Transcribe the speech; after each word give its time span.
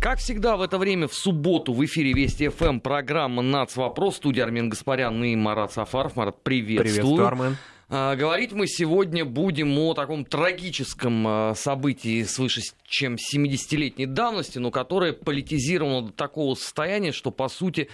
Как 0.00 0.20
всегда 0.20 0.56
в 0.56 0.62
это 0.62 0.78
время 0.78 1.08
в 1.08 1.14
субботу 1.14 1.72
в 1.72 1.84
эфире 1.84 2.12
Вести 2.12 2.48
ФМ 2.48 2.78
программа 2.78 3.42
«Нац. 3.42 3.74
Вопрос». 3.74 4.16
Студия 4.16 4.44
Армен 4.44 4.68
Гаспарян 4.68 5.24
и 5.24 5.34
Марат 5.34 5.72
Сафаров. 5.72 6.14
Марат, 6.14 6.40
приветствую. 6.44 6.94
Приветствую, 6.94 7.26
Армен. 7.26 7.56
А, 7.90 8.16
говорить 8.16 8.52
мы 8.52 8.66
сегодня 8.66 9.24
будем 9.24 9.78
о 9.78 9.94
таком 9.94 10.26
трагическом 10.26 11.26
а, 11.26 11.54
событии 11.54 12.22
свыше 12.24 12.60
чем 12.86 13.14
70-летней 13.14 14.04
давности, 14.04 14.58
но 14.58 14.70
которое 14.70 15.14
политизировано 15.14 16.08
до 16.08 16.12
такого 16.12 16.54
состояния, 16.54 17.12
что, 17.12 17.30
по 17.30 17.48
сути, 17.48 17.88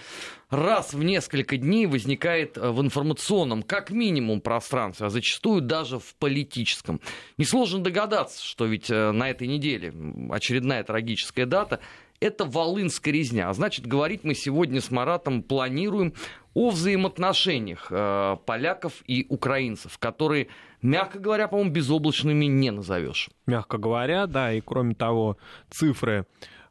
раз 0.49 0.93
в 0.93 1.01
несколько 1.01 1.55
дней 1.55 1.85
возникает 1.85 2.57
а, 2.57 2.73
в 2.73 2.81
информационном, 2.81 3.63
как 3.63 3.89
минимум, 3.89 4.41
пространстве, 4.41 5.05
а 5.05 5.09
зачастую 5.09 5.61
даже 5.61 5.99
в 5.99 6.13
политическом. 6.15 6.99
Несложно 7.37 7.81
догадаться, 7.81 8.45
что 8.45 8.65
ведь 8.65 8.89
на 8.89 9.29
этой 9.29 9.47
неделе 9.47 9.93
очередная 10.29 10.83
трагическая 10.83 11.45
дата– 11.45 11.79
это 12.25 12.45
волынская 12.45 13.13
резня. 13.13 13.49
А 13.49 13.53
значит, 13.53 13.85
говорить 13.85 14.23
мы 14.23 14.33
сегодня 14.33 14.81
с 14.81 14.89
Маратом 14.89 15.43
планируем 15.43 16.13
о 16.53 16.71
взаимоотношениях 16.71 17.87
э, 17.91 18.37
поляков 18.45 19.03
и 19.05 19.25
украинцев, 19.29 19.97
которые, 19.99 20.47
мягко 20.81 21.19
говоря, 21.19 21.47
по-моему, 21.47 21.71
безоблачными 21.71 22.45
не 22.45 22.71
назовешь. 22.71 23.29
Мягко 23.45 23.77
говоря, 23.77 24.25
да, 24.25 24.51
и 24.53 24.61
кроме 24.61 24.95
того, 24.95 25.37
цифры 25.69 26.25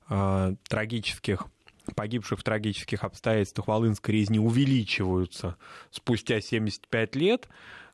э, 0.08 0.54
трагических 0.68 1.46
погибших 1.94 2.40
в 2.40 2.42
трагических 2.42 3.04
обстоятельствах 3.04 3.68
Волынской 3.68 4.14
резни 4.14 4.38
увеличиваются 4.38 5.56
спустя 5.90 6.40
75 6.40 7.14
лет. 7.14 7.46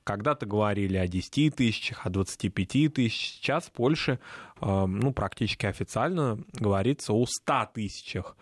Когда-то 0.04 0.46
говорили 0.46 0.96
о 0.96 1.06
10 1.06 1.54
тысячах, 1.54 2.06
о 2.06 2.10
25 2.10 2.94
тысячах. 2.94 3.34
Сейчас 3.36 3.64
в 3.66 3.72
Польше 3.72 4.18
ну, 4.60 5.12
практически 5.12 5.66
официально 5.66 6.38
говорится 6.54 7.12
о 7.12 7.26
100 7.26 7.70
тысячах 7.74 8.36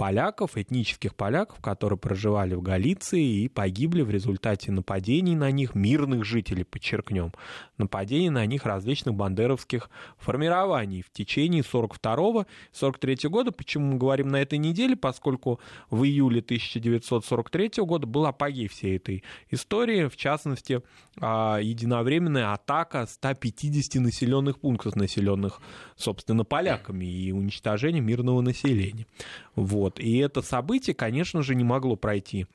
поляков, 0.00 0.56
этнических 0.56 1.14
поляков, 1.14 1.60
которые 1.60 1.98
проживали 1.98 2.54
в 2.54 2.62
Галиции 2.62 3.42
и 3.42 3.48
погибли 3.48 4.00
в 4.00 4.08
результате 4.08 4.72
нападений 4.72 5.36
на 5.36 5.50
них, 5.50 5.74
мирных 5.74 6.24
жителей, 6.24 6.64
подчеркнем, 6.64 7.34
нападений 7.76 8.30
на 8.30 8.46
них 8.46 8.64
различных 8.64 9.14
бандеровских 9.14 9.90
формирований 10.16 11.02
в 11.02 11.10
течение 11.10 11.62
42-43 11.62 13.28
года. 13.28 13.52
Почему 13.52 13.92
мы 13.92 13.98
говорим 13.98 14.28
на 14.28 14.40
этой 14.40 14.56
неделе? 14.58 14.96
Поскольку 14.96 15.60
в 15.90 16.02
июле 16.04 16.40
1943 16.40 17.84
года 17.84 18.06
был 18.06 18.24
апогей 18.24 18.68
всей 18.68 18.96
этой 18.96 19.22
истории, 19.50 20.08
в 20.08 20.16
частности, 20.16 20.80
а, 21.20 21.58
единовременная 21.58 22.54
атака 22.54 23.06
150 23.06 24.00
населенных 24.00 24.60
пунктов, 24.60 24.96
населенных, 24.96 25.60
собственно, 25.96 26.44
поляками, 26.44 27.04
и 27.04 27.32
уничтожение 27.32 28.00
мирного 28.00 28.40
населения. 28.40 29.06
Вот. 29.54 29.89
Вот. 29.90 29.98
И 29.98 30.18
это 30.18 30.40
событие, 30.40 30.94
конечно 30.94 31.42
же, 31.42 31.56
не 31.56 31.64
могло 31.64 31.96
пройти 31.96 32.46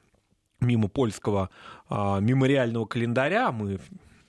мимо 0.61 0.87
польского 0.87 1.49
а, 1.89 2.19
мемориального 2.21 2.85
календаря. 2.85 3.51
Мы 3.51 3.79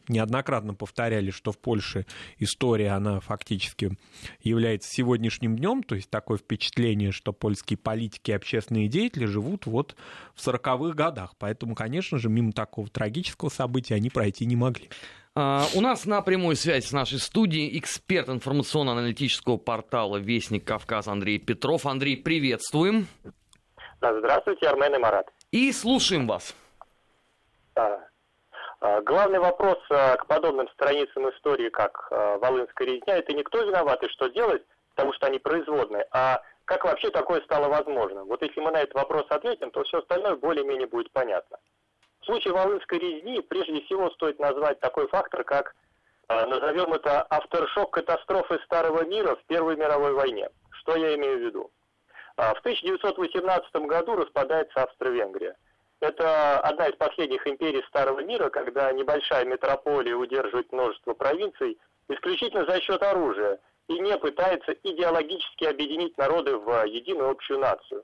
неоднократно 0.08 0.74
повторяли, 0.74 1.30
что 1.30 1.52
в 1.52 1.58
Польше 1.58 2.04
история, 2.38 2.90
она 2.90 3.20
фактически 3.20 3.96
является 4.40 4.90
сегодняшним 4.90 5.56
днем, 5.56 5.84
то 5.84 5.94
есть 5.94 6.10
такое 6.10 6.38
впечатление, 6.38 7.12
что 7.12 7.32
польские 7.32 7.76
политики 7.76 8.32
и 8.32 8.34
общественные 8.34 8.88
деятели 8.88 9.24
живут 9.24 9.66
вот 9.66 9.96
в 10.34 10.46
40-х 10.46 10.94
годах. 10.94 11.34
Поэтому, 11.38 11.76
конечно 11.76 12.18
же, 12.18 12.28
мимо 12.28 12.52
такого 12.52 12.88
трагического 12.88 13.50
события 13.50 13.94
они 13.94 14.10
пройти 14.10 14.46
не 14.46 14.56
могли. 14.56 14.90
Uh, 15.36 15.66
у 15.76 15.82
нас 15.82 16.06
на 16.06 16.22
прямой 16.22 16.56
связь 16.56 16.86
с 16.86 16.92
нашей 16.92 17.18
студией 17.18 17.78
эксперт 17.78 18.30
информационно-аналитического 18.30 19.58
портала 19.58 20.16
«Вестник 20.16 20.66
Кавказ» 20.66 21.08
Андрей 21.08 21.38
Петров. 21.38 21.84
Андрей, 21.84 22.16
приветствуем. 22.16 23.06
Здравствуйте, 24.00 24.66
Армен 24.66 24.94
и 24.94 24.98
Марат. 24.98 25.30
И 25.50 25.70
слушаем 25.72 26.26
вас. 26.26 26.54
Да. 27.74 28.08
Главный 29.02 29.38
вопрос 29.38 29.76
к 29.88 30.24
подобным 30.26 30.68
страницам 30.70 31.28
истории, 31.28 31.68
как 31.68 32.08
Волынская 32.10 32.88
резня, 32.88 33.18
это 33.18 33.34
не 33.34 33.42
кто 33.42 33.62
виноват 33.62 34.02
и 34.04 34.08
что 34.08 34.28
делать, 34.28 34.62
потому 34.94 35.12
что 35.12 35.26
они 35.26 35.38
производные, 35.38 36.06
а 36.12 36.40
как 36.64 36.84
вообще 36.84 37.10
такое 37.10 37.42
стало 37.42 37.68
возможным. 37.68 38.26
Вот 38.26 38.40
если 38.40 38.60
мы 38.60 38.70
на 38.70 38.78
этот 38.78 38.94
вопрос 38.94 39.26
ответим, 39.28 39.70
то 39.70 39.84
все 39.84 39.98
остальное 39.98 40.36
более-менее 40.36 40.86
будет 40.86 41.10
понятно. 41.12 41.58
В 42.26 42.28
случае 42.28 42.54
Волынской 42.54 42.98
резни 42.98 43.40
прежде 43.40 43.82
всего 43.82 44.10
стоит 44.10 44.40
назвать 44.40 44.80
такой 44.80 45.06
фактор, 45.06 45.44
как, 45.44 45.76
э, 46.28 46.46
назовем 46.46 46.92
это, 46.92 47.22
авторшок 47.22 47.92
катастрофы 47.92 48.58
Старого 48.64 49.04
мира 49.04 49.36
в 49.36 49.44
Первой 49.44 49.76
мировой 49.76 50.12
войне. 50.12 50.48
Что 50.70 50.96
я 50.96 51.14
имею 51.14 51.38
в 51.38 51.42
виду? 51.42 51.70
Э, 52.36 52.52
в 52.54 52.58
1918 52.58 53.86
году 53.86 54.16
распадается 54.16 54.82
Австро-Венгрия. 54.82 55.54
Это 56.00 56.58
одна 56.58 56.88
из 56.88 56.96
последних 56.96 57.46
империй 57.46 57.84
Старого 57.86 58.18
мира, 58.18 58.50
когда 58.50 58.90
небольшая 58.90 59.44
метрополия 59.44 60.16
удерживает 60.16 60.72
множество 60.72 61.14
провинций 61.14 61.78
исключительно 62.08 62.66
за 62.66 62.80
счет 62.80 63.04
оружия 63.04 63.60
и 63.86 64.00
не 64.00 64.18
пытается 64.18 64.72
идеологически 64.82 65.62
объединить 65.66 66.18
народы 66.18 66.56
в 66.56 66.86
единую 66.86 67.30
общую 67.30 67.60
нацию. 67.60 68.02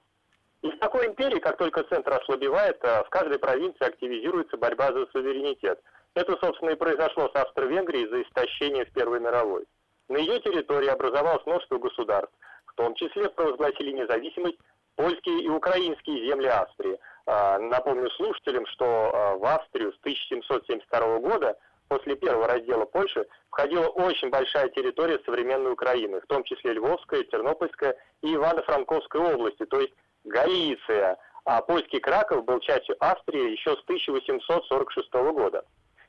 И 0.62 0.70
в 0.70 0.78
такой 0.78 1.08
империи, 1.08 1.40
как 1.40 1.56
только 1.58 1.82
центр 1.84 2.12
ослабевает, 2.14 2.78
э, 2.82 3.02
в 3.04 3.10
каждой 3.10 3.38
провинции 3.38 3.84
активизируется 3.84 4.56
борьба 4.56 4.92
за 4.92 5.06
суверенитет. 5.06 5.80
Это, 6.14 6.36
собственно, 6.40 6.70
и 6.70 6.76
произошло 6.76 7.28
с 7.28 7.34
Австро-Венгрией 7.34 8.04
из-за 8.04 8.22
истощения 8.22 8.84
в 8.84 8.92
Первой 8.92 9.18
мировой. 9.18 9.64
На 10.08 10.18
ее 10.18 10.38
территории 10.40 10.88
образовалось 10.88 11.44
множество 11.46 11.78
государств, 11.78 12.34
в 12.66 12.74
том 12.74 12.94
числе 12.94 13.28
провозгласили 13.30 13.90
независимость 13.92 14.58
польские 14.94 15.42
и 15.42 15.48
украинские 15.48 16.28
земли 16.28 16.46
Австрии. 16.46 16.98
А, 17.26 17.58
напомню 17.58 18.10
слушателям, 18.10 18.66
что 18.66 18.84
а, 18.84 19.36
в 19.36 19.44
Австрию 19.44 19.92
с 19.92 19.98
1772 20.00 21.18
года, 21.18 21.58
после 21.88 22.14
первого 22.14 22.46
раздела 22.46 22.84
Польши, 22.84 23.26
входила 23.50 23.86
очень 23.86 24.30
большая 24.30 24.68
территория 24.68 25.18
современной 25.24 25.72
Украины, 25.72 26.20
в 26.20 26.26
том 26.26 26.44
числе 26.44 26.74
Львовская, 26.74 27.24
Тернопольская 27.24 27.96
и 28.22 28.34
Ивано-Франковская 28.34 29.34
области, 29.34 29.64
то 29.66 29.80
есть 29.80 29.94
Галиция, 30.25 31.19
а 31.44 31.60
польский 31.62 32.00
Краков 32.00 32.44
был 32.44 32.60
частью 32.60 32.97
Австрии 33.00 33.53
еще 33.53 33.77
с 33.77 33.83
1846 33.84 35.12
года. 35.12 35.65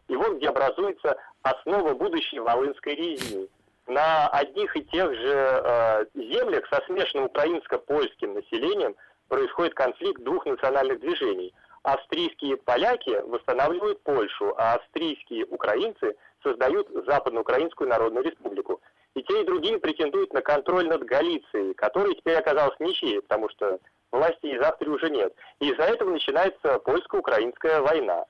И 0.07 0.15
вот 0.15 0.37
где 0.37 0.49
образуется 0.49 1.17
основа 1.41 1.93
будущей 1.93 2.39
Волынской 2.39 2.95
резни. 2.95 3.49
На 3.87 4.27
одних 4.29 4.75
и 4.77 4.83
тех 4.85 5.13
же 5.13 5.33
э, 5.33 6.05
землях 6.15 6.65
со 6.67 6.81
смешанным 6.85 7.25
украинско-польским 7.25 8.33
населением 8.33 8.95
происходит 9.27 9.73
конфликт 9.73 10.21
двух 10.23 10.45
национальных 10.45 10.99
движений. 10.99 11.53
Австрийские 11.83 12.55
поляки 12.57 13.21
восстанавливают 13.25 14.01
Польшу, 14.03 14.53
а 14.57 14.75
австрийские 14.75 15.45
украинцы 15.45 16.15
создают 16.41 16.87
Западноукраинскую 17.07 17.89
Народную 17.89 18.23
Республику. 18.23 18.81
И 19.15 19.23
те, 19.23 19.41
и 19.41 19.45
другие 19.45 19.79
претендуют 19.79 20.33
на 20.33 20.41
контроль 20.41 20.87
над 20.87 21.03
Галицией, 21.03 21.73
которая 21.73 22.13
теперь 22.13 22.37
оказалась 22.37 22.79
ничьей, 22.79 23.21
потому 23.21 23.49
что 23.49 23.79
власти 24.13 24.45
из 24.45 24.61
Австрии 24.61 24.89
уже 24.89 25.09
нет. 25.09 25.33
И 25.59 25.69
из-за 25.69 25.83
этого 25.83 26.11
начинается 26.11 26.79
польско-украинская 26.79 27.81
война. 27.81 28.25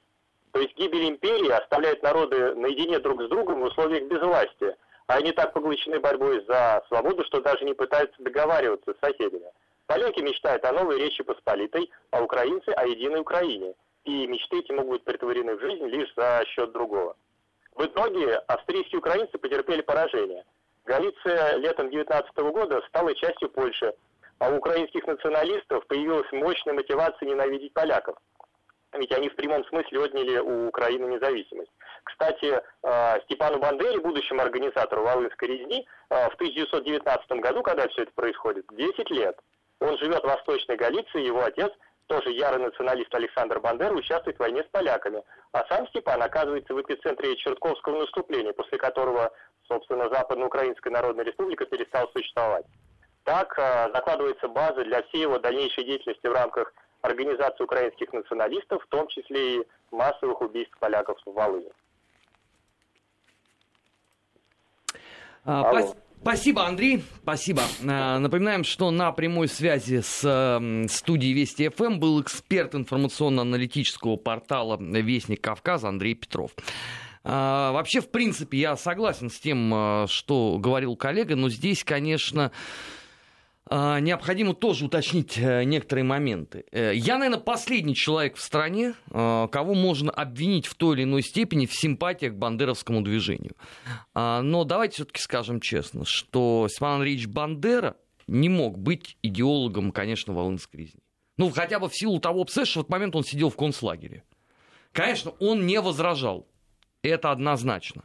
То 0.52 0.60
есть 0.60 0.76
гибель 0.78 1.10
империи 1.10 1.50
оставляет 1.50 2.02
народы 2.04 2.56
наедине 2.56 3.00
друг 3.00 3.22
с 3.24 3.28
другом 3.28 3.62
в 3.62 3.66
условиях 3.66 4.04
безвластия. 4.04 4.78
А 5.08 5.16
они 5.18 5.32
так 5.34 5.54
поглощены 5.54 6.00
борьбой 6.00 6.44
за 6.48 6.84
свободу, 6.88 7.24
что 7.26 7.42
даже 7.42 7.66
не 7.66 7.74
пытаются 7.74 8.22
договариваться 8.22 8.94
с 8.94 9.06
соседями. 9.06 9.52
Поляки 9.86 10.22
мечтают 10.22 10.64
о 10.64 10.72
новой 10.72 10.98
Речи 10.98 11.24
Посполитой, 11.24 11.92
а 12.12 12.24
украинцы 12.24 12.70
о 12.70 12.86
единой 12.86 13.20
Украине. 13.20 13.74
И 14.06 14.28
мечты 14.28 14.60
эти 14.60 14.72
могут 14.72 14.92
быть 14.92 15.04
притворены 15.04 15.56
в 15.56 15.62
жизнь 15.62 15.86
лишь 15.88 16.14
за 16.16 16.44
счет 16.48 16.72
другого. 16.72 17.16
В 17.76 17.86
итоге 17.86 18.36
австрийские 18.48 19.00
украинцы 19.00 19.38
потерпели 19.38 19.82
поражение. 19.82 20.46
Галиция 20.86 21.58
летом 21.58 21.90
19 21.90 22.38
года 22.38 22.82
стала 22.88 23.14
частью 23.16 23.50
Польши, 23.50 23.94
а 24.40 24.50
у 24.50 24.58
украинских 24.58 25.06
националистов 25.08 25.86
появилась 25.88 26.32
мощная 26.32 26.74
мотивация 26.74 27.28
ненавидеть 27.28 27.74
поляков. 27.74 28.18
Ведь 28.94 29.12
они 29.12 29.30
в 29.30 29.36
прямом 29.36 29.66
смысле 29.66 30.02
отняли 30.02 30.38
у 30.38 30.68
Украины 30.68 31.06
независимость. 31.06 31.72
Кстати, 32.04 32.62
э, 32.84 33.22
Степану 33.24 33.60
Бандере, 33.60 34.00
будущему 34.00 34.42
организатору 34.42 35.04
Волынской 35.04 35.48
резни, 35.48 35.88
э, 36.10 36.30
в 36.30 36.36
1919 36.36 37.40
году, 37.40 37.64
когда 37.64 37.88
все 37.88 38.04
это 38.04 38.12
происходит, 38.14 38.66
10 38.72 39.10
лет. 39.10 39.40
Он 39.80 39.98
живет 39.98 40.22
в 40.22 40.28
Восточной 40.28 40.76
Галиции, 40.76 41.26
его 41.26 41.44
отец, 41.44 41.72
тоже 42.08 42.32
ярый 42.32 42.62
националист 42.62 43.14
Александр 43.16 43.60
Бандера, 43.60 43.94
участвует 43.94 44.38
в 44.38 44.40
войне 44.40 44.64
с 44.64 44.68
поляками. 44.68 45.24
А 45.54 45.66
сам 45.70 45.88
Степан 45.88 46.22
оказывается 46.22 46.74
в 46.74 46.82
эпицентре 46.82 47.36
Чертковского 47.38 48.02
наступления, 48.02 48.54
после 48.54 48.78
которого, 48.78 49.32
собственно, 49.68 50.10
Западноукраинская 50.10 50.94
Народная 50.94 51.26
Республика 51.26 51.66
перестала 51.66 52.10
существовать. 52.16 52.66
Так 53.24 53.58
э, 53.58 53.90
закладывается 53.94 54.48
база 54.48 54.84
для 54.84 55.02
всей 55.04 55.22
его 55.22 55.40
дальнейшей 55.40 55.86
деятельности 55.86 56.28
в 56.28 56.34
рамках 56.34 56.74
организации 57.02 57.64
украинских 57.64 58.12
националистов, 58.12 58.84
в 58.84 58.88
том 58.88 59.08
числе 59.08 59.58
и 59.58 59.68
массовых 59.92 60.42
убийств 60.42 60.78
поляков 60.80 61.18
в 61.26 61.32
Волыне. 61.32 61.70
А, 65.46 65.74
Спасибо, 66.22 66.66
Андрей. 66.66 67.04
Спасибо. 67.22 67.64
Э, 67.82 68.18
напоминаем, 68.18 68.64
что 68.64 68.92
на 68.92 69.12
прямой 69.12 69.48
связи 69.48 70.02
с 70.02 70.20
студией 70.90 71.34
Вести 71.34 71.68
ФМ 71.70 72.00
был 72.00 72.22
эксперт 72.22 72.76
информационно-аналитического 72.76 74.16
портала 74.16 74.78
Вестник 74.80 75.42
Кавказа 75.42 75.90
Андрей 75.90 76.16
Петров. 76.16 76.52
Э, 77.24 77.72
вообще, 77.72 78.02
в 78.02 78.10
принципе, 78.10 78.58
я 78.58 78.76
согласен 78.76 79.30
с 79.30 79.40
тем, 79.40 79.74
э, 79.74 80.08
что 80.08 80.58
говорил 80.60 80.96
коллега, 80.96 81.36
но 81.36 81.50
здесь, 81.50 81.84
конечно, 81.84 82.46
а, 82.46 82.52
необходимо 83.70 84.54
тоже 84.54 84.86
уточнить 84.86 85.38
э, 85.38 85.64
некоторые 85.64 86.04
моменты. 86.04 86.66
Э, 86.72 86.92
я, 86.94 87.18
наверное, 87.18 87.40
последний 87.40 87.96
человек 87.96 88.36
в 88.36 88.42
стране, 88.42 88.94
э, 89.10 89.48
кого 89.52 89.74
можно 89.74 90.12
обвинить 90.12 90.68
в 90.68 90.76
той 90.76 90.96
или 90.96 91.04
иной 91.04 91.24
степени 91.24 91.66
в 91.66 91.74
симпатиях 91.74 92.34
к 92.34 92.36
бандеровскому 92.36 93.02
движению. 93.02 93.56
А, 94.14 94.42
но 94.42 94.66
давайте 94.66 94.96
все-таки 94.96 95.22
скажем 95.22 95.62
честно, 95.62 96.04
что 96.06 96.68
Степан 96.70 96.96
Андреевич 96.96 97.28
Бандера 97.28 97.96
не 98.28 98.50
мог 98.50 98.78
быть 98.78 99.18
идеологом, 99.22 99.92
конечно, 99.92 100.34
Волынской 100.34 100.82
резни. 100.82 101.02
Ну, 101.38 101.50
хотя 101.50 101.80
бы 101.80 101.90
в 101.90 101.96
силу 101.96 102.20
того 102.20 102.46
что 102.46 102.66
в 102.66 102.78
этот 102.78 102.90
момент 102.90 103.16
он 103.16 103.24
сидел 103.24 103.50
в 103.50 103.56
концлагере. 103.56 104.24
Конечно, 104.92 105.32
он 105.40 105.66
не 105.66 105.80
возражал. 105.82 106.48
Это 107.02 107.32
однозначно. 107.32 108.04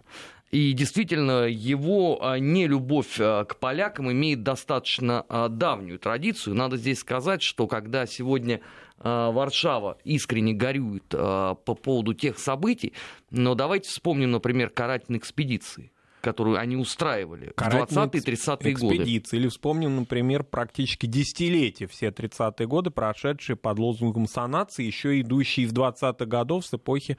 И 0.51 0.73
действительно, 0.73 1.47
его 1.47 2.19
а, 2.23 2.39
нелюбовь 2.39 3.19
а, 3.21 3.45
к 3.45 3.57
полякам 3.57 4.11
имеет 4.11 4.43
достаточно 4.43 5.27
а, 5.29 5.49
давнюю 5.49 5.99
традицию. 5.99 6.55
Надо 6.55 6.79
здесь 6.79 7.01
сказать, 7.01 7.43
что 7.43 7.67
когда 7.67 8.07
сегодня 8.07 8.61
Варшава 9.01 9.97
искренне 10.03 10.55
горюет 10.55 11.07
по 11.11 11.55
поводу 11.55 12.15
тех 12.15 12.37
событий, 12.37 12.95
но 13.31 13.55
давайте 13.55 13.89
вспомним, 13.89 14.33
например, 14.33 14.71
карательные 14.71 15.21
экспедиции 15.21 15.93
которую 16.21 16.59
они 16.59 16.77
устраивали 16.77 17.53
в 17.57 17.61
20-30-е 17.61 18.75
годы. 18.75 18.97
Или 19.33 19.49
вспомним, 19.49 19.97
например, 19.97 20.45
практически 20.45 21.07
десятилетия, 21.07 21.87
все 21.87 22.09
30-е 22.09 22.67
годы, 22.67 22.91
прошедшие 22.91 23.57
под 23.57 23.79
лозунгом 23.79 24.27
санации, 24.27 24.85
еще 24.85 25.21
идущие 25.21 25.67
из 25.67 25.73
20-х 25.73 26.25
годов 26.27 26.67
с 26.67 26.75
эпохи 26.75 27.17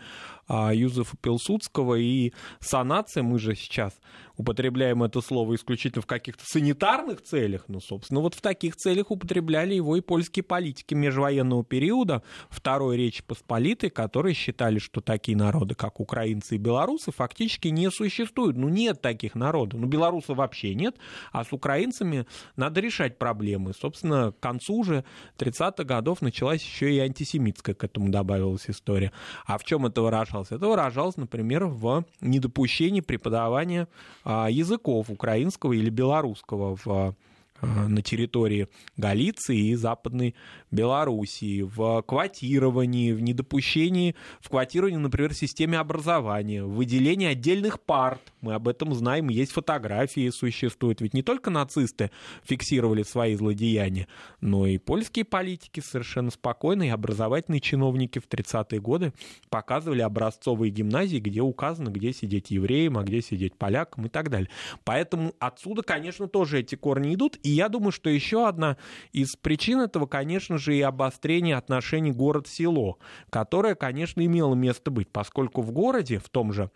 а, 0.48 0.74
Юзефа 0.74 1.16
Пилсудского. 1.18 1.96
И 1.96 2.34
санация, 2.60 3.24
мы 3.24 3.40
же 3.40 3.56
сейчас 3.56 3.94
употребляем 4.40 5.04
это 5.04 5.20
слово 5.20 5.56
исключительно 5.56 6.02
в 6.02 6.06
каких-то 6.06 6.46
санитарных 6.46 7.22
целях, 7.22 7.66
ну, 7.68 7.82
собственно, 7.82 8.22
вот 8.22 8.36
в 8.36 8.42
таких 8.42 8.78
целях 8.78 9.12
употребляли 9.12 9.74
его 9.74 9.98
и 9.98 10.02
польские 10.02 10.44
политики 10.44 10.94
межвоенного 10.94 11.66
периода 11.66 12.24
Второй 12.50 12.96
Речи 12.96 13.22
Посполитой, 13.22 13.90
которые 13.90 14.34
считали, 14.34 14.80
что 14.80 15.02
такие 15.02 15.38
народы, 15.38 15.76
как 15.76 16.00
украинцы 16.00 16.56
и 16.56 16.58
белорусы, 16.58 17.12
фактически 17.12 17.68
не 17.68 17.92
существуют. 17.92 18.56
Ну, 18.56 18.70
нет 18.70 19.02
таких 19.02 19.36
народов. 19.36 19.82
Ну, 19.82 19.88
белорусов 19.88 20.38
вообще 20.38 20.74
нет, 20.74 20.96
а 21.34 21.44
с 21.44 21.52
украинцами 21.52 22.26
надо 22.56 22.80
решать 22.80 23.18
проблемы. 23.18 23.74
Собственно, 23.74 24.32
к 24.32 24.40
концу 24.40 24.76
уже 24.76 25.04
30-х 25.38 25.84
годов 25.84 26.22
началась 26.22 26.64
еще 26.64 26.94
и 26.94 27.00
антисемитская 27.00 27.76
к 27.76 27.84
этому 27.84 28.08
добавилась 28.08 28.70
история. 28.70 29.12
А 29.46 29.58
в 29.58 29.66
чем 29.66 29.86
это 29.86 30.02
выражалось? 30.02 30.52
Это 30.52 30.66
выражалось, 30.66 31.18
например, 31.18 31.66
в 31.66 32.06
недопущении 32.22 33.02
преподавания 33.02 33.90
а, 34.24 34.29
языков 34.50 35.10
украинского 35.10 35.74
или 35.74 35.90
белорусского 35.90 36.76
в 36.76 36.88
а, 36.88 37.14
на 37.62 38.02
территории 38.02 38.68
Галиции 38.98 39.70
и 39.70 39.76
Западной 39.76 40.36
Белоруссии, 40.72 41.62
в 41.62 42.02
квотировании, 42.04 43.12
в 43.12 43.22
недопущении, 43.22 44.16
в 44.40 44.50
квотировании, 44.50 44.98
например, 44.98 45.34
в 45.34 45.38
системе 45.38 45.78
образования, 45.78 46.64
в 46.64 46.72
выделении 46.76 47.28
отдельных 47.28 47.80
парт. 47.82 48.22
Мы 48.42 48.54
об 48.54 48.68
этом 48.68 48.94
знаем, 48.94 49.30
есть 49.30 49.52
фотографии 49.52 50.30
существуют. 50.30 51.02
Ведь 51.02 51.14
не 51.14 51.24
только 51.24 51.50
нацисты 51.50 52.12
фиксировали 52.44 53.04
свои 53.04 53.36
злодеяния, 53.36 54.08
но 54.42 54.68
и 54.68 54.78
польские 54.78 55.26
политики 55.26 55.80
совершенно 55.80 56.32
спокойно, 56.32 56.84
и 56.84 56.90
образовательные 56.90 57.62
чиновники 57.62 58.20
в 58.20 58.28
30-е 58.28 58.80
годы 58.80 59.14
показывали 59.50 60.02
образцовые 60.02 60.72
гимназии, 60.72 61.18
где 61.18 61.42
указано, 61.42 61.90
где 61.90 62.14
сидеть 62.14 62.52
евреям, 62.52 62.98
а 62.98 63.04
где 63.04 63.22
сидеть 63.22 63.56
полякам 63.56 64.06
и 64.06 64.10
так 64.10 64.30
далее. 64.30 64.50
Поэтому 64.84 65.34
отсюда, 65.40 65.82
конечно, 65.82 66.28
тоже 66.28 66.60
эти 66.60 66.76
корни 66.76 67.16
идут. 67.16 67.38
И 67.50 67.52
я 67.52 67.68
думаю, 67.68 67.92
что 67.92 68.12
еще 68.12 68.48
одна 68.48 68.78
из 69.12 69.36
причин 69.36 69.80
этого, 69.80 70.06
конечно 70.06 70.60
же, 70.60 70.78
и 70.78 70.82
обострение 70.82 71.56
отношений 71.56 72.12
город-село, 72.12 73.00
которое, 73.32 73.74
конечно, 73.74 74.24
имело 74.24 74.54
место 74.54 74.92
быть, 74.92 75.10
поскольку 75.10 75.64
в 75.64 75.72
городе, 75.72 76.20
в 76.20 76.30
том 76.30 76.54
же 76.54 76.70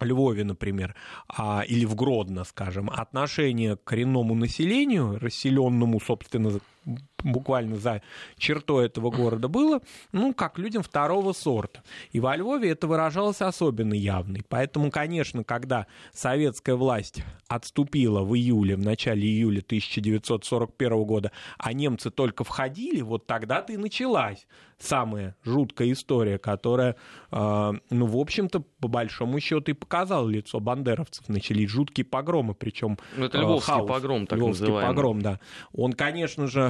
Львове, 0.00 0.42
например, 0.42 0.96
а, 1.28 1.62
или 1.64 1.84
в 1.84 1.94
Гродно, 1.94 2.42
скажем, 2.42 2.90
отношение 2.90 3.76
к 3.76 3.84
коренному 3.84 4.34
населению, 4.34 5.16
расселенному, 5.20 6.00
собственно, 6.00 6.58
буквально 7.22 7.76
за 7.76 8.02
чертой 8.36 8.86
этого 8.86 9.10
города 9.10 9.48
было, 9.48 9.80
ну, 10.12 10.32
как 10.32 10.58
людям 10.58 10.82
второго 10.82 11.32
сорта. 11.32 11.82
И 12.12 12.20
во 12.20 12.36
Львове 12.36 12.70
это 12.70 12.86
выражалось 12.86 13.42
особенно 13.42 13.94
явно. 13.94 14.38
Поэтому, 14.48 14.90
конечно, 14.90 15.44
когда 15.44 15.86
советская 16.12 16.76
власть 16.76 17.22
отступила 17.48 18.22
в 18.22 18.34
июле, 18.34 18.76
в 18.76 18.80
начале 18.80 19.22
июля 19.22 19.60
1941 19.60 21.04
года, 21.04 21.32
а 21.58 21.72
немцы 21.72 22.10
только 22.10 22.44
входили, 22.44 23.00
вот 23.00 23.26
тогда-то 23.26 23.72
и 23.72 23.76
началась 23.76 24.46
самая 24.80 25.36
жуткая 25.44 25.92
история, 25.92 26.38
которая, 26.38 26.96
э, 27.30 27.72
ну, 27.90 28.06
в 28.06 28.16
общем-то, 28.16 28.60
по 28.80 28.88
большому 28.88 29.38
счету 29.40 29.72
и 29.72 29.74
показала 29.74 30.28
лицо 30.28 30.58
бандеровцев. 30.58 31.28
Начались 31.28 31.68
жуткие 31.70 32.04
погромы, 32.04 32.54
причем... 32.54 32.98
Ну, 33.16 33.26
это 33.26 33.38
львовский 33.38 33.74
хаос, 33.74 33.88
погром, 33.88 34.26
так 34.26 34.38
львовский 34.38 34.66
называемый. 34.66 34.94
погром, 34.94 35.22
да. 35.22 35.40
Он, 35.72 35.92
конечно 35.92 36.46
же, 36.46 36.69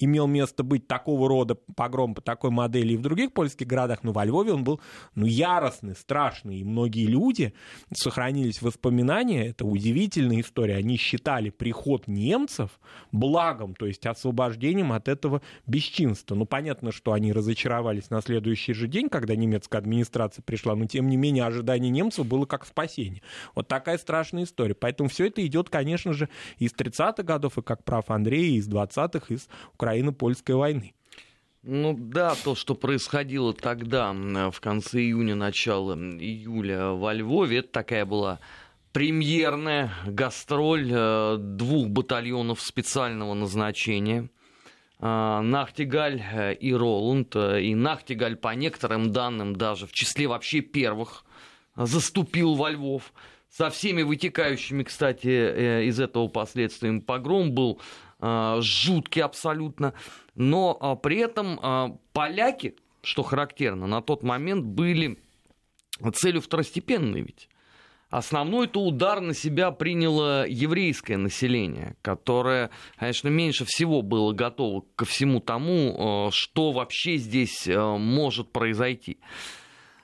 имел 0.00 0.26
место 0.26 0.64
быть 0.64 0.88
такого 0.88 1.28
рода 1.28 1.54
погром 1.76 2.14
по 2.14 2.20
такой 2.20 2.50
модели 2.50 2.94
и 2.94 2.96
в 2.96 3.02
других 3.02 3.32
польских 3.32 3.66
городах, 3.66 4.02
но 4.02 4.12
во 4.12 4.24
Львове 4.24 4.52
он 4.52 4.64
был 4.64 4.80
ну, 5.14 5.26
яростный, 5.26 5.94
страшный. 5.94 6.58
И 6.58 6.64
многие 6.64 7.06
люди, 7.06 7.54
сохранились 7.92 8.62
воспоминания, 8.62 9.48
это 9.48 9.64
удивительная 9.64 10.40
история, 10.40 10.76
они 10.76 10.96
считали 10.96 11.50
приход 11.50 12.08
немцев 12.08 12.80
благом, 13.12 13.74
то 13.74 13.86
есть 13.86 14.06
освобождением 14.06 14.92
от 14.92 15.08
этого 15.08 15.42
бесчинства. 15.66 16.34
Ну, 16.34 16.46
понятно, 16.46 16.92
что 16.92 17.12
они 17.12 17.32
разочаровались 17.32 18.10
на 18.10 18.22
следующий 18.22 18.72
же 18.72 18.88
день, 18.88 19.08
когда 19.08 19.36
немецкая 19.36 19.78
администрация 19.78 20.42
пришла, 20.42 20.74
но 20.74 20.86
тем 20.86 21.08
не 21.08 21.16
менее 21.16 21.44
ожидание 21.44 21.90
немцев 21.90 22.26
было 22.26 22.46
как 22.46 22.66
спасение. 22.66 23.22
Вот 23.54 23.68
такая 23.68 23.98
страшная 23.98 24.44
история. 24.44 24.74
Поэтому 24.74 25.08
все 25.08 25.26
это 25.26 25.44
идет, 25.44 25.68
конечно 25.68 26.12
же, 26.12 26.28
из 26.58 26.72
30-х 26.72 27.22
годов, 27.22 27.58
и 27.58 27.62
как 27.62 27.84
прав 27.84 28.10
Андрей, 28.10 28.56
из 28.56 28.68
20-х, 28.68 29.34
из 29.34 29.48
Украино-Польской 29.90 30.54
войны. 30.54 30.94
Ну 31.62 31.94
да, 31.98 32.34
то, 32.36 32.54
что 32.54 32.74
происходило 32.74 33.52
тогда, 33.52 34.12
в 34.12 34.60
конце 34.60 35.00
июня, 35.00 35.34
начало 35.34 35.94
июля 35.94 36.90
во 36.90 37.12
Львове, 37.12 37.58
это 37.58 37.68
такая 37.68 38.06
была 38.06 38.38
премьерная 38.92 39.92
гастроль 40.06 40.88
э, 40.90 41.36
двух 41.38 41.88
батальонов 41.88 42.60
специального 42.60 43.34
назначения. 43.34 44.30
Э, 45.00 45.40
Нахтигаль 45.42 46.22
э, 46.32 46.54
и 46.54 46.72
Роланд. 46.72 47.36
И 47.36 47.74
Нахтигаль, 47.74 48.36
по 48.36 48.54
некоторым 48.54 49.12
данным, 49.12 49.54
даже 49.54 49.86
в 49.86 49.92
числе 49.92 50.28
вообще 50.28 50.60
первых 50.60 51.24
заступил 51.76 52.54
во 52.54 52.70
Львов. 52.70 53.12
Со 53.50 53.68
всеми 53.68 54.02
вытекающими, 54.02 54.82
кстати, 54.84 55.88
из 55.88 56.00
этого 56.00 56.28
последствиями. 56.28 57.00
Погром 57.00 57.52
был 57.52 57.80
Э, 57.80 58.09
жуткий 58.60 59.22
абсолютно. 59.22 59.94
Но 60.34 60.76
а, 60.80 60.96
при 60.96 61.18
этом 61.18 61.58
а, 61.62 61.96
поляки, 62.12 62.76
что 63.02 63.22
характерно, 63.22 63.86
на 63.86 64.02
тот 64.02 64.22
момент 64.22 64.64
были 64.64 65.18
целью 66.14 66.40
второстепенной 66.40 67.22
ведь. 67.22 67.48
Основной 68.08 68.66
это 68.66 68.80
удар 68.80 69.20
на 69.20 69.34
себя 69.34 69.70
приняло 69.70 70.44
еврейское 70.48 71.16
население, 71.16 71.94
которое, 72.02 72.70
конечно, 72.96 73.28
меньше 73.28 73.64
всего 73.64 74.02
было 74.02 74.32
готово 74.32 74.84
ко 74.96 75.04
всему 75.04 75.38
тому, 75.38 76.30
что 76.32 76.72
вообще 76.72 77.18
здесь 77.18 77.68
может 77.68 78.50
произойти. 78.50 79.18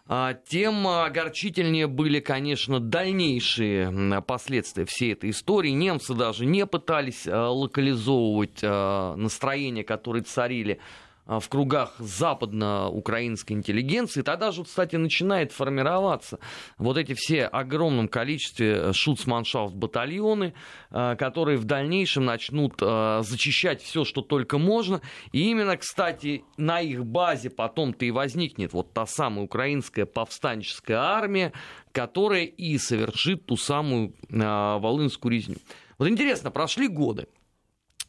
А, 0.08 0.34
тем 0.34 0.86
огорчительнее 0.86 1.88
были, 1.88 2.20
конечно, 2.20 2.78
дальнейшие 2.78 4.22
последствия 4.22 4.84
всей 4.84 5.14
этой 5.14 5.30
истории. 5.30 5.70
Немцы 5.70 6.14
даже 6.14 6.46
не 6.46 6.64
пытались 6.64 7.26
а, 7.26 7.50
локализовывать 7.50 8.60
а, 8.62 9.16
настроения, 9.16 9.82
которые 9.82 10.22
царили 10.22 10.78
в 11.26 11.49
кругах 11.49 11.95
западно-украинской 11.99 13.52
интеллигенции, 13.52 14.23
тогда 14.23 14.52
же, 14.52 14.64
кстати, 14.64 14.97
начинает 14.97 15.52
формироваться 15.52 16.38
вот 16.78 16.97
эти 16.97 17.14
все 17.14 17.45
огромном 17.47 18.09
количестве 18.09 18.92
шуцманшафт 18.92 19.75
батальоны, 19.75 20.54
э, 20.90 21.16
которые 21.16 21.59
в 21.59 21.64
дальнейшем 21.64 22.25
начнут 22.25 22.75
э, 22.80 23.21
зачищать 23.23 23.83
все, 23.83 24.04
что 24.04 24.23
только 24.23 24.59
можно. 24.59 25.00
И 25.33 25.50
именно, 25.50 25.76
кстати, 25.76 26.45
на 26.56 26.80
их 26.80 27.04
базе 27.04 27.50
потом-то 27.50 28.04
и 28.04 28.11
возникнет 28.11 28.73
вот 28.73 28.92
та 28.92 29.06
самая 29.06 29.45
украинская 29.45 30.06
повстанческая 30.06 30.99
армия, 30.99 31.52
которая 31.92 32.45
и 32.45 32.78
совершит 32.78 33.47
ту 33.47 33.56
самую 33.56 34.14
Волынскую 34.28 35.33
резню. 35.33 35.56
Вот 35.99 36.09
интересно, 36.09 36.50
прошли 36.50 36.88
годы. 36.88 37.26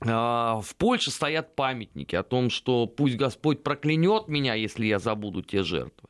А, 0.01 0.61
в 0.61 0.75
Польше 0.75 1.11
стоят 1.11 1.55
памятники 1.55 2.15
о 2.15 2.23
том, 2.23 2.49
что 2.49 2.85
пусть 2.85 3.15
Господь 3.15 3.63
проклянет 3.63 4.27
меня, 4.27 4.53
если 4.53 4.85
я 4.85 4.99
забуду 4.99 5.41
те 5.41 5.63
жертвы. 5.63 6.09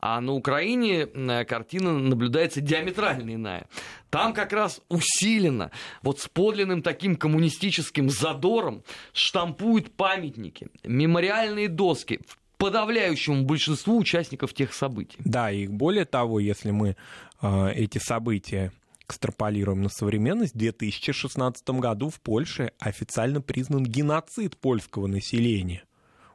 А 0.00 0.20
на 0.20 0.32
Украине 0.32 1.06
картина 1.44 1.96
наблюдается 1.96 2.60
диаметрально 2.60 3.34
иная. 3.34 3.68
Там 4.10 4.32
как 4.34 4.52
раз 4.52 4.80
усиленно, 4.88 5.70
вот 6.02 6.18
с 6.18 6.28
подлинным 6.28 6.82
таким 6.82 7.14
коммунистическим 7.14 8.10
задором 8.10 8.82
штампуют 9.12 9.92
памятники, 9.92 10.66
мемориальные 10.82 11.68
доски 11.68 12.20
подавляющему 12.62 13.44
большинству 13.44 13.98
участников 13.98 14.54
тех 14.54 14.72
событий. 14.72 15.18
Да, 15.24 15.50
и 15.50 15.66
более 15.66 16.04
того, 16.04 16.38
если 16.38 16.70
мы 16.70 16.96
э, 17.40 17.72
эти 17.74 17.98
события 17.98 18.72
экстраполируем 19.12 19.82
на 19.82 19.88
современность, 19.90 20.54
в 20.54 20.58
2016 20.58 21.68
году 21.70 22.08
в 22.08 22.20
Польше 22.20 22.72
официально 22.78 23.40
признан 23.40 23.84
геноцид 23.84 24.56
польского 24.56 25.06
населения 25.06 25.84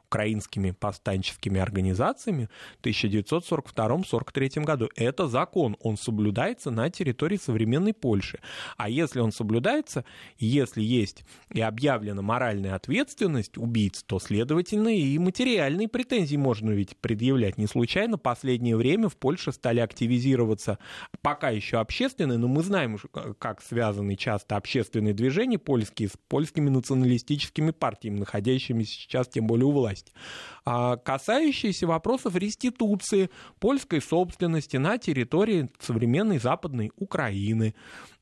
украинскими 0.08 0.70
повстанческими 0.70 1.60
организациями 1.60 2.48
в 2.80 2.86
1942-1943 2.86 4.64
году. 4.64 4.88
Это 4.96 5.28
закон, 5.28 5.76
он 5.80 5.98
соблюдается 5.98 6.70
на 6.70 6.88
территории 6.90 7.36
современной 7.36 7.92
Польши. 7.92 8.40
А 8.76 8.88
если 8.88 9.20
он 9.20 9.32
соблюдается, 9.32 10.04
если 10.38 10.82
есть 10.82 11.24
и 11.52 11.60
объявлена 11.60 12.22
моральная 12.22 12.74
ответственность 12.74 13.58
убийц, 13.58 14.02
то, 14.02 14.18
следовательно, 14.18 14.88
и 14.88 15.18
материальные 15.18 15.88
претензии 15.88 16.36
можно 16.36 16.70
ведь 16.70 16.96
предъявлять. 16.96 17.58
Не 17.58 17.66
случайно 17.66 18.16
последнее 18.16 18.76
время 18.76 19.08
в 19.08 19.16
Польше 19.16 19.52
стали 19.52 19.80
активизироваться 19.80 20.78
пока 21.20 21.50
еще 21.50 21.78
общественные, 21.78 22.38
но 22.38 22.48
мы 22.48 22.62
знаем, 22.62 22.98
как 23.38 23.60
связаны 23.60 24.16
часто 24.16 24.56
общественные 24.56 25.12
движения 25.12 25.58
польские 25.58 26.08
с 26.08 26.12
польскими 26.28 26.70
националистическими 26.70 27.72
партиями, 27.72 28.20
находящимися 28.20 28.92
сейчас 28.92 29.28
тем 29.28 29.46
более 29.46 29.66
у 29.66 29.72
власти 29.72 29.97
а 29.98 30.57
касающиеся 30.96 31.86
вопросов 31.86 32.34
реституции 32.36 33.30
польской 33.58 34.02
собственности 34.02 34.76
на 34.76 34.98
территории 34.98 35.70
современной 35.80 36.38
Западной 36.38 36.92
Украины. 36.96 37.74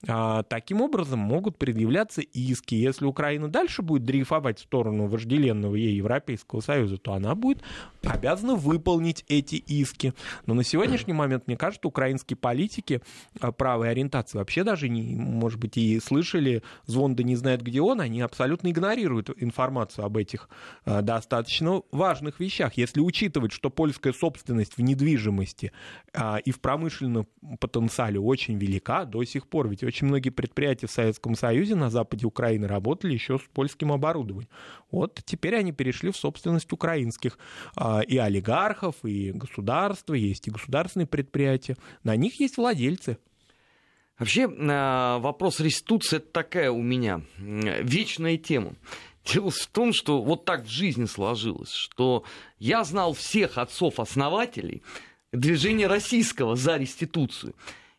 А, 0.09 0.43
таким 0.43 0.83
образом 0.83 1.19
могут 1.19 1.57
предъявляться 1.57 2.21
иски. 2.21 2.75
Если 2.75 3.07
Украина 3.07 3.49
дальше 3.49 3.83
будет 3.83 4.05
дрейфовать 4.05 4.59
в 4.59 4.63
сторону 4.63 5.07
вожделенного 5.07 5.75
ей 5.75 5.97
Европейского 5.97 6.61
Союза, 6.61 6.99
то 6.99 7.15
она 7.15 7.35
будет 7.35 7.63
обязана 8.05 8.55
выполнить 8.55 9.25
эти 9.29 9.57
иски. 9.57 10.13
Но 10.45 10.55
на 10.55 10.63
сегодняшний 10.63 11.15
момент, 11.15 11.47
мне 11.47 11.57
кажется, 11.57 11.89
украинские 11.89 12.37
политики 12.37 13.01
а, 13.41 13.53
правой 13.53 13.91
ориентации 13.91 14.39
вообще 14.39 14.65
даже, 14.65 14.89
не, 14.89 15.17
может 15.17 15.59
быть, 15.59 15.77
и 15.77 15.99
слышали 15.99 16.63
звон 16.85 17.17
да 17.17 17.23
не 17.23 17.35
знает, 17.35 17.63
где 17.63 17.81
он, 17.81 18.01
они 18.01 18.21
абсолютно 18.21 18.71
игнорируют 18.71 19.31
информацию 19.39 20.05
об 20.05 20.19
этих 20.19 20.49
а, 20.85 21.01
достаточно 21.03 21.83
важных 21.91 22.36
вещах. 22.41 22.75
Если 22.77 23.01
учитывать, 23.01 23.53
что 23.53 23.71
польская 23.71 24.13
собственность 24.13 24.77
в 24.77 24.83
недвижимости 24.83 25.73
и 26.45 26.51
в 26.51 26.61
промышленном 26.61 27.27
потенциале 27.61 28.19
очень 28.19 28.59
велика 28.59 29.05
до 29.05 29.25
сих 29.25 29.49
пор, 29.49 29.69
ведь 29.69 29.83
очень 29.83 30.07
многие 30.07 30.31
предприятия 30.31 30.87
в 30.87 30.91
Советском 30.91 31.35
Союзе 31.35 31.75
на 31.75 31.91
западе 31.91 32.27
Украины 32.27 32.67
работали 32.67 33.13
еще 33.15 33.39
с 33.39 33.43
польским 33.53 33.93
оборудованием. 33.93 34.49
Вот 34.91 35.21
теперь 35.25 35.57
они 35.57 35.73
перешли 35.73 36.11
в 36.11 36.17
собственность 36.17 36.73
украинских 36.73 37.39
а, 37.77 38.01
и 38.01 38.17
олигархов, 38.17 38.97
и 39.05 39.33
государства, 39.33 40.15
есть 40.15 40.49
и 40.49 40.51
государственные 40.51 41.07
предприятия. 41.07 41.77
На 42.05 42.17
них 42.17 42.41
есть 42.41 42.57
владельцы. 42.57 43.19
Вообще 44.19 44.49
а, 44.49 45.19
вопрос 45.19 45.61
реституции 45.61 46.17
это 46.17 46.33
такая 46.33 46.71
у 46.71 46.83
меня 46.83 47.23
вечная 47.37 48.37
тема. 48.37 48.75
Дело 49.33 49.51
в 49.51 49.67
том, 49.67 49.93
что 49.93 50.23
вот 50.23 50.45
так 50.45 50.65
в 50.65 50.71
жизни 50.71 51.07
сложилось, 51.07 51.73
что 51.73 52.25
я 52.59 52.85
знал 52.85 53.13
всех 53.13 53.59
отцов-основателей 53.59 54.83
движения 55.33 55.89
российского 55.89 56.55
за 56.55 56.77
реституцию 56.77 57.55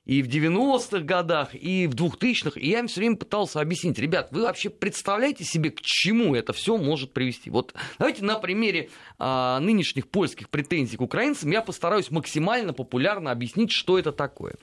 и 0.06 0.24
в 0.24 0.30
90-х 0.30 1.00
годах, 1.00 1.50
и 1.54 1.86
в 1.86 1.94
2000-х, 1.94 2.58
и 2.58 2.70
я 2.70 2.80
им 2.80 2.88
все 2.88 3.02
время 3.02 3.18
пытался 3.18 3.60
объяснить, 3.60 4.00
ребят, 4.00 4.30
вы 4.32 4.44
вообще 4.44 4.70
представляете 4.70 5.44
себе, 5.44 5.70
к 5.70 5.82
чему 5.82 6.34
это 6.34 6.54
все 6.54 6.78
может 6.78 7.12
привести? 7.12 7.50
Вот 7.50 7.74
давайте 8.00 8.24
на 8.24 8.40
примере 8.40 8.90
а, 9.20 9.60
нынешних 9.60 10.08
польских 10.08 10.48
претензий 10.48 10.96
к 10.96 11.02
украинцам 11.02 11.52
я 11.52 11.62
постараюсь 11.62 12.10
максимально 12.10 12.72
популярно 12.72 13.32
объяснить, 13.32 13.72
что 13.72 14.00
это 14.00 14.14
такое. 14.14 14.56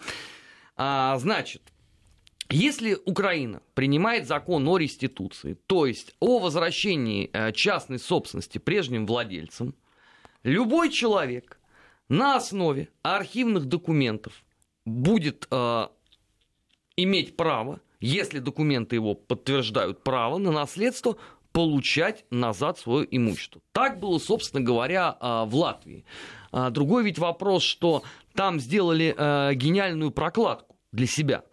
А, 0.76 1.18
значит, 1.18 1.60
если 2.50 2.98
Украина 3.06 3.62
принимает 3.74 4.26
закон 4.26 4.68
о 4.68 4.76
реституции, 4.76 5.56
то 5.66 5.86
есть 5.86 6.14
о 6.20 6.38
возвращении 6.38 7.30
э, 7.32 7.52
частной 7.52 7.98
собственности 7.98 8.58
прежним 8.58 9.06
владельцам, 9.06 9.74
любой 10.42 10.90
человек 10.90 11.58
на 12.08 12.36
основе 12.36 12.88
архивных 13.02 13.64
документов 13.66 14.44
будет 14.84 15.48
э, 15.50 15.88
иметь 16.96 17.36
право, 17.36 17.80
если 18.00 18.38
документы 18.40 18.96
его 18.96 19.14
подтверждают 19.14 20.04
право 20.04 20.36
на 20.38 20.52
наследство, 20.52 21.16
получать 21.52 22.24
назад 22.30 22.78
свое 22.78 23.06
имущество. 23.10 23.62
Так 23.72 24.00
было, 24.00 24.18
собственно 24.18 24.62
говоря, 24.62 25.16
э, 25.18 25.44
в 25.46 25.54
Латвии. 25.54 26.04
А 26.52 26.70
другой 26.70 27.04
ведь 27.04 27.18
вопрос, 27.18 27.62
что 27.62 28.02
там 28.34 28.60
сделали 28.60 29.14
э, 29.16 29.54
гениальную 29.54 30.10
прокладку 30.10 30.76
для 30.92 31.06
себя 31.06 31.44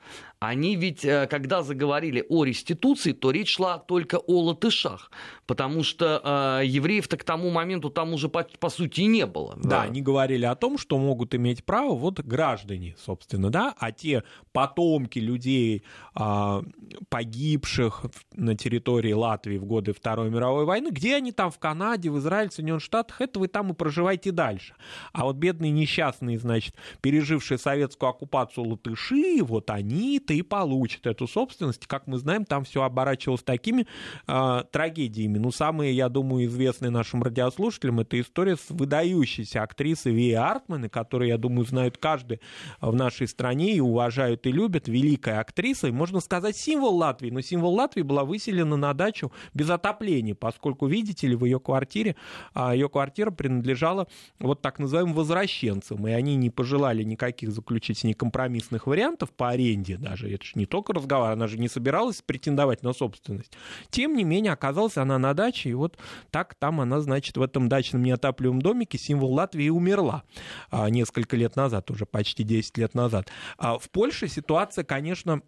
они 0.42 0.76
ведь, 0.76 1.06
э, 1.06 1.28
когда 1.30 1.62
заговорили 1.62 2.26
о 2.28 2.44
реституции, 2.44 3.12
то 3.12 3.30
речь 3.30 3.54
шла 3.56 3.78
только 3.78 4.18
о 4.18 4.42
латышах, 4.42 5.12
потому 5.46 5.84
что 5.84 6.60
э, 6.64 6.66
евреев-то 6.66 7.16
к 7.16 7.24
тому 7.24 7.52
моменту 7.52 7.92
там 7.92 8.12
уже 8.12 8.28
по, 8.28 8.44
по 8.60 8.70
сути 8.70 9.02
не 9.02 9.28
было. 9.28 9.54
Да, 9.58 9.70
да, 9.70 9.82
они 9.84 10.02
говорили 10.02 10.46
о 10.46 10.56
том, 10.56 10.80
что 10.80 10.98
могут 10.98 11.36
иметь 11.36 11.64
право 11.64 11.94
вот 11.94 12.22
граждане, 12.22 12.96
собственно, 12.98 13.52
да, 13.52 13.76
а 13.78 13.92
те 13.92 14.24
потомки 14.52 15.20
людей, 15.20 15.84
э, 16.16 16.62
погибших 17.10 18.06
на 18.34 18.56
территории 18.56 19.14
Латвии 19.14 19.60
в 19.60 19.66
годы 19.66 19.94
Второй 19.94 20.32
мировой 20.32 20.66
войны, 20.66 20.90
где 20.90 21.18
они 21.18 21.32
там 21.32 21.52
в 21.52 21.60
Канаде, 21.60 22.10
в 22.10 22.18
Израиле, 22.18 22.50
в 22.50 22.54
Соединенных 22.54 22.82
Штатах, 22.82 23.22
это 23.22 23.40
вы 23.40 23.48
там 23.48 23.70
и 23.70 23.76
проживаете 23.76 24.32
дальше. 24.32 24.74
А 25.14 25.26
вот 25.26 25.36
бедные 25.36 25.72
несчастные, 25.72 26.40
значит, 26.40 26.74
пережившие 27.02 27.60
советскую 27.60 28.10
оккупацию 28.10 28.68
латыши, 28.68 29.44
вот 29.44 29.70
они 29.70 30.20
то 30.32 30.36
и 30.36 30.42
получит 30.44 31.08
эту 31.08 31.28
собственность. 31.28 31.88
Как 31.88 32.08
мы 32.08 32.18
знаем, 32.18 32.46
там 32.46 32.64
все 32.64 32.84
оборачивалось 32.84 33.44
такими 33.44 33.86
э, 34.28 34.64
трагедиями. 34.72 35.38
Ну, 35.40 35.52
самые, 35.52 35.94
я 35.94 36.08
думаю, 36.08 36.46
известные 36.46 36.90
нашим 36.90 37.22
радиослушателям, 37.22 38.00
это 38.00 38.18
история 38.20 38.56
с 38.56 38.70
выдающейся 38.70 39.62
актрисой 39.62 40.14
Ви 40.14 40.32
Артман, 40.32 40.90
которую, 40.90 41.28
я 41.28 41.38
думаю, 41.38 41.66
знают 41.66 41.98
каждый 41.98 42.40
в 42.80 42.96
нашей 42.96 43.28
стране 43.28 43.76
и 43.76 43.82
уважают 43.82 44.48
и 44.48 44.54
любят. 44.54 44.88
Великая 44.88 45.42
актриса, 45.42 45.90
и, 45.90 45.92
можно 45.92 46.22
сказать, 46.22 46.56
символ 46.56 46.96
Латвии. 46.96 47.30
Но 47.30 47.42
символ 47.42 47.74
Латвии 47.74 48.02
была 48.02 48.24
выселена 48.24 48.78
на 48.78 48.94
дачу 48.94 49.34
без 49.54 49.70
отопления, 49.70 50.34
поскольку, 50.34 50.88
видите 50.88 51.28
ли, 51.28 51.36
в 51.36 51.44
ее 51.44 51.60
квартире, 51.60 52.16
а, 52.54 52.74
ее 52.74 52.88
квартира 52.88 53.32
принадлежала 53.32 54.08
вот 54.40 54.62
так 54.62 54.80
называемым 54.80 55.14
возвращенцам, 55.14 56.08
и 56.08 56.12
они 56.12 56.38
не 56.38 56.50
пожелали 56.50 57.04
никаких 57.04 57.52
заключить 57.52 57.98
с 57.98 58.04
ней 58.06 58.14
компромиссных 58.14 58.88
вариантов 58.88 59.32
по 59.32 59.50
аренде 59.50 59.98
даже, 59.98 60.21
даже. 60.22 60.34
Это 60.34 60.44
же 60.46 60.51
не 60.56 60.66
только 60.66 60.94
разговор, 60.94 61.32
она 61.32 61.48
же 61.48 61.58
не 61.58 61.68
собиралась 61.68 62.22
претендовать 62.22 62.84
на 62.84 62.94
собственность. 62.94 63.54
Тем 63.90 64.16
не 64.16 64.24
менее, 64.24 64.54
оказалась 64.54 64.98
она 64.98 65.18
на 65.18 65.34
даче, 65.34 65.70
и 65.70 65.74
вот 65.74 65.98
так 66.30 66.56
там 66.56 66.82
она, 66.82 67.01
значит, 67.01 67.38
в 67.38 67.42
этом 67.42 67.70
дачном 67.70 68.04
неотапливаемом 68.04 68.62
домике 68.62 68.98
символ 68.98 69.34
Латвии 69.34 69.70
умерла 69.70 70.24
а, 70.70 70.90
несколько 70.90 71.36
лет 71.36 71.56
назад, 71.56 71.90
уже 71.92 72.06
почти 72.06 72.44
10 72.44 72.78
лет 72.78 72.94
назад. 72.94 73.30
А 73.58 73.78
в 73.78 73.90
Польше 73.90 74.28
ситуация, 74.28 74.84
конечно, 74.84 75.42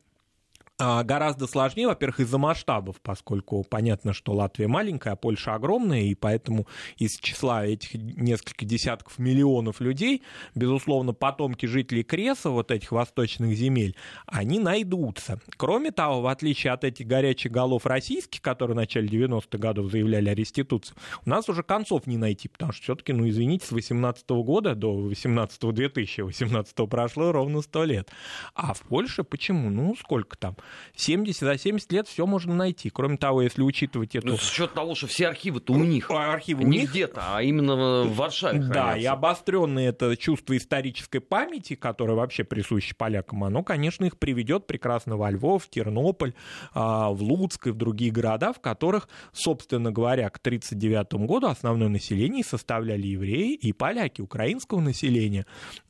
гораздо 0.79 1.47
сложнее, 1.47 1.87
во-первых, 1.87 2.21
из-за 2.21 2.37
масштабов, 2.37 2.99
поскольку 3.01 3.63
понятно, 3.63 4.13
что 4.13 4.33
Латвия 4.33 4.67
маленькая, 4.67 5.13
а 5.13 5.15
Польша 5.15 5.53
огромная, 5.53 6.01
и 6.01 6.15
поэтому 6.15 6.67
из 6.97 7.17
числа 7.19 7.65
этих 7.65 7.93
нескольких 7.93 8.67
десятков 8.67 9.19
миллионов 9.19 9.79
людей, 9.81 10.23
безусловно, 10.55 11.13
потомки 11.13 11.65
жителей 11.65 12.03
Креса, 12.03 12.49
вот 12.49 12.71
этих 12.71 12.91
восточных 12.91 13.55
земель, 13.55 13.95
они 14.25 14.59
найдутся. 14.59 15.39
Кроме 15.57 15.91
того, 15.91 16.21
в 16.21 16.27
отличие 16.27 16.73
от 16.73 16.83
этих 16.83 17.07
горячих 17.07 17.51
голов 17.51 17.85
российских, 17.85 18.41
которые 18.41 18.73
в 18.73 18.77
начале 18.77 19.07
90-х 19.07 19.57
годов 19.57 19.91
заявляли 19.91 20.29
о 20.29 20.35
реституции, 20.35 20.95
у 21.25 21.29
нас 21.29 21.47
уже 21.49 21.63
концов 21.63 22.07
не 22.07 22.17
найти, 22.17 22.47
потому 22.49 22.71
что 22.71 22.83
все-таки, 22.83 23.13
ну, 23.13 23.27
извините, 23.29 23.65
с 23.65 23.71
18 23.71 24.25
-го 24.31 24.43
года 24.43 24.75
до 24.75 24.93
18 24.93 25.71
2018 25.71 26.87
прошло 26.87 27.31
ровно 27.31 27.61
100 27.61 27.83
лет. 27.85 28.11
А 28.55 28.73
в 28.73 28.81
Польше 28.81 29.23
почему? 29.23 29.69
Ну, 29.69 29.95
сколько 29.95 30.37
там? 30.37 30.55
70, 30.95 31.39
за 31.41 31.57
70 31.57 31.91
лет 31.91 32.07
все 32.07 32.25
можно 32.25 32.53
найти. 32.53 32.89
Кроме 32.89 33.17
того, 33.17 33.41
если 33.41 33.61
учитывать 33.61 34.15
эту... 34.15 34.27
Ну, 34.27 34.37
с 34.37 34.51
учетом 34.51 34.75
того, 34.75 34.95
что 34.95 35.07
все 35.07 35.27
архивы-то 35.27 35.73
у 35.73 35.83
них. 35.83 36.09
Архивы 36.11 36.63
у 36.63 36.67
не 36.67 36.79
них. 36.79 36.91
где-то, 36.91 37.21
а 37.35 37.41
именно 37.41 37.75
в 38.03 38.15
Варшаве 38.15 38.59
Да, 38.59 38.65
хранятся. 38.73 38.99
и 38.99 39.05
обостренное 39.05 39.89
это 39.89 40.15
чувство 40.17 40.55
исторической 40.57 41.19
памяти, 41.19 41.75
которое 41.75 42.13
вообще 42.13 42.43
присуще 42.43 42.93
полякам, 42.95 43.43
оно, 43.43 43.63
конечно, 43.63 44.05
их 44.05 44.17
приведет 44.17 44.67
прекрасно 44.67 45.17
во 45.17 45.31
Львов, 45.31 45.65
в 45.65 45.69
Тернополь, 45.69 46.33
а, 46.73 47.09
в 47.09 47.21
Луцк 47.21 47.67
и 47.67 47.71
в 47.71 47.75
другие 47.75 48.11
города, 48.11 48.53
в 48.53 48.59
которых, 48.59 49.07
собственно 49.31 49.91
говоря, 49.91 50.29
к 50.29 50.37
1939 50.37 51.27
году 51.27 51.47
основное 51.47 51.89
население 51.89 52.43
составляли 52.43 53.07
евреи 53.07 53.53
и 53.55 53.73
поляки. 53.73 54.21
Украинского 54.21 54.79
населения 54.79 55.45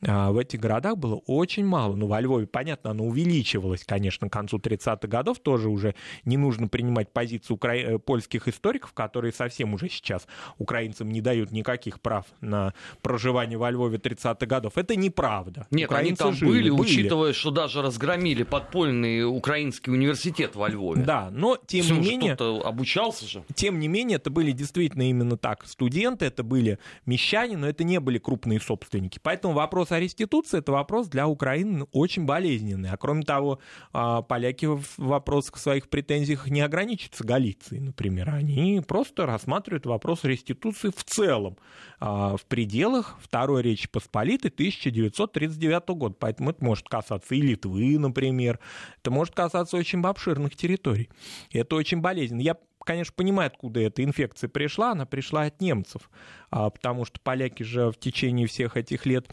а, 0.06 0.30
в 0.32 0.38
этих 0.38 0.60
городах 0.60 0.96
было 0.96 1.20
очень 1.26 1.64
мало. 1.64 1.94
Ну, 1.94 2.06
во 2.06 2.20
Львове, 2.20 2.46
понятно, 2.46 2.90
оно 2.90 3.04
увеличивалось, 3.04 3.84
конечно, 3.84 4.28
к 4.28 4.32
концу 4.32 4.58
30-х 4.64 5.06
годов. 5.08 5.38
Тоже 5.38 5.68
уже 5.68 5.94
не 6.24 6.36
нужно 6.36 6.68
принимать 6.68 7.12
позицию 7.12 7.56
укра... 7.56 7.74
Э, 7.74 7.98
польских 7.98 8.48
историков, 8.48 8.92
которые 8.92 9.32
совсем 9.32 9.74
уже 9.74 9.88
сейчас 9.88 10.26
украинцам 10.58 11.10
не 11.10 11.20
дают 11.20 11.52
никаких 11.52 12.00
прав 12.00 12.26
на 12.40 12.74
проживание 13.02 13.58
во 13.58 13.70
Львове 13.70 13.98
30-х 13.98 14.46
годов. 14.46 14.76
Это 14.76 14.96
неправда. 14.96 15.66
Нет, 15.70 15.90
Украинцы 15.90 16.22
они 16.22 16.30
там 16.30 16.32
жили, 16.32 16.70
были, 16.70 16.70
учитывая, 16.70 17.32
что 17.32 17.50
даже 17.50 17.82
разгромили 17.82 18.42
подпольный 18.42 19.24
украинский 19.24 19.92
университет 19.92 20.56
во 20.56 20.68
Львове. 20.68 21.02
Да, 21.02 21.30
но 21.30 21.58
тем 21.66 21.86
не 22.00 22.10
менее... 22.10 22.34
обучался 22.34 23.26
же. 23.26 23.44
Тем 23.54 23.78
не 23.78 23.88
менее, 23.88 24.16
это 24.16 24.30
были 24.30 24.52
действительно 24.52 25.08
именно 25.08 25.36
так 25.36 25.66
студенты, 25.66 26.26
это 26.26 26.42
были 26.42 26.78
мещане, 27.06 27.56
но 27.56 27.68
это 27.68 27.84
не 27.84 28.00
были 28.00 28.18
крупные 28.18 28.60
собственники. 28.60 29.18
Поэтому 29.22 29.54
вопрос 29.54 29.92
о 29.92 30.00
реституции– 30.00 30.58
это 30.60 30.72
вопрос 30.72 31.08
для 31.08 31.26
Украины 31.26 31.86
очень 31.92 32.24
болезненный. 32.24 32.90
А 32.90 32.96
кроме 32.96 33.22
того, 33.22 33.58
а, 33.92 34.22
поляки 34.54 34.66
в 34.66 34.98
вопросах 34.98 35.58
своих 35.58 35.88
претензиях 35.88 36.48
не 36.48 36.60
ограничатся 36.60 37.24
Галицией, 37.24 37.80
например. 37.80 38.30
Они 38.30 38.80
просто 38.86 39.26
рассматривают 39.26 39.86
вопрос 39.86 40.24
реституции 40.24 40.90
в 40.94 41.04
целом 41.04 41.56
а, 42.00 42.36
в 42.36 42.44
пределах 42.46 43.18
Второй 43.20 43.62
Речи 43.62 43.88
Посполитой 43.88 44.50
1939 44.50 45.88
года. 45.88 46.16
Поэтому 46.18 46.50
это 46.50 46.64
может 46.64 46.88
касаться 46.88 47.34
и 47.34 47.40
Литвы, 47.40 47.98
например. 47.98 48.60
Это 49.00 49.10
может 49.10 49.34
касаться 49.34 49.76
очень 49.76 50.02
обширных 50.04 50.56
территорий. 50.56 51.10
Это 51.52 51.76
очень 51.76 52.00
болезненно. 52.00 52.40
Я 52.40 52.56
конечно, 52.84 53.14
понимаю, 53.16 53.46
откуда 53.46 53.80
эта 53.80 54.04
инфекция 54.04 54.48
пришла. 54.48 54.92
Она 54.92 55.06
пришла 55.06 55.42
от 55.42 55.60
немцев, 55.60 56.10
а, 56.50 56.70
потому 56.70 57.04
что 57.04 57.18
поляки 57.20 57.62
же 57.62 57.90
в 57.90 57.98
течение 57.98 58.46
всех 58.46 58.76
этих 58.76 59.06
лет 59.06 59.26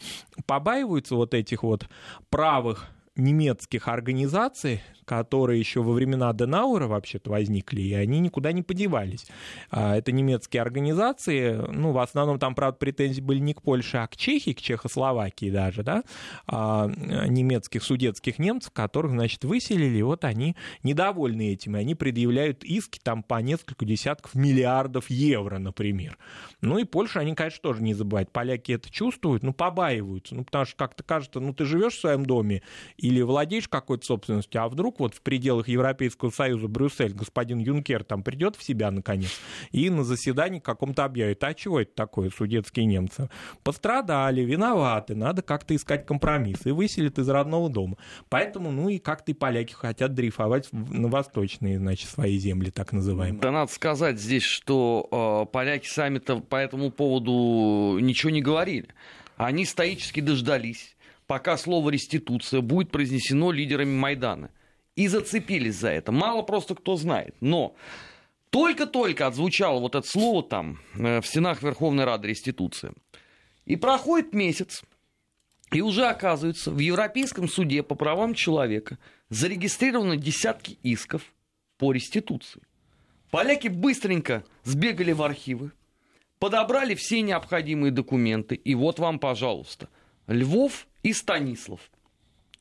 побаиваются 0.46 1.14
вот 1.14 1.34
этих 1.34 1.62
вот 1.62 1.86
правых 2.30 2.88
немецких 3.16 3.88
организаций, 3.88 4.80
которые 5.04 5.58
еще 5.58 5.82
во 5.82 5.92
времена 5.92 6.32
Денауэра 6.32 6.86
вообще-то 6.86 7.30
возникли, 7.30 7.82
и 7.82 7.92
они 7.92 8.20
никуда 8.20 8.52
не 8.52 8.62
подевались. 8.62 9.26
А, 9.70 9.96
это 9.96 10.12
немецкие 10.12 10.62
организации, 10.62 11.52
ну, 11.70 11.92
в 11.92 11.98
основном 11.98 12.38
там, 12.38 12.54
правда, 12.54 12.78
претензии 12.78 13.20
были 13.20 13.40
не 13.40 13.52
к 13.52 13.62
Польше, 13.62 13.98
а 13.98 14.06
к 14.06 14.16
Чехии, 14.16 14.52
к 14.52 14.60
Чехословакии 14.60 15.50
даже, 15.50 15.82
да, 15.82 16.04
а, 16.46 16.88
немецких 16.88 17.82
судетских 17.82 18.38
немцев, 18.38 18.72
которых, 18.72 19.12
значит, 19.12 19.44
выселили, 19.44 19.98
и 19.98 20.02
вот 20.02 20.24
они 20.24 20.56
недовольны 20.82 21.52
этим, 21.52 21.76
и 21.76 21.80
они 21.80 21.94
предъявляют 21.94 22.64
иски 22.64 23.00
там 23.02 23.22
по 23.22 23.42
несколько 23.42 23.84
десятков 23.84 24.34
миллиардов 24.34 25.10
евро, 25.10 25.58
например. 25.58 26.16
Ну 26.60 26.78
и 26.78 26.84
Польша, 26.84 27.20
они, 27.20 27.34
конечно, 27.34 27.60
тоже 27.60 27.82
не 27.82 27.92
забывают. 27.92 28.30
Поляки 28.30 28.72
это 28.72 28.90
чувствуют, 28.90 29.42
ну, 29.42 29.52
побаиваются, 29.52 30.34
ну, 30.34 30.44
потому 30.44 30.64
что 30.64 30.76
как-то 30.76 31.02
кажется, 31.02 31.40
ну, 31.40 31.52
ты 31.52 31.64
живешь 31.64 31.94
в 31.94 32.00
своем 32.00 32.24
доме 32.24 32.62
или 33.02 33.20
владеешь 33.20 33.68
какой-то 33.68 34.06
собственностью, 34.06 34.62
а 34.62 34.68
вдруг 34.68 35.00
вот 35.00 35.14
в 35.14 35.20
пределах 35.20 35.68
Европейского 35.68 36.30
Союза 36.30 36.68
Брюссель 36.68 37.12
господин 37.12 37.58
Юнкер 37.58 38.04
там 38.04 38.22
придет 38.22 38.56
в 38.56 38.62
себя 38.62 38.90
наконец 38.90 39.40
и 39.72 39.90
на 39.90 40.04
заседании 40.04 40.60
каком-то 40.60 41.04
объявит, 41.04 41.42
а 41.42 41.52
чего 41.52 41.80
это 41.80 41.92
такое, 41.94 42.30
судетские 42.30 42.86
немцы? 42.86 43.28
Пострадали, 43.64 44.42
виноваты, 44.42 45.16
надо 45.16 45.42
как-то 45.42 45.74
искать 45.74 46.06
компромисс 46.06 46.64
и 46.64 46.70
выселят 46.70 47.18
из 47.18 47.28
родного 47.28 47.68
дома. 47.68 47.96
Поэтому, 48.28 48.70
ну 48.70 48.88
и 48.88 48.98
как-то 48.98 49.32
и 49.32 49.34
поляки 49.34 49.72
хотят 49.72 50.14
дрейфовать 50.14 50.68
на 50.72 51.08
восточные, 51.08 51.78
значит, 51.78 52.08
свои 52.08 52.38
земли, 52.38 52.70
так 52.70 52.92
называемые. 52.92 53.40
Да 53.40 53.50
надо 53.50 53.72
сказать 53.72 54.20
здесь, 54.20 54.44
что 54.44 55.46
э, 55.48 55.52
поляки 55.52 55.88
сами-то 55.88 56.38
по 56.38 56.56
этому 56.56 56.92
поводу 56.92 57.98
ничего 58.00 58.30
не 58.30 58.42
говорили. 58.42 58.88
Они 59.36 59.64
стоически 59.64 60.20
дождались, 60.20 60.96
пока 61.32 61.56
слово 61.56 61.90
«реституция» 61.90 62.60
будет 62.60 62.90
произнесено 62.90 63.52
лидерами 63.52 63.94
Майдана– 63.94 64.50
и 64.96 65.08
зацепились 65.08 65.76
за 65.76 65.88
это. 65.88 66.12
Мало 66.12 66.42
просто 66.42 66.74
кто 66.74 66.96
знает. 66.96 67.34
Но 67.40 67.74
только-только 68.50 69.26
отзвучало 69.26 69.80
вот 69.80 69.94
это 69.94 70.06
слово 70.06 70.42
там 70.42 70.80
э, 70.94 71.20
в 71.20 71.26
стенах 71.26 71.62
Верховной 71.62 72.04
Рады 72.04 72.28
реституция. 72.28 72.92
И 73.64 73.76
проходит 73.76 74.34
месяц, 74.34 74.82
и 75.70 75.80
уже 75.80 76.06
оказывается, 76.06 76.70
в 76.70 76.78
Европейском 76.78 77.48
суде 77.48 77.82
по 77.82 77.94
правам 77.94 78.34
человека 78.34 78.98
зарегистрированы 79.30 80.16
десятки 80.16 80.78
исков 80.82 81.22
по 81.78 81.92
реституции. 81.92 82.62
Поляки 83.30 83.68
быстренько 83.68 84.44
сбегали 84.64 85.12
в 85.12 85.22
архивы, 85.22 85.72
подобрали 86.38 86.94
все 86.94 87.22
необходимые 87.22 87.92
документы, 87.92 88.56
и 88.56 88.74
вот 88.74 88.98
вам, 88.98 89.18
пожалуйста, 89.18 89.88
Львов 90.26 90.86
и 91.02 91.12
Станислав– 91.12 91.80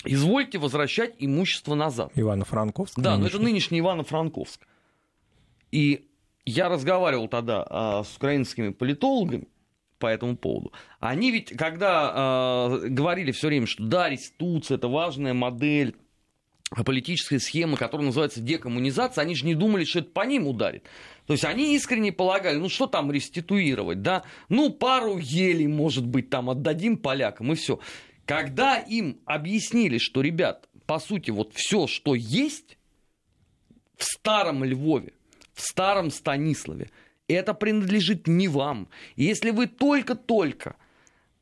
извольте 0.06 0.58
возвращать 0.58 1.16
имущество 1.20 1.76
назад. 1.76 2.12
Ивано-Франковск. 2.16 3.00
Да, 3.00 3.18
но 3.18 3.28
это 3.28 3.40
нынешний 3.40 3.80
Ивано-Франковск. 3.80 4.62
И 5.72 6.08
я 6.46 6.70
разговаривал 6.70 7.28
тогда 7.28 7.66
а, 7.70 8.04
с 8.04 8.16
украинскими 8.16 8.70
политологами 8.70 9.48
по 10.00 10.08
этому 10.08 10.36
поводу. 10.36 10.74
Они 11.00 11.32
ведь, 11.32 11.56
когда 11.56 12.12
а, 12.14 12.80
говорили 12.88 13.32
все 13.32 13.48
время, 13.48 13.68
что 13.68 13.84
да, 13.84 14.10
реституция 14.10 14.78
это 14.78 14.88
важная 14.88 15.34
модель 15.34 15.96
политической 16.86 17.40
схемы, 17.40 17.76
которая 17.76 18.08
называется 18.08 18.40
декоммунизация, 18.40 19.22
они 19.24 19.36
же 19.36 19.46
не 19.46 19.56
думали, 19.56 19.84
что 19.84 20.00
это 20.00 20.10
по 20.10 20.26
ним 20.26 20.48
ударит. 20.48 20.84
То 21.28 21.34
есть 21.34 21.44
они 21.44 21.76
искренне 21.76 22.14
полагали, 22.14 22.58
ну 22.58 22.70
что 22.70 22.88
там 22.88 23.12
реституировать, 23.12 24.02
да, 24.02 24.24
ну 24.48 24.70
пару 24.70 25.18
елей, 25.18 25.68
может 25.68 26.06
быть, 26.06 26.30
там 26.30 26.50
отдадим 26.50 26.98
полякам 26.98 27.52
и 27.52 27.56
все. 27.56 27.80
Когда 28.26 28.78
им 28.78 29.20
объяснили, 29.26 29.98
что, 29.98 30.22
ребят, 30.22 30.70
по 30.86 31.00
сути, 31.00 31.32
вот 31.32 31.54
все, 31.54 31.88
что 31.88 32.16
есть 32.16 32.78
в 33.96 34.04
старом 34.04 34.64
Львове, 34.64 35.14
в 35.54 35.62
старом 35.62 36.12
Станиславе, 36.12 36.90
это 37.28 37.54
принадлежит 37.54 38.28
не 38.28 38.48
вам. 38.48 38.90
Если 39.16 39.52
вы 39.52 39.68
только-только 39.68 40.76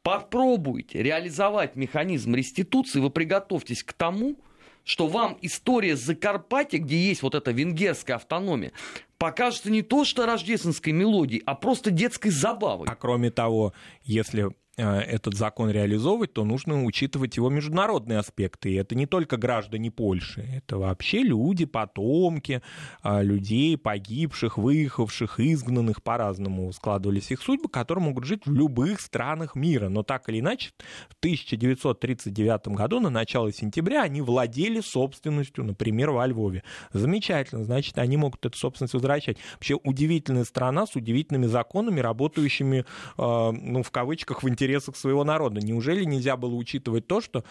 попробуете 0.03 1.01
реализовать 1.03 1.75
механизм 1.75 2.35
реституции, 2.35 2.99
вы 2.99 3.09
приготовьтесь 3.09 3.83
к 3.83 3.93
тому, 3.93 4.35
что 4.83 5.07
вам 5.07 5.37
история 5.41 5.95
Закарпатья, 5.95 6.79
где 6.79 6.97
есть 6.97 7.21
вот 7.21 7.35
эта 7.35 7.51
венгерская 7.51 8.15
автономия, 8.15 8.71
покажется 9.17 9.69
не 9.69 9.81
то, 9.81 10.05
что 10.05 10.25
рождественской 10.25 10.93
мелодией, 10.93 11.43
а 11.45 11.53
просто 11.53 11.91
детской 11.91 12.29
забавой. 12.29 12.87
А 12.87 12.95
кроме 12.95 13.29
того, 13.29 13.73
если 14.03 14.49
этот 14.79 15.35
закон 15.35 15.69
реализовывать, 15.69 16.33
то 16.33 16.43
нужно 16.43 16.83
учитывать 16.83 17.37
его 17.37 17.49
международные 17.49 18.19
аспекты. 18.19 18.71
И 18.71 18.75
это 18.75 18.95
не 18.95 19.05
только 19.05 19.37
граждане 19.37 19.91
Польши, 19.91 20.41
это 20.55 20.77
вообще 20.77 21.21
люди, 21.21 21.65
потомки 21.65 22.61
э, 23.03 23.23
людей, 23.23 23.77
погибших, 23.77 24.57
выехавших, 24.57 25.39
изгнанных, 25.39 26.01
по-разному 26.03 26.71
складывались 26.73 27.31
их 27.31 27.41
судьбы, 27.41 27.69
которые 27.69 28.03
могут 28.03 28.25
жить 28.25 28.45
в 28.45 28.53
любых 28.53 29.01
странах 29.01 29.55
мира. 29.55 29.89
Но 29.89 30.03
так 30.03 30.29
или 30.29 30.39
иначе, 30.39 30.71
в 31.09 31.15
1939 31.19 32.67
году, 32.69 32.99
на 32.99 33.09
начало 33.09 33.51
сентября, 33.51 34.03
они 34.03 34.21
владели 34.21 34.81
собственностью, 34.81 35.63
например, 35.63 36.11
во 36.11 36.25
Львове. 36.27 36.63
Замечательно, 36.93 37.63
значит, 37.63 37.97
они 37.97 38.17
могут 38.17 38.45
эту 38.45 38.57
собственность 38.57 38.93
возвращать. 38.93 39.37
Вообще 39.55 39.75
удивительная 39.75 40.45
страна 40.45 40.85
с 40.85 40.95
удивительными 40.95 41.47
законами, 41.47 41.99
работающими, 41.99 42.85
э, 43.17 43.51
ну, 43.51 43.83
в 43.83 43.91
кавычках, 43.91 44.43
в 44.43 44.49
интересах 44.49 44.68
интересах 44.69 44.95
своего 44.95 45.23
народа. 45.23 45.61
Неужели 45.61 46.03
нельзя 46.03 46.37
было 46.37 46.53
учитывать 46.53 47.07
то, 47.07 47.21
что 47.21 47.43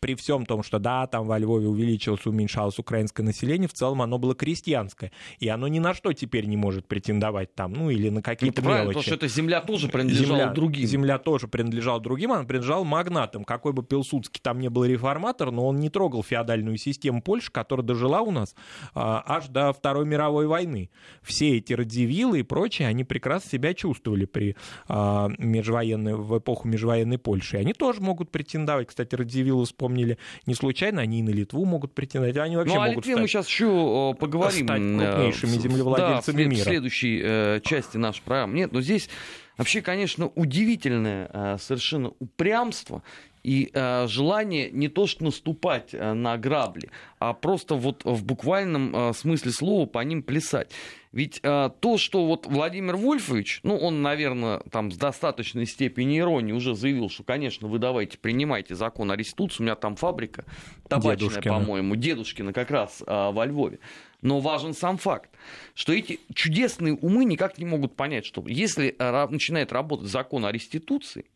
при 0.00 0.14
всем 0.14 0.44
том, 0.44 0.62
что 0.62 0.78
да, 0.78 1.06
там 1.06 1.26
во 1.26 1.38
Львове 1.38 1.68
увеличилось, 1.68 2.26
уменьшалось 2.26 2.78
украинское 2.78 3.24
население, 3.24 3.68
в 3.68 3.72
целом 3.72 4.02
оно 4.02 4.18
было 4.18 4.34
крестьянское, 4.34 5.12
и 5.38 5.48
оно 5.48 5.68
ни 5.68 5.78
на 5.78 5.94
что 5.94 6.12
теперь 6.12 6.46
не 6.46 6.56
может 6.56 6.86
претендовать 6.86 7.54
там, 7.54 7.72
ну 7.72 7.90
или 7.90 8.08
на 8.08 8.22
какие-то 8.22 8.62
ну, 8.62 8.68
мелочи. 8.70 8.86
потому 8.86 9.02
что 9.02 9.14
эта 9.14 9.28
земля 9.28 9.60
тоже 9.60 9.88
принадлежала 9.88 10.38
земля, 10.38 10.52
другим. 10.52 10.86
Земля 10.86 11.18
тоже 11.18 11.48
принадлежала 11.48 12.00
другим, 12.00 12.32
она 12.32 12.44
принадлежала 12.44 12.84
магнатам. 12.84 13.44
Какой 13.44 13.72
бы 13.72 13.82
Пилсудский 13.82 14.40
там 14.42 14.58
не 14.58 14.68
был 14.68 14.84
реформатор, 14.84 15.50
но 15.50 15.66
он 15.66 15.76
не 15.76 15.90
трогал 15.90 16.22
феодальную 16.22 16.76
систему 16.76 17.22
Польши, 17.22 17.52
которая 17.52 17.86
дожила 17.86 18.20
у 18.20 18.30
нас 18.30 18.54
а, 18.94 19.22
аж 19.26 19.46
до 19.48 19.72
Второй 19.72 20.06
мировой 20.06 20.46
войны. 20.46 20.90
Все 21.22 21.58
эти 21.58 21.72
радзивиллы 21.72 22.40
и 22.40 22.42
прочие, 22.42 22.88
они 22.88 23.04
прекрасно 23.04 23.50
себя 23.50 23.74
чувствовали 23.74 24.24
при 24.24 24.56
а, 24.88 25.30
межвоенной, 25.38 26.14
в 26.14 26.38
эпоху 26.38 26.63
эпоху 26.64 26.68
межвоенной 26.68 27.18
Польши. 27.18 27.56
Они 27.56 27.72
тоже 27.72 28.00
могут 28.00 28.30
претендовать. 28.30 28.88
Кстати, 28.88 29.14
Радзивиллу 29.14 29.64
вспомнили 29.64 30.18
не 30.46 30.54
случайно, 30.54 31.02
они 31.02 31.20
и 31.20 31.22
на 31.22 31.30
Литву 31.30 31.64
могут 31.64 31.94
претендовать. 31.94 32.36
Они 32.36 32.56
вообще 32.56 32.74
ну, 32.74 32.80
а 32.80 32.86
могут 32.86 32.96
Литве 33.06 33.12
стать, 33.12 33.22
мы 33.22 33.28
сейчас 33.28 33.46
еще 33.46 34.14
поговорим. 34.18 34.66
Стать 34.66 34.80
крупнейшими 34.80 35.58
землевладельцами 35.58 36.36
да, 36.36 36.48
в, 36.48 36.52
мира. 36.52 36.60
в 36.60 36.64
следующей 36.64 37.20
э, 37.22 37.60
части 37.62 37.96
нашей 37.96 38.22
программы. 38.22 38.54
Нет, 38.54 38.72
но 38.72 38.80
здесь 38.80 39.08
вообще, 39.56 39.82
конечно, 39.82 40.26
удивительное 40.34 41.30
э, 41.32 41.56
совершенно 41.60 42.12
упрямство 42.18 43.02
и 43.44 43.70
э, 43.72 44.06
желание 44.08 44.70
не 44.70 44.88
то 44.88 45.06
что 45.06 45.24
наступать 45.24 45.90
э, 45.92 46.14
на 46.14 46.36
грабли, 46.38 46.88
а 47.18 47.34
просто 47.34 47.74
вот 47.74 48.02
в 48.04 48.24
буквальном 48.24 48.96
э, 48.96 49.12
смысле 49.12 49.52
слова 49.52 49.86
по 49.86 50.00
ним 50.00 50.22
плясать. 50.22 50.72
Ведь 51.12 51.40
э, 51.42 51.70
то, 51.78 51.98
что 51.98 52.26
вот 52.26 52.46
Владимир 52.46 52.96
Вольфович, 52.96 53.60
ну, 53.62 53.76
он, 53.76 54.02
наверное, 54.02 54.60
там 54.70 54.90
с 54.90 54.96
достаточной 54.96 55.66
степенью 55.66 56.24
иронии 56.24 56.52
уже 56.52 56.74
заявил, 56.74 57.10
что, 57.10 57.22
конечно, 57.22 57.68
вы 57.68 57.78
давайте 57.78 58.18
принимайте 58.18 58.74
закон 58.74 59.10
о 59.12 59.16
реституции, 59.16 59.62
у 59.62 59.64
меня 59.64 59.76
там 59.76 59.94
фабрика 59.94 60.44
табачная, 60.88 61.16
Дедушкина. 61.16 61.54
по-моему, 61.54 61.96
дедушкина 61.96 62.52
как 62.54 62.70
раз 62.70 63.02
э, 63.06 63.30
во 63.30 63.44
Львове. 63.44 63.78
Но 64.22 64.40
важен 64.40 64.72
сам 64.72 64.96
факт, 64.96 65.30
что 65.74 65.92
эти 65.92 66.18
чудесные 66.34 66.94
умы 66.94 67.26
никак 67.26 67.58
не 67.58 67.66
могут 67.66 67.94
понять, 67.94 68.24
что 68.24 68.42
если 68.46 68.96
э, 68.98 69.26
начинает 69.28 69.70
работать 69.70 70.08
закон 70.08 70.46
о 70.46 70.50
реституции, 70.50 71.26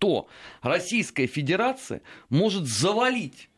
то 0.00 0.28
Российская 0.62 1.26
Федерация 1.26 2.02
может 2.30 2.66
завалить 2.66 3.50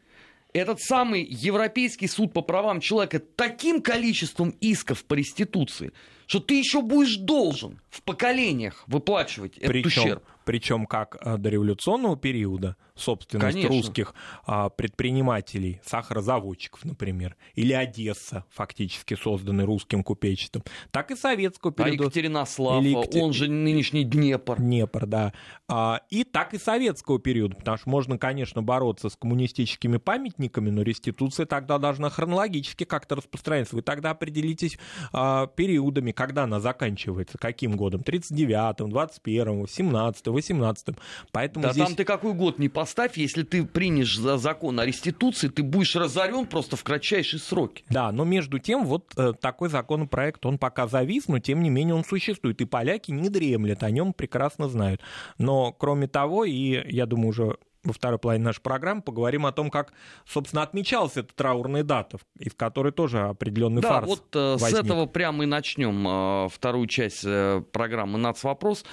этот 0.53 0.81
самый 0.81 1.23
Европейский 1.23 2.09
суд 2.09 2.35
по 2.35 2.43
правам 2.43 2.81
человека 2.81 3.21
таким 3.21 3.81
количеством 3.81 4.51
исков 4.61 5.05
по 5.05 5.15
реституции, 5.15 5.93
что 6.27 6.41
ты 6.41 6.59
еще 6.59 6.83
будешь 6.83 7.17
должен 7.17 7.81
в 7.93 8.03
поколениях 8.03 8.85
выплачивать 8.87 9.59
этот 9.59 9.69
Причем, 9.69 10.03
ущерб. 10.03 10.25
причем 10.47 10.87
как 10.87 11.19
а, 11.21 11.37
до 11.37 11.51
революционного 11.51 12.17
периода 12.17 12.77
собственность 12.95 13.55
Конечно. 13.55 13.69
русских 13.77 14.15
а, 14.47 14.71
предпринимателей, 14.71 15.81
сахарозаводчиков, 15.85 16.85
например, 16.87 17.37
или 17.55 17.73
Одесса, 17.75 18.45
фактически 18.51 19.15
созданный 19.15 19.65
русским 19.65 20.03
купечеством, 20.03 20.63
так 20.91 21.11
и 21.11 21.17
советского 21.17 21.71
А 21.73 21.75
периода. 21.75 22.05
Екатеринослав, 22.05 22.83
Или 22.83 22.93
Екатер- 22.95 23.21
он 23.21 23.33
же 23.35 23.49
нынешний 23.49 24.05
Днепр. 24.05 24.57
Днепр, 24.57 25.07
да. 25.07 25.35
А, 25.69 26.01
и 26.09 26.25
так 26.25 26.55
и 26.55 26.59
советского 26.59 27.19
периода, 27.19 27.57
потому 27.57 27.77
что 27.77 27.91
можно, 27.91 28.17
конечно, 28.17 28.63
бороться 28.63 29.11
с 29.11 29.17
коммунистическими 29.17 29.99
памятниками, 29.99 30.71
но 30.71 30.81
реституция 30.83 31.45
тогда 31.45 31.77
должна 31.77 32.09
хронологически 32.09 32.85
как-то 32.85 33.17
распространяться. 33.17 33.77
Вы 33.77 33.83
тогда 33.83 34.11
определитесь 34.13 34.79
а, 35.13 35.47
периодами, 35.47 36.13
когда 36.13 36.45
она 36.45 36.59
заканчивается, 36.59 37.37
каким 37.37 37.77
годом, 37.83 38.03
39-м, 38.03 38.91
21-м, 38.91 39.65
17-м, 39.65 40.37
18-м. 40.37 40.97
Поэтому 41.33 41.65
Да 41.65 41.73
здесь... 41.73 41.85
там 41.85 41.97
ты 41.97 42.05
какой 42.05 42.33
год 42.33 42.59
не 42.59 42.69
поставь, 42.69 43.17
если 43.17 43.43
ты 43.43 43.65
примешь 43.65 44.17
за 44.17 44.39
закон 44.39 44.79
о 44.79 44.87
реституции, 44.87 45.49
ты 45.49 45.63
будешь 45.63 45.97
разорен 45.97 46.47
просто 46.47 46.77
в 46.77 46.85
кратчайшие 46.85 47.41
сроки. 47.41 47.85
Да, 47.91 48.13
но 48.13 48.25
между 48.25 48.59
тем 48.59 48.85
вот 48.87 49.13
э, 49.17 49.33
такой 49.41 49.69
законопроект, 49.69 50.47
он 50.47 50.59
пока 50.59 50.87
завис, 50.87 51.27
но 51.27 51.41
тем 51.41 51.63
не 51.63 51.71
менее 51.71 51.95
он 51.95 52.05
существует. 52.05 52.61
И 52.61 52.65
поляки 52.65 53.11
не 53.11 53.29
дремлят, 53.29 53.83
о 53.83 53.91
нем 53.91 54.13
прекрасно 54.13 54.69
знают. 54.69 55.01
Но 55.39 55.73
кроме 55.73 56.07
того, 56.07 56.45
и 56.45 56.83
я 56.89 57.07
думаю 57.07 57.29
уже 57.31 57.57
во 57.85 57.93
второй 57.93 58.19
половине 58.19 58.45
нашей 58.45 58.61
программы 58.61 59.03
поговорим 59.03 59.47
о 59.47 59.53
том, 59.53 59.71
как, 59.71 59.93
собственно, 60.27 60.63
отмечалась 60.63 61.17
эта 61.17 61.35
траурная 61.35 61.83
дата, 61.83 62.19
из 62.39 62.55
которой 62.55 62.93
тоже 62.93 63.21
определенный 63.21 63.83
Да, 63.83 63.89
фарс 63.89 64.07
вот 64.07 64.37
э, 64.37 64.57
с 64.59 64.63
возник. 64.63 64.85
этого 64.85 65.07
прямо 65.07 65.45
и 65.45 65.47
начнем 65.47 66.07
э, 66.07 66.49
вторую 66.49 66.87
часть 66.87 67.25
э, 67.25 67.63
программы 67.73 68.19
«Нацвопрос». 68.19 68.85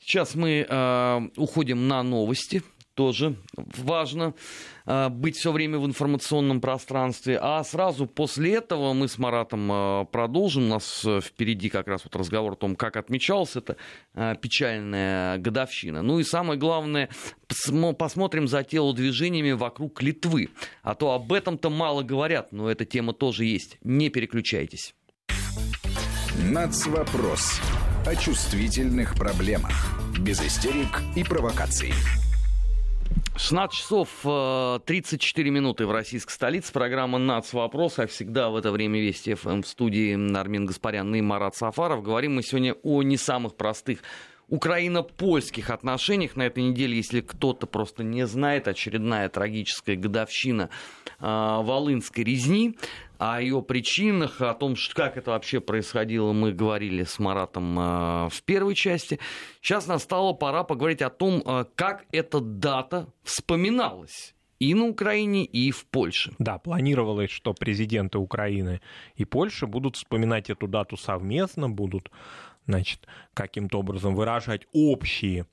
Сейчас 0.00 0.36
мы 0.36 1.30
уходим 1.36 1.88
на 1.88 2.04
новости. 2.04 2.62
Тоже 2.98 3.36
важно 3.54 4.34
э, 4.84 5.08
быть 5.08 5.36
все 5.36 5.52
время 5.52 5.78
в 5.78 5.86
информационном 5.86 6.60
пространстве. 6.60 7.38
А 7.40 7.62
сразу 7.62 8.08
после 8.08 8.54
этого 8.54 8.92
мы 8.92 9.06
с 9.06 9.18
Маратом 9.18 9.70
э, 9.70 10.06
продолжим. 10.10 10.64
У 10.64 10.68
нас 10.70 11.04
э, 11.04 11.20
впереди 11.20 11.68
как 11.68 11.86
раз 11.86 12.02
вот 12.02 12.16
разговор 12.16 12.54
о 12.54 12.56
том, 12.56 12.74
как 12.74 12.96
отмечалась 12.96 13.54
эта 13.54 13.76
э, 14.14 14.34
печальная 14.42 15.38
годовщина. 15.38 16.02
Ну 16.02 16.18
и 16.18 16.24
самое 16.24 16.58
главное, 16.58 17.08
посмо- 17.46 17.94
посмотрим 17.94 18.48
за 18.48 18.64
телодвижениями 18.64 19.52
вокруг 19.52 20.02
Литвы. 20.02 20.48
А 20.82 20.96
то 20.96 21.12
об 21.12 21.32
этом-то 21.32 21.70
мало 21.70 22.02
говорят, 22.02 22.50
но 22.50 22.68
эта 22.68 22.84
тема 22.84 23.12
тоже 23.12 23.44
есть. 23.44 23.78
Не 23.84 24.08
переключайтесь. 24.08 24.96
Нацвопрос. 26.50 27.60
О 28.04 28.16
чувствительных 28.16 29.14
проблемах. 29.14 29.70
Без 30.18 30.44
истерик 30.44 31.00
и 31.14 31.22
провокаций. 31.22 31.92
16 33.38 33.78
часов 33.78 34.08
э, 34.24 34.80
34 34.84 35.50
минуты 35.50 35.86
в 35.86 35.92
российской 35.92 36.32
столице. 36.32 36.72
Программа 36.72 37.18
«Нац. 37.18 37.52
Вопрос». 37.52 37.94
Как 37.94 38.10
всегда 38.10 38.50
в 38.50 38.56
это 38.56 38.72
время 38.72 39.00
Вести 39.00 39.34
ФМ 39.34 39.62
в 39.62 39.66
студии 39.68 40.36
Армин 40.36 40.66
Гаспарян 40.66 41.14
и 41.14 41.20
Марат 41.20 41.54
Сафаров. 41.54 42.02
Говорим 42.02 42.34
мы 42.34 42.42
сегодня 42.42 42.74
о 42.82 43.02
не 43.02 43.16
самых 43.16 43.54
простых 43.54 44.00
украино-польских 44.48 45.70
отношениях. 45.70 46.36
На 46.36 46.46
этой 46.46 46.62
неделе, 46.62 46.96
если 46.96 47.20
кто-то 47.20 47.66
просто 47.66 48.02
не 48.02 48.26
знает, 48.26 48.68
очередная 48.68 49.28
трагическая 49.28 49.96
годовщина 49.96 50.70
э, 51.20 51.24
Волынской 51.24 52.24
резни. 52.24 52.76
О 53.18 53.42
ее 53.42 53.62
причинах, 53.62 54.40
о 54.40 54.54
том, 54.54 54.76
что, 54.76 54.94
как 54.94 55.16
это 55.16 55.32
вообще 55.32 55.60
происходило, 55.60 56.32
мы 56.32 56.52
говорили 56.52 57.02
с 57.02 57.18
Маратом 57.18 57.78
э, 57.78 58.28
в 58.30 58.42
первой 58.44 58.74
части. 58.74 59.18
Сейчас 59.60 59.86
настала 59.86 60.32
пора 60.32 60.62
поговорить 60.62 61.02
о 61.02 61.10
том, 61.10 61.42
э, 61.44 61.64
как 61.74 62.04
эта 62.12 62.40
дата 62.40 63.08
вспоминалась 63.24 64.34
и 64.60 64.74
на 64.74 64.86
Украине, 64.86 65.44
и 65.44 65.70
в 65.70 65.86
Польше. 65.86 66.32
Да, 66.38 66.58
планировалось, 66.58 67.30
что 67.30 67.54
президенты 67.54 68.18
Украины 68.18 68.80
и 69.16 69.24
Польши 69.24 69.66
будут 69.66 69.96
вспоминать 69.96 70.50
эту 70.50 70.66
дату 70.66 70.96
совместно, 70.96 71.68
будут 71.68 72.10
значит, 72.68 73.00
каким-то 73.32 73.80
образом 73.80 74.14
выражать 74.14 74.66
общие, 74.72 75.46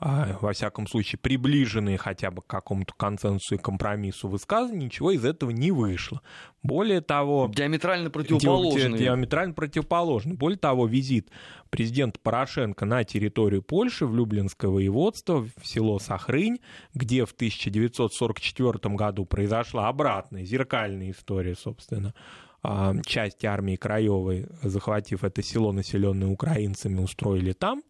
а, 0.00 0.38
во 0.40 0.52
всяком 0.52 0.86
случае, 0.86 1.18
приближенные 1.20 1.98
хотя 1.98 2.30
бы 2.30 2.40
к 2.40 2.46
какому-то 2.46 2.94
консенсусу 2.96 3.56
и 3.56 3.58
компромиссу 3.58 4.26
высказывания, 4.26 4.86
ничего 4.86 5.10
из 5.10 5.24
этого 5.24 5.50
не 5.50 5.70
вышло. 5.70 6.22
Более 6.62 7.02
того... 7.02 7.50
Диаметрально 7.54 8.08
противоположные. 8.08 8.98
Диаметрально 8.98 9.52
противоположный. 9.52 10.34
Более 10.34 10.58
того, 10.58 10.86
визит 10.86 11.28
президента 11.68 12.18
Порошенко 12.20 12.86
на 12.86 13.04
территорию 13.04 13.62
Польши, 13.62 14.06
в 14.06 14.16
Люблинское 14.16 14.70
воеводство, 14.70 15.46
в 15.60 15.66
село 15.66 15.98
Сахрынь, 15.98 16.58
где 16.94 17.26
в 17.26 17.32
1944 17.32 18.94
году 18.94 19.26
произошла 19.26 19.88
обратная, 19.88 20.44
зеркальная 20.44 21.10
история, 21.10 21.54
собственно, 21.54 22.14
а, 22.62 22.94
части 23.04 23.46
армии 23.46 23.76
Краевой, 23.76 24.46
захватив 24.62 25.24
это 25.24 25.42
село, 25.42 25.72
населенное 25.72 26.28
украинцами, 26.28 27.00
устроили 27.00 27.52
там 27.52 27.82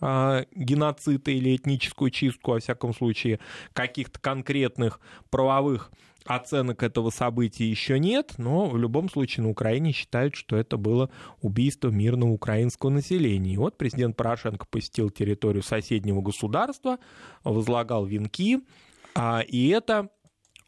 а, 0.00 0.44
геноцид 0.54 1.28
или 1.28 1.56
этническую 1.56 2.10
чистку, 2.10 2.52
во 2.52 2.60
всяком 2.60 2.94
случае, 2.94 3.40
каких-то 3.72 4.20
конкретных 4.20 5.00
правовых 5.30 5.90
оценок 6.24 6.82
этого 6.82 7.10
события 7.10 7.68
еще 7.68 7.98
нет, 7.98 8.34
но 8.36 8.68
в 8.68 8.76
любом 8.76 9.08
случае 9.08 9.44
на 9.44 9.50
Украине 9.50 9.92
считают, 9.92 10.36
что 10.36 10.56
это 10.56 10.76
было 10.76 11.10
убийство 11.40 11.88
мирного 11.88 12.30
украинского 12.30 12.90
населения. 12.90 13.54
И 13.54 13.56
вот 13.56 13.78
президент 13.78 14.16
Порошенко 14.16 14.66
посетил 14.70 15.10
территорию 15.10 15.62
соседнего 15.62 16.20
государства, 16.20 16.98
возлагал 17.44 18.04
венки, 18.04 18.60
а, 19.14 19.40
и 19.40 19.68
это 19.68 20.10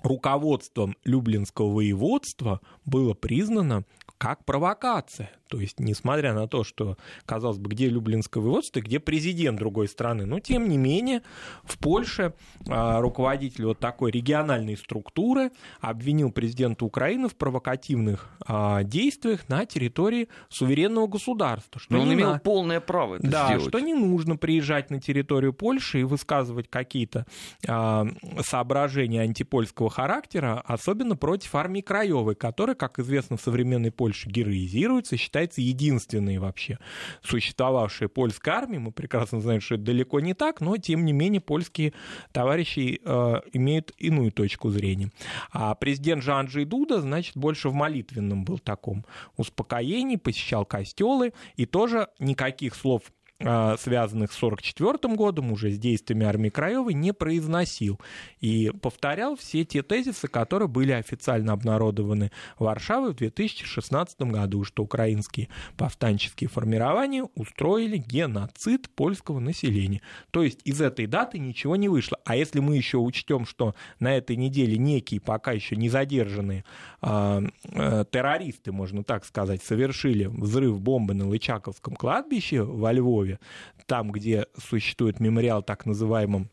руководством 0.03 0.97
Люблинского 1.05 1.73
воеводства 1.75 2.61
было 2.85 3.15
признано 3.15 3.85
как 4.19 4.45
провокация. 4.45 5.31
То 5.51 5.59
есть, 5.59 5.81
несмотря 5.81 6.33
на 6.33 6.47
то, 6.47 6.63
что, 6.63 6.97
казалось 7.27 7.59
бы, 7.59 7.71
где 7.71 7.89
Люблинское 7.89 8.41
воеводство, 8.41 8.81
где 8.81 9.01
президент 9.01 9.59
другой 9.59 9.89
страны, 9.89 10.25
но, 10.25 10.39
тем 10.39 10.69
не 10.69 10.79
менее, 10.79 11.23
в 11.65 11.77
Польше 11.79 12.35
а, 12.69 13.01
руководитель 13.01 13.65
вот 13.67 13.81
такой 13.81 14.13
региональной 14.13 14.77
структуры 14.77 15.51
обвинил 15.81 16.31
президента 16.31 16.85
Украины 16.85 17.29
в 17.29 17.35
провокативных 17.35 18.31
а, 18.47 18.85
действиях 18.85 19.49
на 19.49 19.67
территории 19.67 20.29
суверенного 20.51 21.09
государства. 21.09 21.81
Что 21.81 21.95
Но 21.95 22.03
он 22.03 22.15
имел 22.15 22.35
на- 22.35 22.39
полное 22.39 22.81
право 22.81 23.17
это 23.17 23.27
да, 23.29 23.47
сделать. 23.49 23.69
что 23.69 23.81
не 23.81 23.95
нужно 23.95 24.37
приезжать 24.37 24.91
на 24.91 25.01
территорию 25.01 25.53
Польши 25.53 26.01
и 26.01 26.05
высказывать 26.05 26.71
какие-то 26.71 27.27
а, 27.67 28.07
соображения 28.43 29.23
антипольского 29.23 29.91
характера, 29.91 30.63
особенно 30.65 31.17
против 31.17 31.57
армии 31.57 31.81
Краевой, 31.81 32.37
которая, 32.37 32.77
как 32.77 33.01
известно, 33.01 33.37
в 33.37 33.41
современной 33.41 33.91
Польше 33.91 34.29
героизируется, 34.29 35.17
считается 35.17 35.39
единственной 35.48 36.38
вообще 36.38 36.79
существовавшей 37.22 38.09
польской 38.09 38.53
армией. 38.53 38.81
Мы 38.81 38.92
прекрасно 38.92 39.40
знаем, 39.40 39.61
что 39.61 39.74
это 39.74 39.85
далеко 39.85 40.20
не 40.20 40.35
так, 40.35 40.61
но, 40.61 40.76
тем 40.76 41.05
не 41.05 41.12
менее, 41.12 41.40
польские 41.40 41.92
товарищи 42.33 43.00
э, 43.05 43.40
имеют 43.53 43.92
иную 43.98 44.33
точку 44.33 44.70
зрения. 44.70 45.11
А 45.50 45.74
президент 45.74 46.22
Жан-Анджей 46.22 46.64
Дуда, 46.64 47.00
значит, 47.00 47.37
больше 47.37 47.68
в 47.68 47.74
молитвенном 47.74 48.44
был 48.44 48.59
таком 48.59 49.05
успокоении, 49.37 50.16
посещал 50.16 50.64
костелы 50.64 51.33
и 51.57 51.66
тоже 51.66 52.09
никаких 52.18 52.74
слов 52.74 53.03
связанных 53.40 54.33
с 54.33 54.37
1944 54.42 55.14
годом, 55.14 55.53
уже 55.53 55.70
с 55.70 55.79
действиями 55.79 56.26
армии 56.26 56.50
Краевой, 56.50 56.94
не 56.94 57.12
произносил. 57.12 57.98
И 58.40 58.70
повторял 58.83 59.37
все 59.37 59.64
те 59.64 59.83
тезисы, 59.83 60.29
которые 60.29 60.68
были 60.68 60.92
официально 60.92 61.53
обнародованы 61.53 62.31
Варшавой 62.59 63.12
в 63.12 63.16
2016 63.16 64.20
году, 64.22 64.64
что 64.64 64.83
украинские 64.83 65.48
повстанческие 65.76 66.48
формирования 66.48 67.26
устроили 67.35 67.96
геноцид 67.96 68.90
польского 68.90 69.40
населения. 69.40 70.03
То 70.31 70.42
есть 70.42 70.61
из 70.64 70.81
этой 70.81 71.07
даты 71.07 71.38
ничего 71.38 71.76
не 71.76 71.88
вышло. 71.88 72.18
А 72.24 72.37
если 72.37 72.61
мы 72.61 72.76
еще 72.76 72.98
учтем, 72.98 73.46
что 73.46 73.74
на 73.98 74.16
этой 74.16 74.37
неделе 74.37 74.76
некие 74.76 75.20
пока 75.20 75.53
еще 75.53 75.76
не 75.76 75.88
задержанные 75.88 76.64
э, 77.03 77.42
э, 77.64 78.05
террористы, 78.11 78.72
можно 78.72 79.05
так 79.05 79.24
сказать, 79.24 79.62
совершили 79.62 80.26
взрыв 80.26 80.81
бомбы 80.81 81.14
на 81.14 81.29
Лычаковском 81.29 81.94
кладбище 81.94 82.62
во 82.62 82.92
Львове, 82.92 83.30
Львове, 83.31 83.38
там, 83.87 84.11
где 84.12 84.47
существует 84.57 85.21
мемориал 85.21 85.62
так 85.62 85.87
называемым 85.87 86.51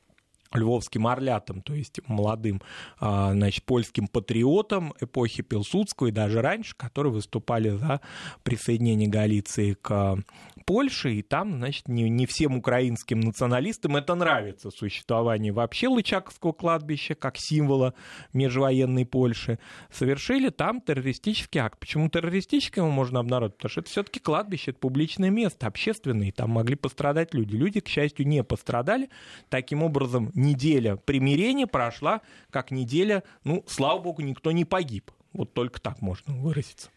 львовским 0.53 1.07
орлятам, 1.07 1.61
то 1.61 1.73
есть 1.73 1.99
молодым 2.07 2.61
а, 2.99 3.33
значит, 3.33 3.63
польским 3.65 4.07
патриотам 4.07 4.93
эпохи 4.99 5.43
Пилсудского 5.43 6.07
и 6.07 6.11
даже 6.11 6.41
раньше, 6.41 6.75
которые 6.75 7.13
выступали 7.13 7.69
за 7.69 8.01
присоединение 8.43 9.09
Галиции 9.09 9.73
к 9.73 10.17
Польше, 10.65 11.13
и 11.13 11.21
там, 11.21 11.57
значит, 11.57 11.87
не, 11.87 12.09
не 12.09 12.25
всем 12.25 12.57
украинским 12.57 13.21
националистам 13.21 13.95
это 13.95 14.15
нравится, 14.15 14.69
существование 14.69 15.53
вообще 15.53 15.87
Лычаковского 15.87 16.51
кладбища 16.51 17.15
как 17.15 17.37
символа 17.37 17.93
межвоенной 18.33 19.05
Польши, 19.05 19.59
совершили 19.91 20.49
там 20.49 20.81
террористический 20.81 21.61
акт. 21.61 21.79
Почему 21.79 22.09
террористическим 22.09 22.83
его 22.83 22.91
можно 22.91 23.19
обнародовать? 23.19 23.55
Потому 23.57 23.69
что 23.71 23.81
это 23.81 23.89
все-таки 23.89 24.19
кладбище, 24.19 24.71
это 24.71 24.79
публичное 24.79 25.29
место, 25.29 25.67
общественное, 25.67 26.27
и 26.27 26.31
там 26.31 26.49
могли 26.49 26.75
пострадать 26.75 27.33
люди. 27.33 27.55
Люди, 27.55 27.79
к 27.79 27.87
счастью, 27.87 28.27
не 28.27 28.43
пострадали. 28.43 29.09
Таким 29.49 29.83
образом, 29.83 30.31
неделя 30.37 30.95
примирения 30.95 31.67
прошла 31.67 32.21
как 32.49 32.71
неделя, 32.71 33.23
ну, 33.43 33.65
слава 33.67 33.99
богу, 33.99 34.21
никто 34.21 34.51
не 34.51 34.63
погиб. 34.63 35.11
Вот 35.33 35.53
только 35.53 35.81
так 35.81 36.01
можно 36.01 36.35
выразиться. 36.35 36.89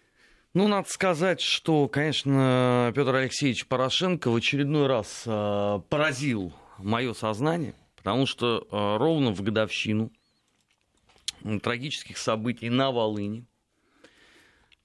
Ну, 0.55 0.67
надо 0.69 0.89
сказать, 0.89 1.41
что, 1.41 1.89
конечно, 1.89 2.93
Петр 2.95 3.15
Алексеевич 3.15 3.67
Порошенко 3.67 4.31
в 4.31 4.37
очередной 4.37 4.87
раз 4.87 5.23
э, 5.27 5.81
поразил 5.89 6.53
мое 6.79 7.15
сознание, 7.15 7.75
потому 7.97 8.27
что 8.27 8.67
э, 8.71 8.97
ровно 8.99 9.33
в 9.33 9.43
годовщину 9.43 10.11
трагических 11.63 12.19
событий 12.19 12.69
на 12.69 12.91
Волыне 12.91 13.45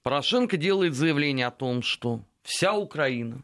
Порошенко 0.02 0.56
делает 0.56 0.94
заявление 0.94 1.48
о 1.48 1.50
том, 1.50 1.82
что 1.82 2.22
вся 2.44 2.74
Украина 2.74 3.42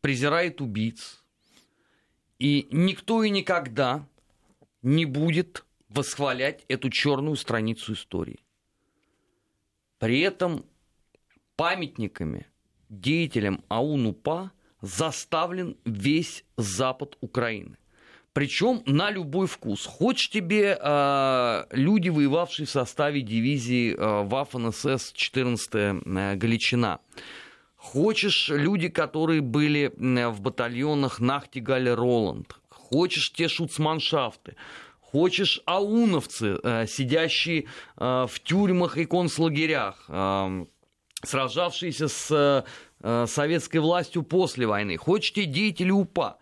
презирает 0.00 0.60
убийц, 0.60 1.24
и 2.38 2.68
никто 2.70 3.22
и 3.22 3.30
никогда 3.30 4.06
не 4.82 5.04
будет 5.04 5.64
восхвалять 5.88 6.64
эту 6.68 6.90
черную 6.90 7.36
страницу 7.36 7.94
истории. 7.94 8.40
При 9.98 10.20
этом 10.20 10.66
памятниками 11.56 12.46
деятелям 12.88 13.64
АУН-УПА 13.68 14.52
заставлен 14.82 15.76
весь 15.84 16.44
запад 16.56 17.16
Украины. 17.20 17.78
Причем 18.32 18.82
на 18.84 19.10
любой 19.10 19.46
вкус. 19.46 19.86
Хочешь 19.86 20.28
тебе 20.28 20.78
э, 20.78 21.64
люди, 21.70 22.10
воевавшие 22.10 22.66
в 22.66 22.70
составе 22.70 23.22
дивизии 23.22 23.94
э, 23.94 23.96
Waffen-СС 23.96 25.14
14-я 25.14 26.02
э, 26.04 26.36
Галичина. 26.36 27.00
Хочешь 27.92 28.48
люди, 28.48 28.88
которые 28.88 29.40
были 29.40 29.92
в 29.96 30.40
батальонах 30.40 31.20
Нахтигаль 31.20 31.88
Роланд. 31.88 32.56
Хочешь 32.68 33.32
те 33.32 33.46
шуцманшафты. 33.46 34.56
Хочешь 35.00 35.62
ауновцы, 35.66 36.58
э, 36.62 36.86
сидящие 36.88 37.66
э, 37.96 38.26
в 38.28 38.40
тюрьмах 38.42 38.98
и 38.98 39.04
концлагерях. 39.04 40.04
Э, 40.08 40.66
сражавшиеся 41.22 42.08
с 42.08 42.64
советской 43.26 43.78
властью 43.78 44.24
после 44.24 44.66
войны, 44.66 44.96
хочете 44.96 45.44
деятели 45.44 45.90
УПА. 45.90 46.38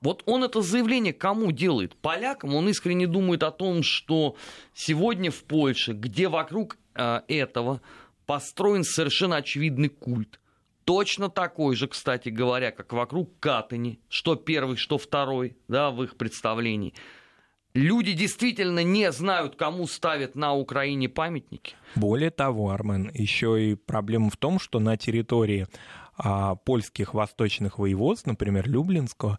Вот 0.00 0.22
он 0.26 0.44
это 0.44 0.62
заявление 0.62 1.12
кому 1.12 1.50
делает? 1.50 1.96
Полякам? 1.96 2.54
Он 2.54 2.68
искренне 2.68 3.06
думает 3.06 3.42
о 3.42 3.50
том, 3.50 3.82
что 3.82 4.36
сегодня 4.74 5.30
в 5.30 5.42
Польше, 5.42 5.92
где 5.92 6.28
вокруг 6.28 6.78
этого 6.94 7.80
построен 8.26 8.84
совершенно 8.84 9.36
очевидный 9.36 9.88
культ, 9.88 10.38
точно 10.84 11.28
такой 11.28 11.76
же, 11.76 11.88
кстати 11.88 12.28
говоря, 12.28 12.70
как 12.70 12.92
вокруг 12.92 13.38
Катани, 13.40 14.00
что 14.08 14.36
первый, 14.36 14.76
что 14.76 14.98
второй, 14.98 15.56
да, 15.68 15.90
в 15.90 16.02
их 16.02 16.16
представлении– 16.16 16.94
люди 17.74 18.12
действительно 18.12 18.82
не 18.82 19.10
знают, 19.12 19.56
кому 19.56 19.86
ставят 19.86 20.34
на 20.34 20.54
Украине 20.54 21.08
памятники? 21.08 21.74
Более 21.94 22.30
того, 22.30 22.70
Армен, 22.70 23.10
еще 23.14 23.70
и 23.70 23.74
проблема 23.74 24.30
в 24.30 24.36
том, 24.36 24.58
что 24.58 24.78
на 24.78 24.96
территории 24.96 25.66
а, 26.16 26.56
польских 26.56 27.14
восточных 27.14 27.78
воеводств, 27.78 28.26
например, 28.26 28.68
Люблинского, 28.68 29.38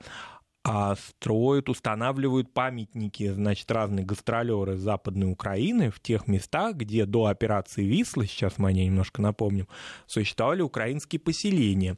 а 0.63 0.95
строят, 0.95 1.67
устанавливают 1.67 2.53
памятники, 2.53 3.29
значит, 3.31 3.69
разные 3.69 4.05
гастролеры 4.05 4.77
Западной 4.77 5.29
Украины 5.29 5.91
в 5.91 5.99
тех 5.99 6.27
местах, 6.27 6.75
где 6.75 7.05
до 7.05 7.25
операции 7.25 7.83
Висла, 7.83 8.25
сейчас 8.25 8.57
мы 8.57 8.69
о 8.69 8.71
ней 8.71 8.85
немножко 8.85 9.21
напомним, 9.21 9.67
существовали 10.07 10.61
украинские 10.61 11.19
поселения. 11.19 11.97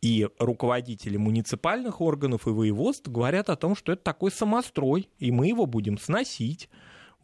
И 0.00 0.28
руководители 0.38 1.18
муниципальных 1.18 2.00
органов 2.00 2.46
и 2.46 2.50
воеводств 2.50 3.10
говорят 3.10 3.50
о 3.50 3.56
том, 3.56 3.76
что 3.76 3.92
это 3.92 4.02
такой 4.02 4.30
самострой, 4.30 5.10
и 5.18 5.30
мы 5.30 5.48
его 5.48 5.66
будем 5.66 5.98
сносить. 5.98 6.70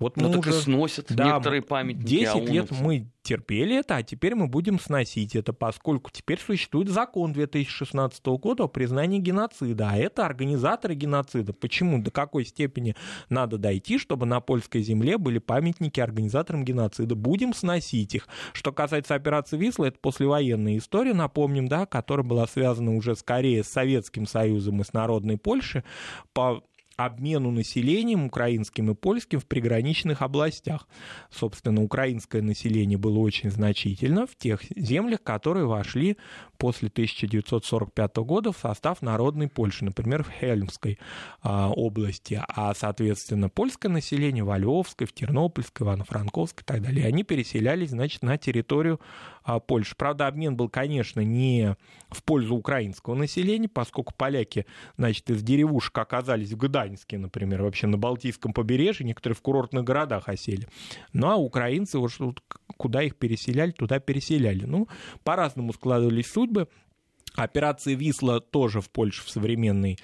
Вот 0.03 0.17
ну, 0.17 0.29
мы 0.29 0.35
так 0.35 0.47
уже... 0.47 0.51
и 0.51 0.61
сносят 0.61 1.07
да, 1.15 1.25
некоторые 1.25 1.63
памятники 1.63 2.09
10 2.09 2.49
лет 2.49 2.71
мы 2.71 3.09
терпели 3.23 3.79
это, 3.79 3.97
а 3.97 4.03
теперь 4.03 4.35
мы 4.35 4.49
будем 4.49 4.81
сносить 4.81 5.37
это, 5.37 5.53
поскольку 5.53 6.11
теперь 6.13 6.41
существует 6.41 6.89
закон 6.89 7.33
2016 7.33 8.25
года 8.27 8.65
о 8.65 8.69
признании 8.69 9.21
геноцида, 9.21 9.91
а 9.93 9.97
это 9.97 10.27
организаторы 10.27 10.95
геноцида. 10.95 11.53
Почему, 11.53 12.03
до 12.03 12.11
какой 12.11 12.45
степени 12.45 12.97
надо 13.29 13.59
дойти, 13.59 13.99
чтобы 13.99 14.27
на 14.27 14.41
польской 14.41 14.83
земле 14.83 15.19
были 15.19 15.39
памятники 15.39 16.01
организаторам 16.01 16.65
геноцида? 16.65 17.15
Будем 17.15 17.55
сносить 17.55 18.15
их. 18.15 18.29
Что 18.53 18.73
касается 18.73 19.15
операции 19.15 19.57
Висла, 19.57 19.87
это 19.87 19.99
послевоенная 20.01 20.79
история, 20.79 21.15
напомним, 21.15 21.69
да, 21.69 21.87
которая 21.87 22.27
была 22.27 22.47
связана 22.47 22.97
уже 22.97 23.15
скорее 23.15 23.63
с 23.63 23.69
Советским 23.69 24.27
Союзом 24.27 24.81
и 24.81 24.85
с 24.85 24.93
Народной 24.93 25.39
Польшей 25.39 25.85
по 26.33 26.65
обмену 26.97 27.51
населением 27.51 28.27
украинским 28.27 28.91
и 28.91 28.95
польским 28.95 29.41
в 29.41 29.47
приграничных 29.47 30.23
областях. 30.23 30.89
Собственно, 31.31 31.83
украинское 31.83 32.43
население 32.43 32.99
было 32.99 33.19
очень 33.19 33.51
значительно 33.51 34.27
в 34.27 34.37
тех 34.37 34.63
землях, 34.77 35.23
которые 35.23 35.67
вошли 35.67 36.17
после 36.59 36.89
1945 36.89 38.17
года 38.19 38.53
в 38.53 38.59
состав 38.59 39.03
Народной 39.03 39.49
Польши, 39.49 39.85
например, 39.85 40.23
в 40.23 40.31
Хельмской 40.31 40.99
а, 41.43 41.71
области, 41.71 42.41
а, 42.49 42.73
соответственно, 42.75 43.49
польское 43.49 43.91
население 43.91 44.45
во 44.45 44.59
Львовской, 44.59 45.07
в 45.07 45.13
Тернопольской, 45.13 45.85
Ивано-Франковской 45.85 46.63
и 46.63 46.65
так 46.65 46.83
далее. 46.83 47.07
Они 47.07 47.25
переселялись, 47.25 47.91
значит, 47.91 48.23
на 48.23 48.39
территорию 48.39 49.01
а, 49.43 49.59
Польши. 49.59 49.97
Правда, 49.97 50.29
обмен 50.29 50.57
был, 50.57 50.69
конечно, 50.69 51.21
не 51.21 51.77
в 52.11 52.23
пользу 52.23 52.55
украинского 52.55 53.15
населения, 53.15 53.69
поскольку 53.69 54.15
поляки, 54.15 54.67
значит, 54.97 55.29
из 55.31 55.43
деревушек 55.43 55.99
оказались 55.99 56.53
в 56.53 56.57
Гданьске, 56.83 57.19
например, 57.19 57.63
вообще 57.63 57.87
на 57.87 57.97
Балтийском 57.97 58.53
побережье, 58.53 59.07
некоторые 59.07 59.37
в 59.37 59.43
курортных 59.43 59.85
городах 59.85 60.29
осели. 60.29 60.67
Ну, 61.13 61.29
а 61.29 61.37
украинцы, 61.37 61.99
вот 61.99 62.43
куда 62.77 63.03
их 63.03 63.17
переселяли, 63.17 63.71
туда 63.71 64.01
переселяли. 64.01 64.65
Ну, 64.65 64.89
по-разному 65.25 65.73
складывались 65.73 66.31
судьбы. 66.31 66.69
Операция 67.35 67.95
«Висла» 67.95 68.41
тоже 68.41 68.81
в 68.83 68.91
Польше 68.91 69.23
в 69.25 69.31
современной 69.31 69.99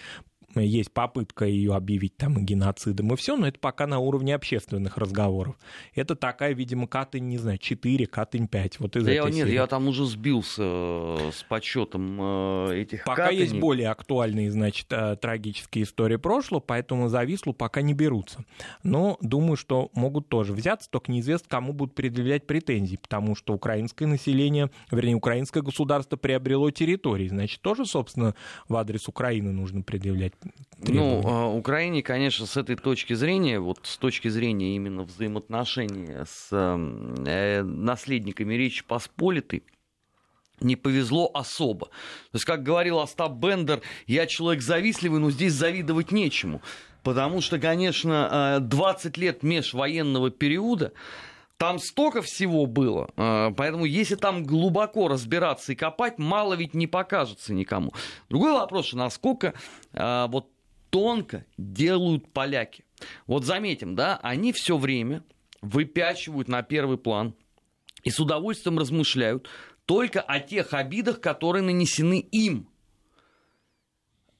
есть 0.67 0.93
попытка 0.93 1.45
ее 1.45 1.75
объявить 1.75 2.17
там 2.17 2.45
геноцидом 2.45 3.13
и 3.13 3.17
все, 3.17 3.37
но 3.37 3.47
это 3.49 3.59
пока 3.59 3.87
на 3.87 3.99
уровне 3.99 4.35
общественных 4.35 4.97
разговоров. 4.97 5.57
Это 5.95 6.17
такая, 6.17 6.55
видимо, 6.55 6.87
Катынь, 6.87 7.29
не 7.29 7.39
знаю, 7.39 7.59
4, 7.59 8.07
Катынь 8.07 8.49
5. 8.49 8.81
Вот 8.81 8.97
из 8.97 9.05
да 9.05 9.13
этой 9.13 9.31
я, 9.31 9.45
нет, 9.45 9.49
я 9.49 9.67
там 9.67 9.89
уже 9.89 10.07
сбился 10.07 10.63
э, 10.63 11.31
с 11.33 11.43
подсчетом 11.43 12.19
э, 12.21 12.83
этих 12.83 13.05
Пока 13.05 13.25
Катыней. 13.25 13.43
есть 13.43 13.57
более 13.59 13.91
актуальные, 13.91 14.51
значит, 14.51 14.87
э, 14.91 15.17
трагические 15.17 15.85
истории 15.85 16.17
прошлого, 16.17 16.61
поэтому 16.61 17.09
за 17.09 17.25
Вислу 17.25 17.53
пока 17.53 17.83
не 17.83 17.95
берутся. 17.95 18.45
Но 18.83 19.19
думаю, 19.21 19.57
что 19.57 19.91
могут 19.95 20.29
тоже 20.29 20.53
взяться, 20.53 20.91
только 20.91 21.13
неизвестно, 21.13 21.49
кому 21.49 21.73
будут 21.73 21.95
предъявлять 21.95 22.47
претензии, 22.47 22.97
потому 22.97 23.35
что 23.35 23.55
украинское 23.55 24.09
население, 24.09 24.71
вернее, 24.91 25.15
украинское 25.15 25.63
государство 25.63 26.17
приобрело 26.17 26.71
территории, 26.71 27.29
значит, 27.29 27.61
тоже, 27.61 27.87
собственно, 27.87 28.35
в 28.69 28.77
адрес 28.77 29.09
Украины 29.09 29.53
нужно 29.53 29.83
предъявлять 29.83 30.33
требования? 30.81 31.23
Ну, 31.23 31.29
а, 31.29 31.47
Украине, 31.49 32.03
конечно, 32.03 32.47
с 32.47 32.57
этой 32.57 32.77
точки 32.77 33.15
зрения, 33.15 33.59
вот 33.61 33.81
с 33.85 33.97
точки 33.97 34.29
зрения 34.29 34.77
именно 34.77 35.03
взаимоотношений 35.03 36.25
с 36.25 36.49
э, 36.51 37.63
наследниками 37.63 38.55
Речи 38.55 38.85
Посполитой, 38.85 39.63
не 40.61 40.77
повезло 40.77 41.31
особо. 41.35 41.87
То 41.87 42.35
есть, 42.35 42.45
как 42.45 42.63
говорил 42.63 42.99
Остап 42.99 43.33
Бендер, 43.33 43.81
я 44.07 44.27
человек 44.27 44.63
завистливый, 44.63 45.21
но 45.21 45.31
здесь 45.31 45.53
завидовать 45.53 46.13
нечему. 46.13 46.63
Потому 47.03 47.41
что, 47.41 47.59
конечно, 47.59 48.59
20 48.61 49.17
э, 49.17 49.21
лет 49.21 49.43
межвоенного 49.43 50.31
периода, 50.31 50.93
там 51.59 51.81
столько 51.81 52.23
всего 52.23 52.67
было, 52.67 53.11
э, 53.17 53.51
поэтому 53.57 53.85
если 53.85 54.15
там 54.15 54.45
глубоко 54.45 55.09
разбираться 55.09 55.73
и 55.73 55.77
копать, 55.77 56.19
мало 56.19 56.55
ведь 56.55 56.73
не 56.73 56.87
покажется 56.87 57.53
никому. 57.53 57.93
Другой 58.29 58.53
вопрос, 58.53 58.93
насколько 58.93 59.55
э, 59.93 60.27
вот 60.29 60.49
тонко 60.91 61.45
делают 61.59 62.33
поляки. 62.33 62.85
Вот 63.27 63.45
заметим, 63.45 63.97
да, 63.97 64.19
они 64.23 64.53
все 64.53 64.79
время 64.79 65.25
выпячивают 65.61 66.49
на 66.49 66.63
первый 66.63 66.97
план 66.97 67.35
и 68.05 68.11
с 68.11 68.21
удовольствием 68.21 68.79
размышляют 68.79 69.49
только 69.85 70.21
о 70.21 70.39
тех 70.39 70.75
обидах, 70.75 71.21
которые 71.21 71.63
нанесены 71.63 72.21
им. 72.31 72.68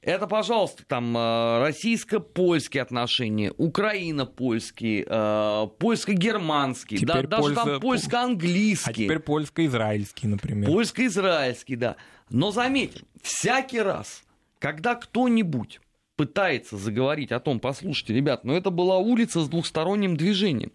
Это, 0.01 0.29
пожалуйста, 0.29 0.85
там 0.87 1.17
э, 1.17 1.59
российско-польские 1.59 2.83
отношения, 2.83 3.53
Украина-польские, 3.57 5.05
э, 5.05 5.67
польско-германские, 5.79 7.05
да, 7.05 7.23
даже 7.23 7.43
польза... 7.43 7.65
там 7.65 7.81
польско-английские. 7.81 9.07
А 9.07 9.09
теперь 9.09 9.19
польско-израильский, 9.19 10.29
например. 10.29 10.71
Польско-израильский, 10.71 11.75
да. 11.75 11.97
Но 12.31 12.53
заметим, 12.53 13.07
всякий 13.23 13.81
раз, 13.81 14.23
когда 14.61 14.95
кто-нибудь 14.95 15.81
пытается 16.15 16.77
заговорить 16.77 17.33
о 17.33 17.41
том, 17.41 17.59
послушайте, 17.59 18.15
ребят, 18.15 18.45
но 18.45 18.53
ну 18.53 18.59
это 18.59 18.71
была 18.71 18.99
улица 18.99 19.41
с 19.41 19.49
двухсторонним 19.49 20.17
движением. 20.17 20.73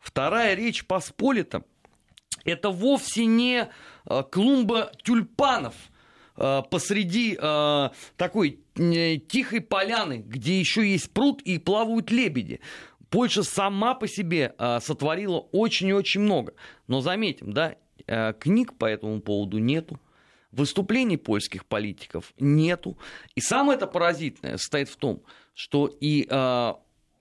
Вторая 0.00 0.54
речь 0.54 0.84
Посполита– 0.84 1.62
это 2.44 2.70
вовсе 2.70 3.26
не 3.26 3.68
э, 4.06 4.22
клумба 4.32 4.90
тюльпанов– 5.04 5.74
посреди 6.34 7.38
э, 7.40 7.88
такой 8.16 8.60
тихой 8.74 9.60
поляны, 9.60 10.24
где 10.26 10.58
еще 10.58 10.88
есть 10.90 11.10
пруд 11.12 11.40
и 11.42 11.58
плавают 11.58 12.10
лебеди. 12.10 12.60
Польша 13.14 13.44
сама 13.44 13.94
по 13.94 14.08
себе 14.08 14.56
э, 14.58 14.80
сотворила 14.80 15.38
очень-очень 15.52 16.20
много. 16.20 16.54
Но 16.88 17.00
заметим, 17.00 17.52
да, 17.52 17.76
э, 18.08 18.32
книг 18.32 18.76
по 18.76 18.86
этому 18.86 19.20
поводу 19.20 19.58
нету. 19.58 20.00
Выступлений 20.50 21.16
польских 21.16 21.64
политиков 21.66 22.32
нету. 22.40 22.98
И 23.36 23.40
самое 23.40 23.76
это 23.76 23.86
поразительное 23.86 24.56
состоит 24.56 24.88
в 24.88 24.96
том, 24.96 25.22
что 25.52 25.86
и 26.00 26.26
э, 26.28 26.74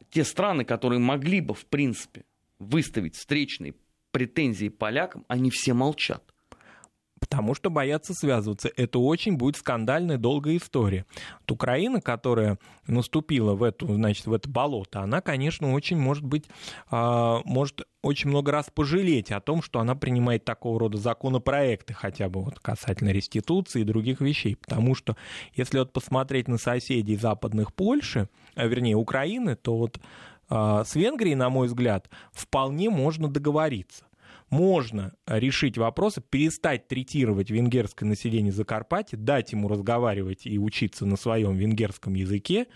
те 0.09 0.23
страны, 0.23 0.65
которые 0.65 0.97
могли 0.97 1.41
бы, 1.41 1.53
в 1.53 1.67
принципе, 1.67 2.25
выставить 2.57 3.15
встречные 3.15 3.75
претензии 4.09 4.69
полякам, 4.69 5.25
они 5.27 5.51
все 5.51 5.73
молчат 5.73 6.32
потому 7.33 7.55
что 7.55 7.71
боятся 7.71 8.13
связываться. 8.13 8.69
Это 8.75 8.99
очень 8.99 9.37
будет 9.37 9.57
скандальная 9.57 10.19
долгая 10.19 10.57
история. 10.57 11.07
Вот 11.41 11.51
Украина, 11.53 11.99
которая 11.99 12.59
наступила 12.85 13.55
в, 13.55 13.63
эту, 13.63 13.91
значит, 13.95 14.27
в 14.27 14.33
это 14.33 14.47
болото, 14.47 14.99
она, 14.99 15.19
конечно, 15.19 15.73
очень 15.73 15.97
может 15.97 16.23
быть, 16.23 16.45
э, 16.91 17.37
может 17.43 17.87
очень 18.03 18.29
много 18.29 18.51
раз 18.51 18.67
пожалеть 18.71 19.31
о 19.31 19.41
том, 19.41 19.63
что 19.63 19.79
она 19.79 19.95
принимает 19.95 20.45
такого 20.45 20.79
рода 20.79 20.99
законопроекты, 20.99 21.95
хотя 21.95 22.29
бы 22.29 22.43
вот 22.43 22.59
касательно 22.59 23.09
реституции 23.09 23.81
и 23.81 23.83
других 23.83 24.21
вещей. 24.21 24.55
Потому 24.55 24.93
что 24.93 25.17
если 25.55 25.79
вот 25.79 25.91
посмотреть 25.91 26.47
на 26.47 26.59
соседей 26.59 27.15
западных 27.15 27.73
Польши, 27.73 28.29
а, 28.53 28.67
вернее 28.67 28.95
Украины, 28.95 29.55
то 29.55 29.75
вот 29.75 29.99
э, 30.51 30.83
с 30.85 30.93
Венгрией, 30.93 31.33
на 31.33 31.49
мой 31.49 31.65
взгляд, 31.65 32.11
вполне 32.31 32.91
можно 32.91 33.27
договориться 33.27 34.03
можно 34.53 35.13
решить 35.25 35.79
вопросы, 35.79 36.21
перестать 36.21 36.87
третировать 36.87 37.49
венгерское 37.49 38.07
население 38.07 38.53
Закарпатья, 38.53 39.17
дать 39.17 39.51
ему 39.51 39.67
разговаривать 39.67 40.45
и 40.45 40.59
учиться 40.59 41.07
на 41.07 41.17
своем 41.17 41.55
венгерском 41.55 42.13
языке, 42.13 42.67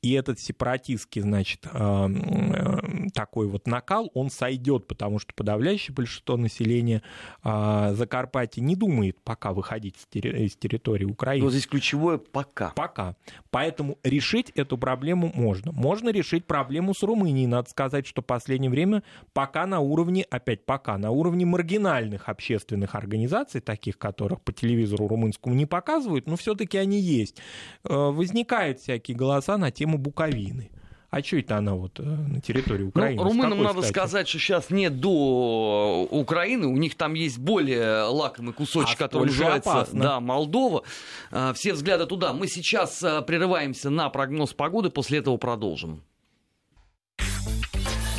и 0.00 0.12
этот 0.12 0.38
сепаратистский, 0.38 1.22
значит, 1.22 1.66
э, 1.66 2.08
э, 2.08 3.08
такой 3.12 3.48
вот 3.48 3.66
накал, 3.66 4.12
он 4.14 4.30
сойдет, 4.30 4.86
потому 4.86 5.18
что 5.18 5.34
подавляющее 5.34 5.92
большинство 5.92 6.36
населения 6.36 7.02
э, 7.42 7.94
Закарпатья 7.96 8.62
не 8.62 8.76
думает 8.76 9.20
пока 9.24 9.52
выходить 9.52 9.96
из 10.12 10.54
территории 10.54 11.04
Украины. 11.04 11.44
Но 11.44 11.50
здесь 11.50 11.66
ключевое 11.66 12.18
«пока». 12.18 12.70
Пока. 12.70 13.16
Поэтому 13.50 13.98
решить 14.04 14.50
эту 14.50 14.78
проблему 14.78 15.32
можно. 15.34 15.72
Можно 15.72 16.10
решить 16.10 16.44
проблему 16.44 16.94
с 16.94 17.02
Румынией. 17.02 17.46
Надо 17.46 17.70
сказать, 17.70 18.06
что 18.06 18.22
в 18.22 18.26
последнее 18.26 18.70
время 18.70 19.02
пока 19.32 19.66
на 19.66 19.80
уровне, 19.80 20.24
опять 20.30 20.64
пока, 20.64 20.96
на 20.96 21.10
уровне 21.10 21.23
уровне 21.24 21.46
маргинальных 21.46 22.28
общественных 22.28 22.94
организаций, 22.94 23.60
таких, 23.60 23.96
которых 23.98 24.42
по 24.42 24.52
телевизору 24.52 25.08
румынскому 25.08 25.54
не 25.54 25.66
показывают, 25.66 26.26
но 26.26 26.36
все-таки 26.36 26.76
они 26.76 27.00
есть, 27.00 27.38
э, 27.84 27.94
возникают 27.94 28.80
всякие 28.80 29.16
голоса 29.16 29.56
на 29.56 29.70
тему 29.70 29.96
Буковины. 29.96 30.70
А 31.10 31.22
что 31.22 31.38
это 31.38 31.56
она 31.58 31.74
вот 31.74 31.98
э, 32.00 32.02
на 32.02 32.40
территории 32.40 32.82
ну, 32.82 32.88
Украины? 32.88 33.22
Ну, 33.22 33.28
румынам 33.28 33.62
надо 33.62 33.80
стати? 33.80 33.92
сказать, 33.92 34.28
что 34.28 34.38
сейчас 34.38 34.70
нет 34.70 35.00
до 35.00 36.06
Украины, 36.10 36.66
у 36.66 36.76
них 36.76 36.94
там 36.96 37.14
есть 37.14 37.38
более 37.38 38.02
лакомый 38.02 38.52
кусочек, 38.52 38.96
а 39.00 39.04
который 39.04 39.26
называется 39.26 39.70
опасно. 39.70 40.02
да, 40.02 40.20
Молдова. 40.20 40.82
Э, 41.30 41.52
все 41.54 41.72
взгляды 41.72 42.06
туда. 42.06 42.34
Мы 42.34 42.48
сейчас 42.48 42.98
прерываемся 43.26 43.90
на 43.90 44.10
прогноз 44.10 44.52
погоды, 44.52 44.90
после 44.90 45.20
этого 45.20 45.36
продолжим. 45.38 46.02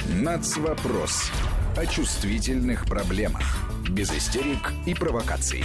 Нацвопрос 0.07 1.31
о 1.77 1.85
чувствительных 1.85 2.85
проблемах. 2.85 3.41
Без 3.89 4.11
истерик 4.11 4.71
и 4.85 4.93
провокаций. 4.93 5.63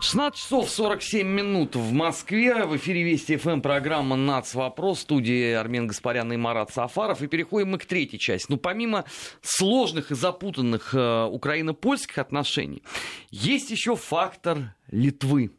16 0.00 0.38
часов 0.38 0.70
47 0.70 1.26
минут 1.26 1.74
в 1.74 1.92
Москве. 1.92 2.64
В 2.64 2.76
эфире 2.76 3.02
Вести 3.02 3.36
ФМ 3.36 3.60
программа 3.60 4.14
«Нац. 4.14 4.54
Вопрос». 4.54 5.00
Студии 5.00 5.52
Армен 5.52 5.88
Гаспарян 5.88 6.32
и 6.32 6.36
Марат 6.36 6.70
Сафаров. 6.70 7.22
И 7.22 7.26
переходим 7.26 7.70
мы 7.70 7.78
к 7.78 7.86
третьей 7.86 8.18
части. 8.18 8.46
Ну, 8.50 8.56
помимо 8.56 9.04
сложных 9.42 10.12
и 10.12 10.14
запутанных 10.14 10.94
э, 10.94 11.24
украино-польских 11.24 12.18
отношений, 12.18 12.82
есть 13.30 13.70
еще 13.70 13.96
фактор 13.96 14.74
Литвы. 14.90 15.50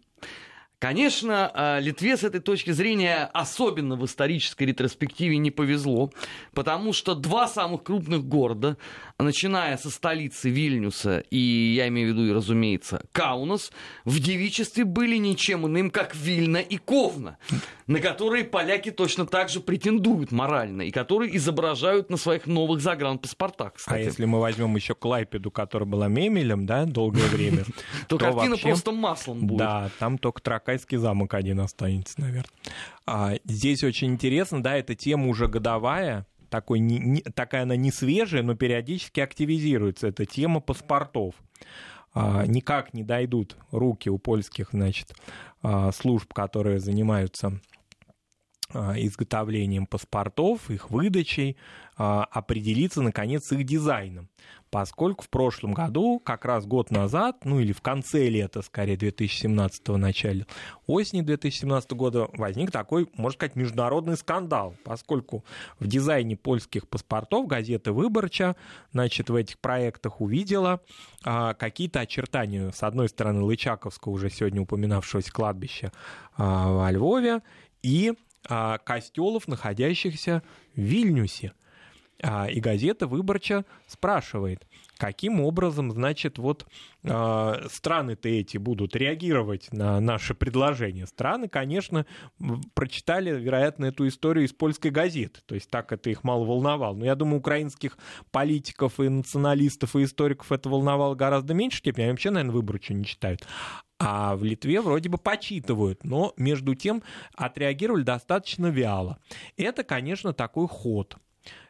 Конечно, 0.80 1.50
а, 1.56 1.80
Литве 1.80 2.18
с 2.18 2.24
этой 2.24 2.40
точки 2.40 2.70
зрения 2.70 3.28
особенно 3.34 3.96
в 3.96 4.06
исторической 4.06 4.66
ретроспективе 4.66 5.38
не 5.38 5.50
повезло, 5.50 6.12
потому 6.54 6.94
что 6.94 7.16
два 7.16 7.48
самых 7.48 7.82
крупных 7.82 8.24
города, 8.24 8.78
начиная 9.18 9.78
со 9.78 9.90
столицы 9.90 10.52
Вильнюса, 10.52 11.24
и 11.32 11.74
я 11.76 11.88
имею 11.88 12.10
в 12.10 12.12
виду, 12.12 12.28
и, 12.28 12.32
разумеется, 12.32 13.02
Каунас, 13.12 13.72
в 14.06 14.20
девичестве 14.20 14.86
были 14.86 15.18
ничем 15.18 15.66
иным, 15.66 15.90
как 15.90 16.16
Вильна 16.16 16.58
и 16.58 16.78
Ковна, 16.78 17.40
на 17.88 18.00
которые 18.00 18.44
поляки 18.44 18.92
точно 18.92 19.26
так 19.26 19.50
же 19.50 19.62
претендуют 19.62 20.32
морально, 20.32 20.84
и 20.84 20.92
которые 20.92 21.36
изображают 21.38 22.12
на 22.12 22.18
своих 22.18 22.46
новых 22.46 22.82
загранпаспортах. 22.82 23.74
Кстати. 23.74 23.96
А 23.96 24.00
если 24.00 24.26
мы 24.26 24.40
возьмем 24.40 24.76
еще 24.76 24.94
Клайпеду, 24.94 25.50
которая 25.50 25.90
была 25.90 26.08
мемелем, 26.08 26.68
да, 26.68 26.86
долгое 26.86 27.28
время, 27.30 27.63
то 28.08 28.20
картина 28.20 28.58
просто 28.58 28.92
маслом 28.92 29.40
будет. 29.48 29.58
Да, 29.58 29.90
там 29.98 30.20
только 30.20 30.42
Тракайский 30.67 30.97
замок 30.97 31.34
один 31.34 31.62
останется, 31.62 32.19
наверное. 32.19 32.51
А, 33.06 33.36
здесь 33.45 33.86
очень 33.86 34.10
интересно, 34.10 34.62
да, 34.62 34.75
эта 34.75 34.95
тема 34.95 35.30
уже 35.30 35.47
годовая, 35.47 36.27
такой 36.49 36.80
не, 36.80 36.97
не, 36.99 37.21
такая 37.21 37.63
она 37.63 37.77
не 37.77 37.89
свежая, 37.89 38.43
но 38.43 38.53
периодически 38.53 39.21
активизируется. 39.21 40.08
Это 40.08 40.25
тема 40.25 40.60
паспортов. 40.60 41.36
А, 42.13 42.45
никак 42.45 42.93
не 42.93 43.03
дойдут 43.03 43.56
руки 43.71 44.10
у 44.10 44.17
польских 44.17 44.71
значит, 44.73 45.15
а, 45.62 45.93
служб, 45.93 46.34
которые 46.34 46.82
занимаются 46.82 47.62
изготовлением 48.73 49.86
паспортов, 49.86 50.69
их 50.69 50.89
выдачей, 50.89 51.58
а, 51.99 52.25
определиться, 52.25 53.01
наконец, 53.01 53.51
их 53.51 53.63
дизайном. 53.63 54.30
Поскольку 54.69 55.23
в 55.23 55.30
прошлом 55.30 55.73
году, 55.73 56.19
как 56.19 56.45
раз 56.45 56.65
год 56.65 56.91
назад, 56.91 57.38
ну 57.43 57.60
или 57.60 57.71
в 57.71 57.82
конце 57.82 58.27
лета, 58.30 58.62
скорее, 58.62 58.97
2017 58.97 59.97
начале, 59.97 60.45
осени 60.86 61.21
2017 61.21 61.91
года 61.93 62.27
возник 62.34 62.69
такой, 62.69 63.10
можно 63.13 63.38
сказать, 63.38 63.56
международный 63.56 64.17
скандал, 64.17 64.75
поскольку 64.84 65.43
в 65.80 65.88
дизайне 65.88 66.36
польских 66.36 66.88
паспортов 66.88 67.47
газета 67.47 67.93
«Выборча», 67.93 68.56
значит, 68.91 69.30
в 69.30 69.36
этих 69.36 69.58
проектах 69.58 70.21
увидела 70.21 70.82
а, 71.23 71.56
какие-то 71.56 72.01
очертания, 72.01 72.71
с 72.71 72.84
одной 72.84 73.10
стороны, 73.10 73.41
Лычаковского, 73.41 74.12
уже 74.13 74.30
сегодня 74.30 74.62
упоминавшегося 74.62 75.32
кладбища 75.32 75.91
а, 76.36 76.71
во 76.73 76.91
Львове, 76.91 77.41
и 77.82 78.12
а, 78.12 78.15
костелов, 78.84 79.48
находящихся 79.48 80.44
в 80.76 80.82
Вильнюсе. 80.82 81.54
А, 82.22 82.48
и 82.50 82.60
газета 82.60 83.08
выборча 83.08 83.66
спрашивает, 83.88 84.66
каким 84.98 85.41
образом, 85.41 85.91
значит, 85.91 86.38
вот 86.38 86.66
э, 87.04 87.68
страны-то 87.70 88.30
эти 88.30 88.58
будут 88.58 88.95
реагировать 88.95 89.72
на 89.72 90.00
наше 90.00 90.34
предложение. 90.34 91.08
Страны, 91.08 91.48
конечно, 91.48 92.06
прочитали, 92.74 93.32
вероятно, 93.32 93.86
эту 93.86 94.08
историю 94.08 94.45
из 94.45 94.54
польской 94.54 94.91
газеты, 94.91 95.41
то 95.45 95.56
есть 95.56 95.70
так 95.70 95.91
это 95.91 96.10
их 96.10 96.24
мало 96.24 96.45
волновало. 96.45 96.95
Но 96.95 97.06
я 97.06 97.16
думаю, 97.16 97.39
украинских 97.39 97.98
политиков 98.32 99.00
и 99.00 99.10
националистов 99.10 99.95
и 99.95 100.04
историков 100.04 100.52
это 100.52 100.70
волновало 100.70 101.16
гораздо 101.16 101.54
меньше 101.54 101.80
степени, 101.80 102.04
они 102.04 102.12
вообще, 102.12 102.30
наверное, 102.30 102.54
выборчу 102.54 102.93
не 102.93 103.06
читают. 103.06 103.45
А 104.00 104.36
в 104.36 104.43
Литве 104.43 104.80
вроде 104.80 105.10
бы 105.10 105.18
почитывают, 105.18 106.04
но 106.04 106.34
между 106.38 106.76
тем 106.76 107.02
отреагировали 107.34 108.04
достаточно 108.04 108.68
вяло. 108.68 109.18
Это, 109.58 109.84
конечно, 109.84 110.34
такой 110.34 110.68
ход 110.68 111.18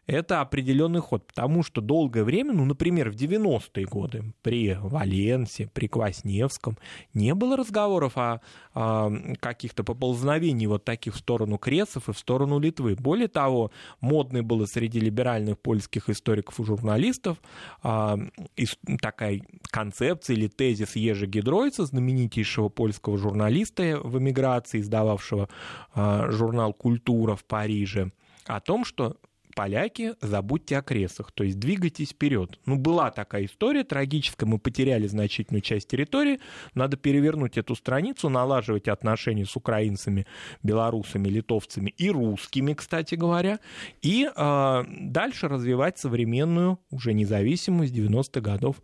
это 0.07 0.39
определенный 0.39 1.01
ход, 1.01 1.27
потому 1.27 1.63
что 1.63 1.81
долгое 1.81 2.23
время, 2.23 2.53
ну, 2.53 2.63
например, 2.63 3.09
в 3.09 3.15
90-е 3.15 3.85
годы 3.85 4.33
при 4.41 4.73
Валенсе, 4.81 5.69
при 5.73 5.87
Квасневском 5.87 6.77
не 7.13 7.35
было 7.35 7.57
разговоров 7.57 8.17
о, 8.17 8.41
о 8.73 9.11
каких-то 9.39 9.83
поползновениях 9.83 10.69
вот 10.69 10.85
таких 10.85 11.15
в 11.15 11.17
сторону 11.17 11.57
Кресов 11.57 12.07
и 12.07 12.13
в 12.13 12.17
сторону 12.17 12.57
Литвы. 12.57 12.95
Более 12.95 13.27
того, 13.27 13.71
модной 13.99 14.41
было 14.41 14.65
среди 14.65 15.01
либеральных 15.01 15.59
польских 15.59 16.09
историков 16.09 16.57
и 16.59 16.63
журналистов 16.63 17.41
а, 17.83 18.17
такая 19.01 19.41
концепция 19.69 20.35
или 20.35 20.47
тезис 20.47 20.95
Ежи 20.95 21.25
Гидройца, 21.25 21.85
знаменитейшего 21.85 22.69
польского 22.69 23.17
журналиста 23.17 23.99
в 24.01 24.17
эмиграции, 24.17 24.79
издававшего 24.79 25.49
а, 25.93 26.31
журнал 26.31 26.73
«Культура» 26.73 27.35
в 27.35 27.43
Париже, 27.43 28.11
о 28.45 28.61
том, 28.61 28.85
что 28.85 29.17
поляки, 29.57 30.13
забудьте 30.21 30.77
о 30.77 30.83
кресах, 30.83 31.31
то 31.31 31.43
есть 31.43 31.57
двигайтесь 31.57 32.11
вперед. 32.11 32.59
Ну, 32.67 32.75
была 32.75 33.09
такая 33.09 33.45
история 33.45 33.83
трагическая, 33.83 34.45
мы 34.47 34.59
потеряли 34.59 35.07
значительную 35.07 35.61
часть 35.61 35.87
территории, 35.87 36.39
надо 36.75 36.95
перевернуть 36.95 37.57
эту 37.57 37.73
страницу, 37.73 38.29
налаживать 38.29 38.87
отношения 38.87 39.45
с 39.45 39.55
украинцами, 39.55 40.27
белорусами, 40.61 41.27
литовцами 41.27 41.89
и 41.97 42.11
русскими, 42.11 42.73
кстати 42.73 43.15
говоря, 43.15 43.59
и 44.03 44.29
э, 44.29 44.83
дальше 44.87 45.47
развивать 45.47 45.97
современную, 45.97 46.79
уже 46.91 47.13
независимую 47.13 47.87
с 47.87 47.91
90-х 47.91 48.41
годов 48.41 48.75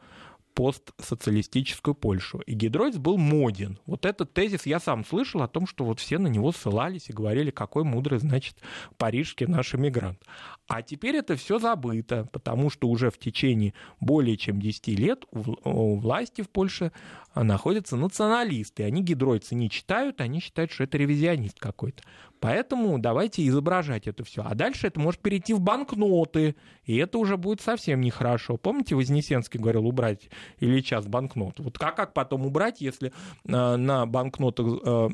постсоциалистическую 0.54 1.96
Польшу. 1.96 2.40
И 2.46 2.54
Гидройц 2.54 2.98
был 2.98 3.18
моден. 3.18 3.80
Вот 3.86 4.06
этот 4.06 4.34
тезис 4.34 4.66
я 4.66 4.80
сам 4.80 5.06
слышал 5.06 5.42
о 5.42 5.48
том, 5.48 5.68
что 5.68 5.84
вот 5.86 6.00
все 6.00 6.18
на 6.18 6.28
него 6.28 6.52
ссылались 6.52 7.10
и 7.10 7.14
говорили, 7.14 7.52
какой 7.52 7.84
мудрый, 7.84 8.20
значит, 8.20 8.58
парижский 8.98 9.48
наш 9.48 9.76
иммигрант. 9.76 10.22
А 10.68 10.82
теперь 10.82 11.16
это 11.16 11.36
все 11.36 11.60
забыто, 11.60 12.28
потому 12.32 12.70
что 12.70 12.88
уже 12.88 13.10
в 13.10 13.18
течение 13.18 13.74
более 14.00 14.38
чем 14.38 14.60
10 14.60 14.88
лет 15.00 15.26
у 15.32 16.00
власти 16.00 16.42
в 16.42 16.50
Польше 16.50 16.92
находятся 17.36 17.96
националисты. 17.96 18.84
Они 18.84 19.02
гидройцы 19.04 19.56
не 19.56 19.70
читают, 19.70 20.22
они 20.22 20.40
считают, 20.40 20.72
что 20.72 20.84
это 20.84 20.98
ревизионист 20.98 21.60
какой-то. 21.60 22.04
Поэтому 22.44 23.00
давайте 23.00 23.48
изображать 23.48 24.06
это 24.06 24.26
все. 24.26 24.44
А 24.44 24.54
дальше 24.54 24.88
это 24.88 25.00
может 25.00 25.22
перейти 25.22 25.54
в 25.54 25.62
банкноты, 25.62 26.58
и 26.84 26.98
это 26.98 27.18
уже 27.18 27.38
будет 27.38 27.62
совсем 27.62 28.02
нехорошо. 28.02 28.58
Помните, 28.58 28.96
Вознесенский 28.96 29.62
говорил 29.62 29.88
убрать 29.88 30.30
Ильича 30.60 31.00
с 31.00 31.08
банкнот? 31.08 31.62
Вот 31.62 31.78
как, 31.78 31.96
как 31.96 32.14
потом 32.14 32.46
убрать, 32.46 32.82
если 32.82 33.14
э, 33.46 33.76
на 33.78 34.06
банкнотах 34.06 34.68
э, 34.86 35.10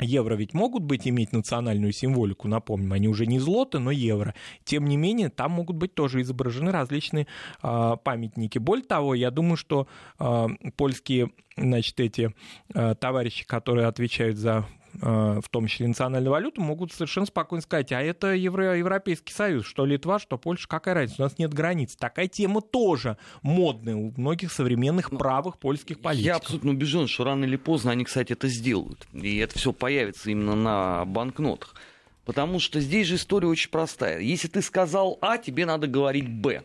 Евро 0.00 0.34
ведь 0.34 0.54
могут 0.54 0.82
быть 0.82 1.06
иметь 1.06 1.32
национальную 1.32 1.92
символику, 1.92 2.48
напомним, 2.48 2.92
они 2.92 3.06
уже 3.06 3.26
не 3.26 3.38
злоты, 3.38 3.78
но 3.78 3.92
евро. 3.92 4.34
Тем 4.64 4.86
не 4.86 4.96
менее, 4.96 5.28
там 5.28 5.52
могут 5.52 5.76
быть 5.76 5.94
тоже 5.94 6.20
изображены 6.20 6.72
различные 6.72 7.28
э, 7.62 7.96
памятники. 8.02 8.58
Более 8.58 8.86
того, 8.86 9.14
я 9.14 9.30
думаю, 9.30 9.56
что 9.56 9.86
э, 10.18 10.48
польские, 10.76 11.30
значит, 11.56 12.00
эти 12.00 12.34
э, 12.74 12.96
товарищи, 12.96 13.46
которые 13.46 13.86
отвечают 13.86 14.36
за 14.36 14.66
в 15.00 15.48
том 15.50 15.66
числе 15.66 15.88
национальную 15.88 16.32
валюту, 16.32 16.60
могут 16.60 16.92
совершенно 16.92 17.26
спокойно 17.26 17.62
сказать, 17.62 17.92
а 17.92 18.00
это 18.02 18.34
Евро 18.34 18.76
Европейский 18.76 19.32
Союз, 19.32 19.66
что 19.66 19.84
Литва, 19.84 20.18
что 20.18 20.38
Польша, 20.38 20.68
какая 20.68 20.94
разница, 20.94 21.22
у 21.22 21.24
нас 21.24 21.38
нет 21.38 21.52
границ. 21.52 21.96
Такая 21.96 22.28
тема 22.28 22.60
тоже 22.60 23.16
модная 23.42 23.96
у 23.96 24.12
многих 24.16 24.52
современных 24.52 25.12
ну, 25.12 25.18
правых 25.18 25.58
польских 25.58 26.00
политиков. 26.00 26.26
Я 26.26 26.36
абсолютно 26.36 26.70
убежден, 26.70 27.06
что 27.08 27.24
рано 27.24 27.44
или 27.44 27.56
поздно 27.56 27.92
они, 27.92 28.04
кстати, 28.04 28.32
это 28.32 28.48
сделают. 28.48 29.06
И 29.12 29.38
это 29.38 29.58
все 29.58 29.72
появится 29.72 30.30
именно 30.30 30.54
на 30.54 31.04
банкнотах. 31.04 31.74
Потому 32.24 32.58
что 32.58 32.80
здесь 32.80 33.06
же 33.06 33.14
история 33.16 33.46
очень 33.46 33.70
простая. 33.70 34.20
Если 34.20 34.48
ты 34.48 34.60
сказал 34.60 35.18
А, 35.20 35.38
тебе 35.38 35.64
надо 35.64 35.86
говорить 35.86 36.28
Б. 36.28 36.62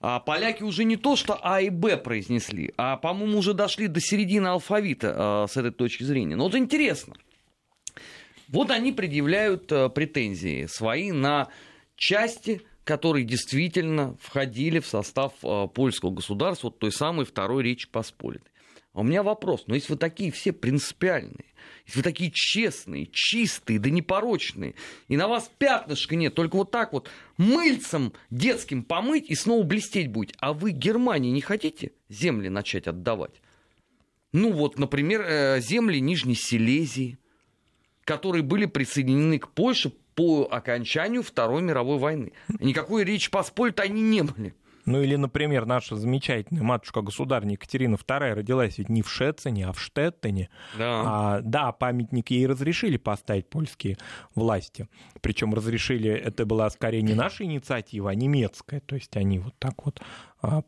А 0.00 0.20
поляки 0.20 0.62
уже 0.62 0.84
не 0.84 0.96
то, 0.96 1.16
что 1.16 1.38
А 1.42 1.60
и 1.60 1.70
Б 1.70 1.96
произнесли, 1.96 2.72
а, 2.76 2.96
по-моему, 2.96 3.38
уже 3.38 3.52
дошли 3.52 3.88
до 3.88 4.00
середины 4.00 4.46
алфавита 4.46 5.14
а, 5.16 5.46
с 5.48 5.56
этой 5.56 5.72
точки 5.72 6.04
зрения. 6.04 6.36
Но 6.36 6.44
вот 6.44 6.54
интересно– 6.54 7.14
вот 8.48 8.70
они 8.70 8.92
предъявляют 8.92 9.70
э, 9.70 9.88
претензии 9.90 10.66
свои 10.66 11.12
на 11.12 11.48
части, 11.96 12.62
которые 12.84 13.24
действительно 13.24 14.16
входили 14.20 14.80
в 14.80 14.86
состав 14.86 15.32
э, 15.42 15.68
польского 15.72 16.10
государства, 16.10 16.68
вот 16.68 16.78
той 16.78 16.90
самой 16.90 17.26
Второй 17.26 17.62
Речи 17.62 17.88
Посполитой. 17.88 18.50
А 18.94 19.00
у 19.00 19.02
меня 19.02 19.22
вопрос, 19.22 19.64
но 19.66 19.74
если 19.74 19.92
вы 19.92 19.98
такие 19.98 20.32
все 20.32 20.52
принципиальные, 20.52 21.44
если 21.86 21.98
вы 21.98 22.02
такие 22.02 22.30
честные, 22.32 23.06
чистые, 23.12 23.78
да 23.78 23.90
непорочные, 23.90 24.74
и 25.08 25.16
на 25.16 25.28
вас 25.28 25.50
пятнышка 25.58 26.16
нет, 26.16 26.34
только 26.34 26.56
вот 26.56 26.70
так 26.70 26.94
вот 26.94 27.10
мыльцем 27.36 28.14
детским 28.30 28.82
помыть 28.82 29.28
и 29.28 29.34
снова 29.34 29.62
блестеть 29.62 30.10
будет, 30.10 30.34
а 30.40 30.54
вы 30.54 30.70
Германии 30.70 31.30
не 31.30 31.42
хотите 31.42 31.92
земли 32.08 32.48
начать 32.48 32.86
отдавать? 32.86 33.42
Ну 34.32 34.52
вот, 34.52 34.78
например, 34.78 35.20
э, 35.20 35.60
земли 35.60 36.00
Нижней 36.00 36.34
Силезии– 36.34 37.18
которые 38.08 38.42
были 38.42 38.64
присоединены 38.64 39.38
к 39.38 39.48
Польше 39.48 39.92
по 40.14 40.48
окончанию 40.50 41.22
Второй 41.22 41.60
мировой 41.60 41.98
войны. 41.98 42.32
Никакой 42.58 43.04
речи 43.04 43.30
Посполитой 43.30 43.84
они 43.84 44.00
не 44.00 44.22
были. 44.22 44.54
Ну 44.86 45.02
или, 45.02 45.16
например, 45.16 45.66
наша 45.66 45.96
замечательная 45.96 46.62
матушка-государня 46.62 47.52
Екатерина 47.52 47.96
II 47.96 48.32
родилась 48.32 48.78
ведь 48.78 48.88
не 48.88 49.02
в 49.02 49.10
Шецине, 49.10 49.66
а 49.66 49.74
в 49.74 49.80
Штеттене. 49.80 50.48
Да. 50.78 51.02
А, 51.04 51.40
да, 51.42 51.72
памятник 51.72 52.30
ей 52.30 52.46
разрешили 52.46 52.96
поставить 52.96 53.50
польские 53.50 53.98
власти. 54.34 54.88
Причем 55.20 55.52
разрешили, 55.52 56.10
это 56.10 56.46
была 56.46 56.70
скорее 56.70 57.02
не 57.02 57.12
наша 57.12 57.44
инициатива, 57.44 58.10
а 58.10 58.14
немецкая. 58.14 58.80
То 58.80 58.94
есть 58.94 59.14
они 59.18 59.40
вот 59.40 59.54
так 59.58 59.84
вот 59.84 60.00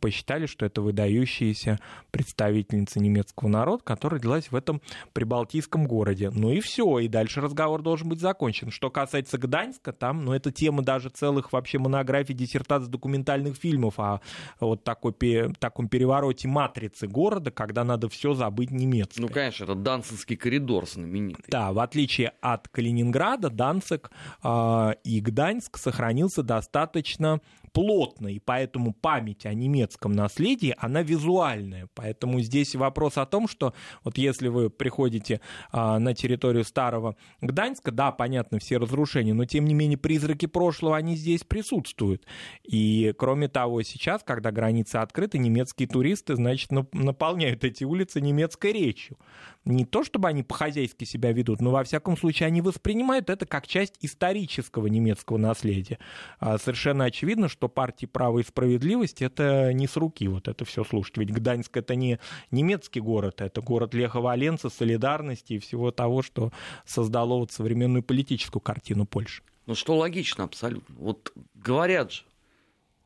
посчитали, 0.01 0.47
что 0.47 0.67
это 0.67 0.83
выдающаяся 0.83 1.79
представительница 2.11 3.01
немецкого 3.01 3.49
народа, 3.49 3.83
которая 3.85 4.19
родилась 4.19 4.51
в 4.51 4.57
этом 4.57 4.81
прибалтийском 5.13 5.87
городе. 5.87 6.31
Ну 6.31 6.51
и 6.51 6.61
все, 6.61 6.99
и 6.99 7.09
дальше 7.09 7.41
разговор 7.41 7.83
должен 7.83 8.09
быть 8.09 8.21
закончен. 8.21 8.71
Что 8.71 8.91
касается 8.91 9.39
Гданьска, 9.39 9.93
там, 9.93 10.25
ну 10.25 10.33
это 10.33 10.51
тема 10.51 10.83
даже 10.83 11.09
целых 11.09 11.53
вообще 11.53 11.79
монографий, 11.79 12.35
диссертаций, 12.35 12.91
документальных 12.91 13.57
фильмов 13.57 13.99
о 13.99 14.21
вот 14.59 14.85
такой, 14.85 15.15
таком 15.59 15.89
перевороте 15.89 16.49
матрицы 16.49 17.07
города, 17.07 17.51
когда 17.51 17.85
надо 17.85 18.09
все 18.09 18.35
забыть 18.35 18.71
немецкое. 18.71 19.27
Ну, 19.27 19.33
конечно, 19.33 19.65
это 19.65 19.75
Данцинский 19.75 20.37
коридор 20.37 20.87
знаменитый. 20.89 21.45
Да, 21.49 21.73
в 21.73 21.79
отличие 21.79 22.33
от 22.41 22.69
Калининграда, 22.69 23.51
Данцик 23.51 24.11
э, 24.43 24.91
и 25.05 25.21
Гданьск 25.21 25.79
сохранился 25.79 26.43
достаточно 26.43 27.41
плотно, 27.73 28.29
и 28.29 28.39
поэтому 28.39 28.93
память 28.93 29.47
о 29.47 29.55
немецком 29.55 30.13
наследии, 30.13 30.75
она 30.79 31.03
визуальная. 31.03 31.89
Поэтому 31.95 32.41
здесь 32.41 32.75
вопрос 32.75 33.19
о 33.19 33.27
том, 33.27 33.49
что 33.49 33.75
вот 34.05 34.19
если 34.19 34.49
вы 34.49 34.71
приходите 34.71 35.41
а, 35.73 35.99
на 35.99 36.15
территорию 36.15 36.65
старого 36.65 37.17
Гданьска, 37.41 37.91
да, 37.91 38.13
понятно, 38.13 38.59
все 38.59 38.79
разрушения, 38.79 39.35
но 39.35 39.45
тем 39.45 39.65
не 39.65 39.75
менее 39.75 39.99
призраки 39.99 40.47
прошлого, 40.47 40.97
они 40.97 41.17
здесь 41.17 41.45
присутствуют. 41.45 42.27
И 42.65 43.15
кроме 43.19 43.49
того, 43.49 43.83
сейчас, 43.83 44.23
когда 44.23 44.51
границы 44.51 44.97
открыты, 44.97 45.39
немецкие 45.39 45.89
туристы, 45.89 46.37
значит, 46.37 46.71
наполняют 46.71 47.65
эти 47.65 47.85
улицы 47.85 48.21
немецкой 48.21 48.73
речью 48.73 49.17
не 49.65 49.85
то 49.85 50.05
чтобы 50.05 50.29
они 50.29 50.43
по-хозяйски 50.43 51.05
себя 51.05 51.33
ведут, 51.33 51.61
но 51.61 51.71
во 51.71 51.85
всяком 51.85 52.17
случае 52.17 52.47
они 52.47 52.61
воспринимают 52.61 53.29
это 53.31 53.47
как 53.47 53.67
часть 53.67 53.95
исторического 54.01 54.87
немецкого 54.87 55.37
наследия. 55.37 55.99
А 56.39 56.59
совершенно 56.59 57.05
очевидно, 57.05 57.49
что 57.49 57.69
партии 57.69 58.07
«Право 58.07 58.39
и 58.39 58.43
справедливость» 58.43 59.23
это 59.23 59.73
не 59.73 59.87
с 59.87 59.97
руки 59.97 60.27
вот 60.29 60.49
это 60.49 60.65
все 60.65 60.85
слушать. 60.85 61.19
Ведь 61.19 61.33
Гданьск 61.33 61.77
это 61.77 61.95
не 61.95 62.19
немецкий 62.51 63.01
город, 63.01 63.41
это 63.41 63.61
город 63.61 63.95
Леха 63.95 64.21
Валенца, 64.21 64.71
солидарности 64.71 65.55
и 65.55 65.59
всего 65.59 65.91
того, 65.91 66.23
что 66.23 66.53
создало 66.87 67.39
вот 67.39 67.53
современную 67.53 68.03
политическую 68.03 68.63
картину 68.63 69.07
Польши. 69.07 69.43
Ну 69.67 69.75
что 69.75 69.97
логично 69.97 70.45
абсолютно. 70.45 70.95
Вот 70.97 71.33
говорят 71.55 72.13
же 72.13 72.23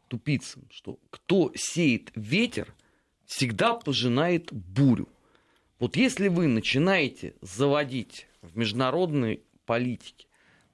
тупицам, 0.09 0.63
что 0.71 0.99
кто 1.11 1.51
сеет 1.55 2.13
ветер, 2.15 2.73
всегда 3.27 3.75
пожинает 3.75 4.53
бурю. 4.53 5.09
Вот 5.85 5.97
если 5.97 6.29
вы 6.29 6.47
начинаете 6.47 7.35
заводить 7.43 8.27
в 8.41 8.57
международной 8.57 9.43
политике 9.67 10.27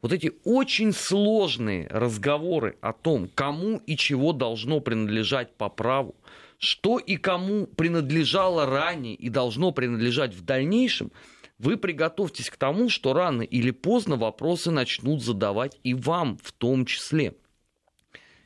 вот 0.03 0.13
эти 0.13 0.31
очень 0.45 0.93
сложные 0.93 1.89
разговоры 1.89 2.77
о 2.81 2.93
том, 2.93 3.29
кому 3.35 3.79
и 3.79 3.97
чего 3.97 4.33
должно 4.33 4.79
принадлежать 4.79 5.53
по 5.57 5.69
праву, 5.69 6.15
что 6.59 6.99
и 6.99 7.17
кому 7.17 7.67
принадлежало 7.67 8.67
ранее 8.67 9.17
и 9.17 9.29
должно 9.29 9.73
принадлежать 9.73 10.33
в 10.33 10.45
дальнейшем, 10.45 11.11
вы 11.59 11.77
приготовьтесь 11.77 12.49
к 12.49 12.57
тому, 12.57 12.89
что 12.89 13.13
рано 13.13 13.43
или 13.43 13.73
поздно 13.73 14.15
вопросы 14.15 14.71
начнут 14.71 15.25
задавать 15.25 15.77
и 15.83 15.93
вам 15.93 16.39
в 16.41 16.53
том 16.53 16.87
числе. 16.87 17.35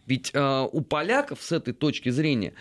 Ведь 0.07 0.31
э, 0.33 0.69
у 0.73 0.81
поляков 0.81 1.43
с 1.43 1.53
этой 1.53 1.75
точки 1.75 2.09
зрения 2.09 2.55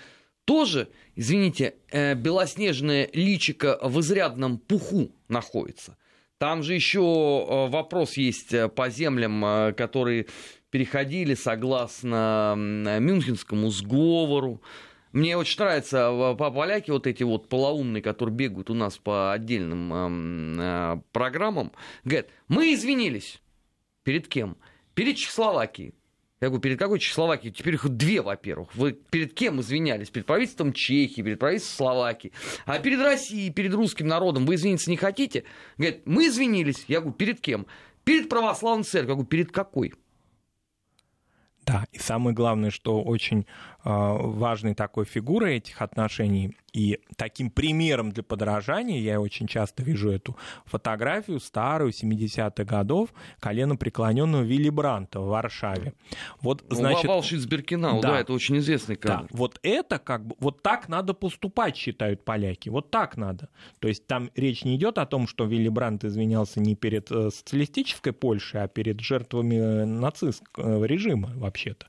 тоже, 0.46 0.89
извините, 1.16 1.76
э, 1.91 2.16
белоснежное 2.16 3.10
личико 3.14 3.80
в 3.82 4.00
изрядном 4.02 4.58
пуху 4.58 5.12
находится. 5.28 5.98
Там 6.38 6.64
же 6.64 6.74
еще 6.74 7.00
э, 7.00 7.70
вопрос 7.70 8.18
есть 8.18 8.54
э, 8.54 8.68
по 8.68 8.89
землям, 8.89 9.74
которые 9.76 10.28
переходили 10.70 11.36
согласно 11.36 12.56
Мюнхенскому 12.58 13.70
сговору. 13.70 14.62
Мне 15.14 15.38
очень 15.38 15.60
нравятся 15.60 16.36
по 16.38 16.50
поляки 16.50 16.89
вот 16.89 17.06
эти 17.06 17.22
вот 17.22 17.48
полоумные, 17.48 18.02
которые 18.02 18.36
бегают 18.36 18.72
у 18.72 18.74
нас 18.74 18.98
по 18.98 19.32
отдельным 19.32 20.60
э, 20.60 21.02
программам. 21.12 21.72
Говорят, 22.04 22.30
мы 22.48 22.74
извинились. 22.74 23.39
Перед 24.04 24.28
кем? 24.28 24.58
Перед 24.96 25.18
Чехословакией. 25.18 25.94
Я 26.44 26.50
говорю, 26.50 26.62
перед 26.62 26.78
какой 26.78 27.00
Чехословакией? 27.00 27.54
Теперь 27.54 27.76
их 27.76 27.88
две, 27.88 28.22
во-первых. 28.22 28.76
Вы 28.76 28.91
перед 28.91 29.34
кем 29.34 29.62
извинялись? 29.62 30.10
Перед 30.10 30.26
правительством 30.26 30.74
Чехии, 30.74 31.22
перед 31.22 31.39
правительством 31.39 31.78
Словакии. 31.78 32.34
А 32.66 32.80
перед 32.80 33.00
Россией, 33.00 33.50
перед 33.50 33.74
русским 33.74 34.08
народом 34.08 34.46
вы 34.46 34.56
извиниться 34.56 34.89
не 34.89 34.98
хотите? 34.98 35.46
Говорят, 35.78 36.02
мы 36.04 36.28
извинились. 36.28 36.84
Я 36.89 37.00
говорю, 37.00 37.16
перед 37.16 37.39
кем? 37.39 37.66
Перед 38.04 38.28
православной 38.28 38.84
церковью. 38.84 39.12
Я 39.12 39.16
говорю, 39.16 39.28
перед 39.30 39.52
какой? 39.54 39.94
Да, 41.66 41.86
и 41.94 41.98
самое 41.98 42.36
главное, 42.36 42.72
что 42.72 43.02
очень 43.02 43.44
э, 43.44 43.46
важной 43.86 44.76
такой 44.76 45.06
фигурой 45.06 45.56
этих 45.56 45.82
отношений 45.82 46.58
и 46.74 46.99
таким 47.17 47.51
примером 47.51 48.11
для 48.11 48.24
подражания, 48.24 48.99
я 48.99 49.21
очень 49.21 49.47
часто 49.47 49.84
вижу 49.84 50.09
эту 50.09 50.36
фотографию 50.65 51.39
старую, 51.39 51.91
70-х 51.91 52.63
годов, 52.63 53.13
колено 53.39 53.76
преклоненного 53.76 54.41
Вилли 54.41 54.69
Бранта 54.69 55.19
в 55.19 55.28
Варшаве. 55.28 55.93
Вот, 56.41 56.63
ну, 56.69 56.76
значит... 56.76 57.05
Валшиц 57.05 57.45
Беркинау, 57.45 58.01
да, 58.01 58.13
да, 58.13 58.19
это 58.21 58.34
очень 58.34 58.57
известный 58.57 58.95
кадр. 58.95 59.28
Да, 59.30 59.38
вот 59.38 59.59
это 59.61 59.99
как 59.99 60.26
бы, 60.26 60.36
вот 60.39 60.63
так 60.63 60.89
надо 60.89 61.13
поступать, 61.13 61.78
считают 61.78 62.26
поляки, 62.26 62.69
вот 62.69 62.89
так 62.89 63.17
надо. 63.17 63.49
То 63.80 63.88
есть 63.88 64.07
там 64.07 64.32
речь 64.36 64.63
не 64.65 64.76
идет 64.76 64.97
о 64.97 65.05
том, 65.05 65.28
что 65.28 65.45
Вилли 65.45 65.69
Брант 65.69 66.03
извинялся 66.03 66.59
не 66.59 66.76
перед 66.76 67.11
э, 67.11 67.30
социалистической 67.30 68.13
Польшей, 68.13 68.63
а 68.63 68.67
перед 68.67 68.99
жертвами 68.99 69.55
э, 69.55 69.86
нацистского 69.86 70.86
режима 70.86 71.32
вообще-то, 71.36 71.86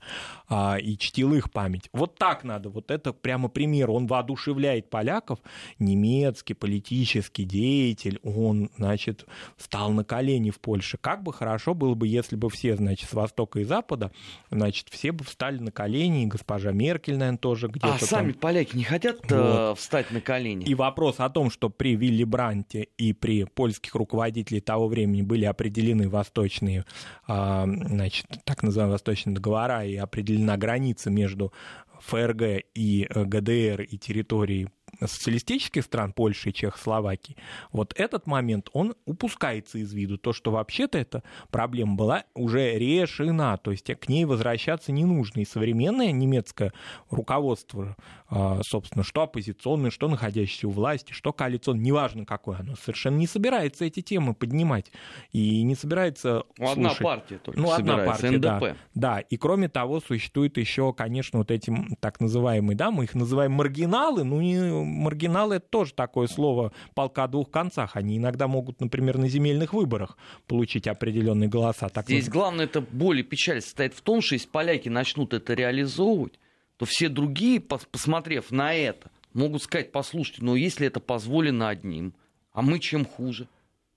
а, 0.49 0.76
и 0.78 0.99
чтил 0.99 1.32
их 1.32 1.51
память. 1.51 1.89
Вот 1.93 2.16
так 2.16 2.45
надо, 2.45 2.68
вот 2.68 2.91
это 2.91 3.14
прямо 3.14 3.49
пример, 3.49 3.91
он 3.91 4.07
воодушевляет 4.07 4.74
удивляет 4.75 4.91
поляков, 4.91 5.39
немецкий 5.79 6.55
политический 6.55 7.45
деятель, 7.45 8.18
он, 8.22 8.70
значит, 8.77 9.27
встал 9.57 9.91
на 9.91 10.05
колени 10.05 10.51
в 10.51 10.61
Польше. 10.61 10.99
Как 11.01 11.22
бы 11.22 11.33
хорошо 11.33 11.75
было 11.75 11.95
бы, 11.95 12.07
если 12.07 12.37
бы 12.37 12.51
все, 12.51 12.77
значит, 12.77 13.09
с 13.09 13.12
Востока 13.12 13.61
и 13.61 13.64
Запада, 13.64 14.11
значит, 14.51 14.89
все 14.91 15.12
бы 15.12 15.25
встали 15.25 15.59
на 15.59 15.70
колени, 15.70 16.25
и 16.25 16.27
госпожа 16.27 16.72
Меркель, 16.72 17.16
наверное, 17.16 17.39
тоже 17.39 17.68
где-то 17.68 17.95
А 17.95 17.99
там... 17.99 18.09
сами 18.09 18.33
поляки 18.33 18.77
не 18.77 18.85
хотят 18.85 19.31
э, 19.31 19.68
вот. 19.68 19.79
встать 19.79 20.11
на 20.11 20.20
колени? 20.20 20.64
И 20.64 20.75
вопрос 20.75 21.16
о 21.18 21.29
том, 21.31 21.51
что 21.51 21.70
при 21.70 21.97
Вилли 21.97 22.25
Бранте 22.25 22.89
и 22.99 23.12
при 23.12 23.45
польских 23.45 23.95
руководителей 23.95 24.61
того 24.61 24.89
времени 24.89 25.22
были 25.22 25.45
определены 25.45 26.09
восточные, 26.09 26.85
а, 27.27 27.66
значит, 27.66 28.27
так 28.45 28.62
называемые 28.62 28.95
восточные 28.95 29.35
договора 29.35 29.85
и 29.85 29.97
определена 29.97 30.57
граница 30.57 31.11
между 31.11 31.53
ФРГ 32.01 32.65
и 32.75 33.07
э, 33.09 33.25
ГДР 33.25 33.83
и 33.83 33.99
территории 33.99 34.69
социалистических 35.07 35.85
стран, 35.85 36.13
Польши 36.13 36.51
и 36.51 36.53
Чехословакии, 36.53 37.37
вот 37.73 37.95
этот 37.97 38.27
момент, 38.27 38.69
он 38.73 38.95
упускается 39.05 39.79
из 39.79 39.93
виду. 39.93 40.19
То, 40.19 40.33
что 40.33 40.51
вообще-то 40.51 40.99
эта 40.99 41.23
проблема 41.51 41.95
была 41.95 42.25
уже 42.35 42.79
решена, 42.79 43.57
то 43.59 43.71
есть 43.71 43.87
к 43.87 44.09
ней 44.09 44.25
возвращаться 44.25 44.93
не 44.93 45.05
нужно. 45.05 45.41
И 45.41 45.45
современное 45.45 46.13
немецкое 46.13 46.73
руководство, 47.11 47.97
а, 48.29 48.61
собственно, 48.63 49.05
что 49.05 49.23
оппозиционное, 49.23 49.91
что 49.91 50.09
находящееся 50.09 50.69
у 50.69 50.71
власти, 50.71 51.13
что 51.13 51.33
коалиционное, 51.33 51.85
неважно 51.85 52.25
какое 52.25 52.59
оно, 52.59 52.75
совершенно 52.77 53.17
не 53.17 53.27
собирается 53.27 53.85
эти 53.85 54.01
темы 54.01 54.35
поднимать 54.35 54.91
и 55.33 55.63
не 55.63 55.75
собирается 55.75 56.45
ну, 56.59 56.71
Одна 56.71 56.95
партия 56.95 57.39
только 57.39 57.61
ну, 57.61 57.73
одна 57.73 57.99
партия, 57.99 58.31
НДП. 58.31 58.43
Да, 58.43 58.77
да, 58.95 59.21
и 59.21 59.37
кроме 59.37 59.69
того, 59.69 60.01
существует 60.01 60.57
еще, 60.57 60.93
конечно, 60.93 61.39
вот 61.39 61.51
эти 61.51 61.75
так 62.01 62.21
называемые, 62.21 62.77
да, 62.77 62.91
мы 62.91 63.05
их 63.05 63.15
называем 63.15 63.53
маргиналы, 63.53 64.25
ну, 64.25 64.41
не 64.41 64.57
маргиналы 64.95 65.57
это 65.57 65.67
тоже 65.69 65.95
такое 65.95 66.27
слово 66.27 66.73
полка 66.95 67.25
о 67.25 67.29
двух 67.29 67.51
концах. 67.51 67.97
Они 67.97 68.17
иногда 68.17 68.49
могут, 68.49 68.81
например, 68.81 69.19
на 69.19 69.29
земельных 69.29 69.73
выборах 69.73 70.17
получить 70.47 70.87
определенные 70.87 71.49
голоса. 71.49 71.89
Так 71.89 72.07
Здесь 72.07 72.27
вот... 72.27 72.33
главное, 72.33 72.65
это 72.67 72.81
боль 72.81 73.21
и 73.21 73.23
печаль 73.23 73.61
состоит 73.61 73.95
в 73.95 74.01
том, 74.01 74.21
что 74.21 74.35
если 74.35 74.49
поляки 74.49 74.89
начнут 74.89 75.35
это 75.35 75.55
реализовывать, 75.55 76.39
то 76.77 76.87
все 76.87 77.09
другие, 77.09 77.61
посмотрев 77.61 78.51
на 78.51 78.75
это, 78.75 79.11
могут 79.33 79.63
сказать, 79.63 79.93
послушайте, 79.93 80.43
но 80.43 80.57
если 80.57 80.87
это 80.87 81.01
позволено 81.01 81.69
одним, 81.69 82.15
а 82.53 82.63
мы 82.63 82.79
чем 82.79 83.05
хуже? 83.05 83.49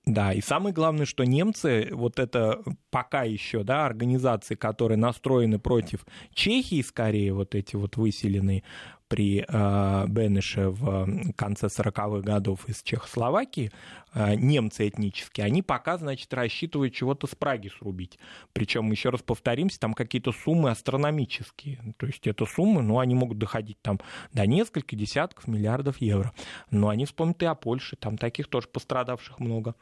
Да, 0.07 0.31
и 0.31 0.39
самое 0.39 0.73
главное, 0.73 1.05
что 1.05 1.25
немцы, 1.25 1.89
вот 1.91 2.17
это 2.17 2.63
пока 2.91 3.23
еще, 3.23 3.63
да, 3.63 3.85
организации, 3.85 4.55
которые 4.55 4.97
настроены 4.97 5.59
против 5.59 6.05
Чехии, 6.33 6.81
скорее, 6.81 7.33
вот 7.33 7.55
эти 7.55 7.75
вот 7.75 7.97
выселенные, 7.97 8.63
при 9.07 9.45
э, 9.47 10.05
Бенеше 10.07 10.69
в 10.69 11.33
конце 11.35 11.67
40-х 11.67 12.21
годов 12.21 12.67
из 12.67 12.81
Чехословакии, 12.83 13.71
э, 14.13 14.35
немцы 14.35 14.87
этнические, 14.87 15.45
они 15.45 15.61
пока, 15.61 15.97
значит, 15.97 16.33
рассчитывают 16.33 16.93
чего-то 16.93 17.27
с 17.27 17.35
Праги 17.35 17.69
срубить. 17.69 18.19
Причем, 18.53 18.91
еще 18.91 19.09
раз 19.09 19.21
повторимся, 19.21 19.79
там 19.79 19.93
какие-то 19.93 20.31
суммы 20.31 20.71
астрономические. 20.71 21.93
То 21.97 22.07
есть 22.07 22.27
это 22.27 22.45
суммы, 22.45 22.81
ну, 22.81 22.99
они 22.99 23.15
могут 23.15 23.37
доходить 23.37 23.77
там 23.81 23.99
до 24.33 24.45
нескольких 24.45 24.97
десятков 24.97 25.47
миллиардов 25.47 26.01
евро. 26.01 26.33
Но 26.71 26.89
они 26.89 27.05
вспомнят 27.05 27.41
и 27.43 27.45
о 27.45 27.55
Польше, 27.55 27.95
там 27.95 28.17
таких 28.17 28.47
тоже 28.47 28.67
пострадавших 28.67 29.39
много. 29.39 29.75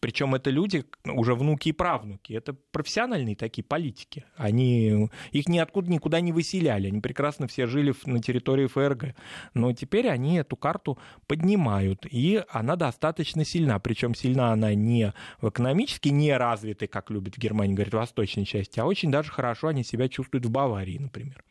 Причем 0.00 0.34
это 0.34 0.50
люди, 0.50 0.84
уже 1.04 1.34
внуки 1.34 1.68
и 1.68 1.72
правнуки, 1.72 2.32
это 2.32 2.54
профессиональные 2.72 3.36
такие 3.36 3.62
политики. 3.62 4.24
Они, 4.36 5.08
их 5.30 5.48
ниоткуда 5.48 5.90
никуда 5.90 6.20
не 6.20 6.32
выселяли, 6.32 6.88
они 6.88 7.00
прекрасно 7.00 7.46
все 7.46 7.66
жили 7.66 7.94
на 8.06 8.20
территории 8.20 8.66
ФРГ. 8.72 9.14
Но 9.54 9.72
теперь 9.72 10.08
они 10.08 10.36
эту 10.36 10.56
карту 10.56 10.98
поднимают, 11.26 12.06
и 12.10 12.42
она 12.48 12.76
достаточно 12.76 13.44
сильна. 13.44 13.78
Причем 13.78 14.14
сильна 14.14 14.52
она 14.52 14.74
не 14.74 15.12
в 15.40 15.48
экономически 15.48 16.08
не 16.08 16.36
развитой, 16.36 16.88
как 16.88 17.10
любят 17.10 17.36
в 17.36 17.38
Германии, 17.38 17.74
говорят, 17.74 17.94
восточной 17.94 18.44
части, 18.44 18.80
а 18.80 18.84
очень 18.84 19.10
даже 19.10 19.30
хорошо 19.30 19.68
они 19.68 19.84
себя 19.84 20.08
чувствуют 20.08 20.46
в 20.46 20.50
Баварии, 20.50 20.98
например. 20.98 21.44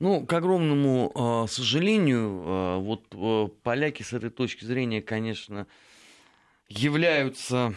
Ну, 0.00 0.24
к 0.24 0.32
огромному 0.32 1.10
э, 1.14 1.48
сожалению, 1.48 2.42
э, 2.44 2.78
вот 2.78 3.06
э, 3.12 3.48
поляки 3.64 4.04
с 4.04 4.12
этой 4.12 4.30
точки 4.30 4.64
зрения, 4.64 5.02
конечно, 5.02 5.66
являются 6.68 7.74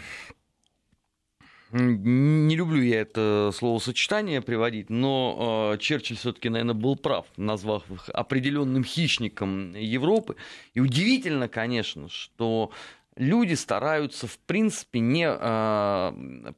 не 1.73 2.55
люблю 2.55 2.81
я 2.81 3.01
это 3.01 3.51
словосочетание 3.53 4.41
приводить, 4.41 4.89
но 4.89 5.73
э, 5.73 5.77
Черчилль 5.79 6.17
все-таки, 6.17 6.49
наверное, 6.49 6.75
был 6.75 6.95
прав, 6.95 7.25
назвав 7.37 7.89
их 7.91 8.09
определенным 8.09 8.83
хищником 8.83 9.73
Европы. 9.73 10.35
И 10.73 10.79
удивительно, 10.79 11.47
конечно, 11.47 12.09
что 12.09 12.71
люди 13.15 13.53
стараются, 13.53 14.27
в 14.27 14.37
принципе, 14.39 14.99
не 14.99 15.27
э, 15.27 16.53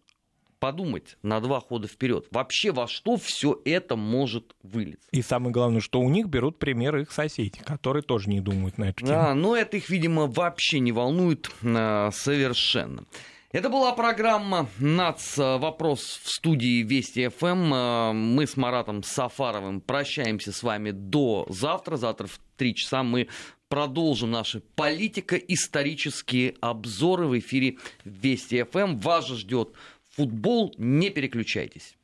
подумать 0.63 1.17
на 1.23 1.41
два 1.41 1.59
хода 1.59 1.89
вперед. 1.89 2.25
Вообще 2.31 2.71
во 2.71 2.87
что 2.87 3.17
все 3.17 3.59
это 3.65 3.97
может 3.97 4.55
вылиться. 4.63 5.09
И 5.11 5.21
самое 5.21 5.51
главное, 5.51 5.81
что 5.81 5.99
у 5.99 6.07
них 6.07 6.27
берут 6.27 6.57
примеры 6.57 7.01
их 7.01 7.11
соседей, 7.11 7.59
которые 7.65 8.01
тоже 8.01 8.29
не 8.29 8.39
думают 8.39 8.77
на 8.77 8.85
эту 8.85 9.05
тему. 9.05 9.09
Да, 9.09 9.35
но 9.35 9.57
это 9.57 9.75
их, 9.75 9.89
видимо, 9.89 10.25
вообще 10.25 10.79
не 10.79 10.93
волнует 10.93 11.51
э, 11.61 12.09
совершенно. 12.13 13.03
Это 13.53 13.69
была 13.69 13.91
программа 13.93 14.67
«НАЦ. 14.79 15.37
Вопрос» 15.37 16.19
в 16.23 16.27
студии 16.27 16.81
Вести 16.81 17.27
ФМ. 17.27 17.71
Э, 17.71 18.11
мы 18.11 18.47
с 18.47 18.57
Маратом 18.57 19.03
Сафаровым 19.03 19.79
прощаемся 19.79 20.51
с 20.51 20.63
вами 20.63 20.89
до 20.89 21.45
завтра. 21.49 21.97
Завтра 21.97 22.25
в 22.25 22.39
три 22.57 22.73
часа 22.73 23.03
мы 23.03 23.27
продолжим 23.67 24.31
наши 24.31 24.59
политико-исторические 24.59 26.55
обзоры 26.61 27.27
в 27.27 27.37
эфире 27.37 27.77
Вести 28.05 28.63
ФМ. 28.63 28.97
Вас 28.97 29.27
же 29.27 29.37
ждет 29.37 29.73
футбол. 30.15 30.73
Не 30.79 31.11
переключайтесь. 31.11 31.95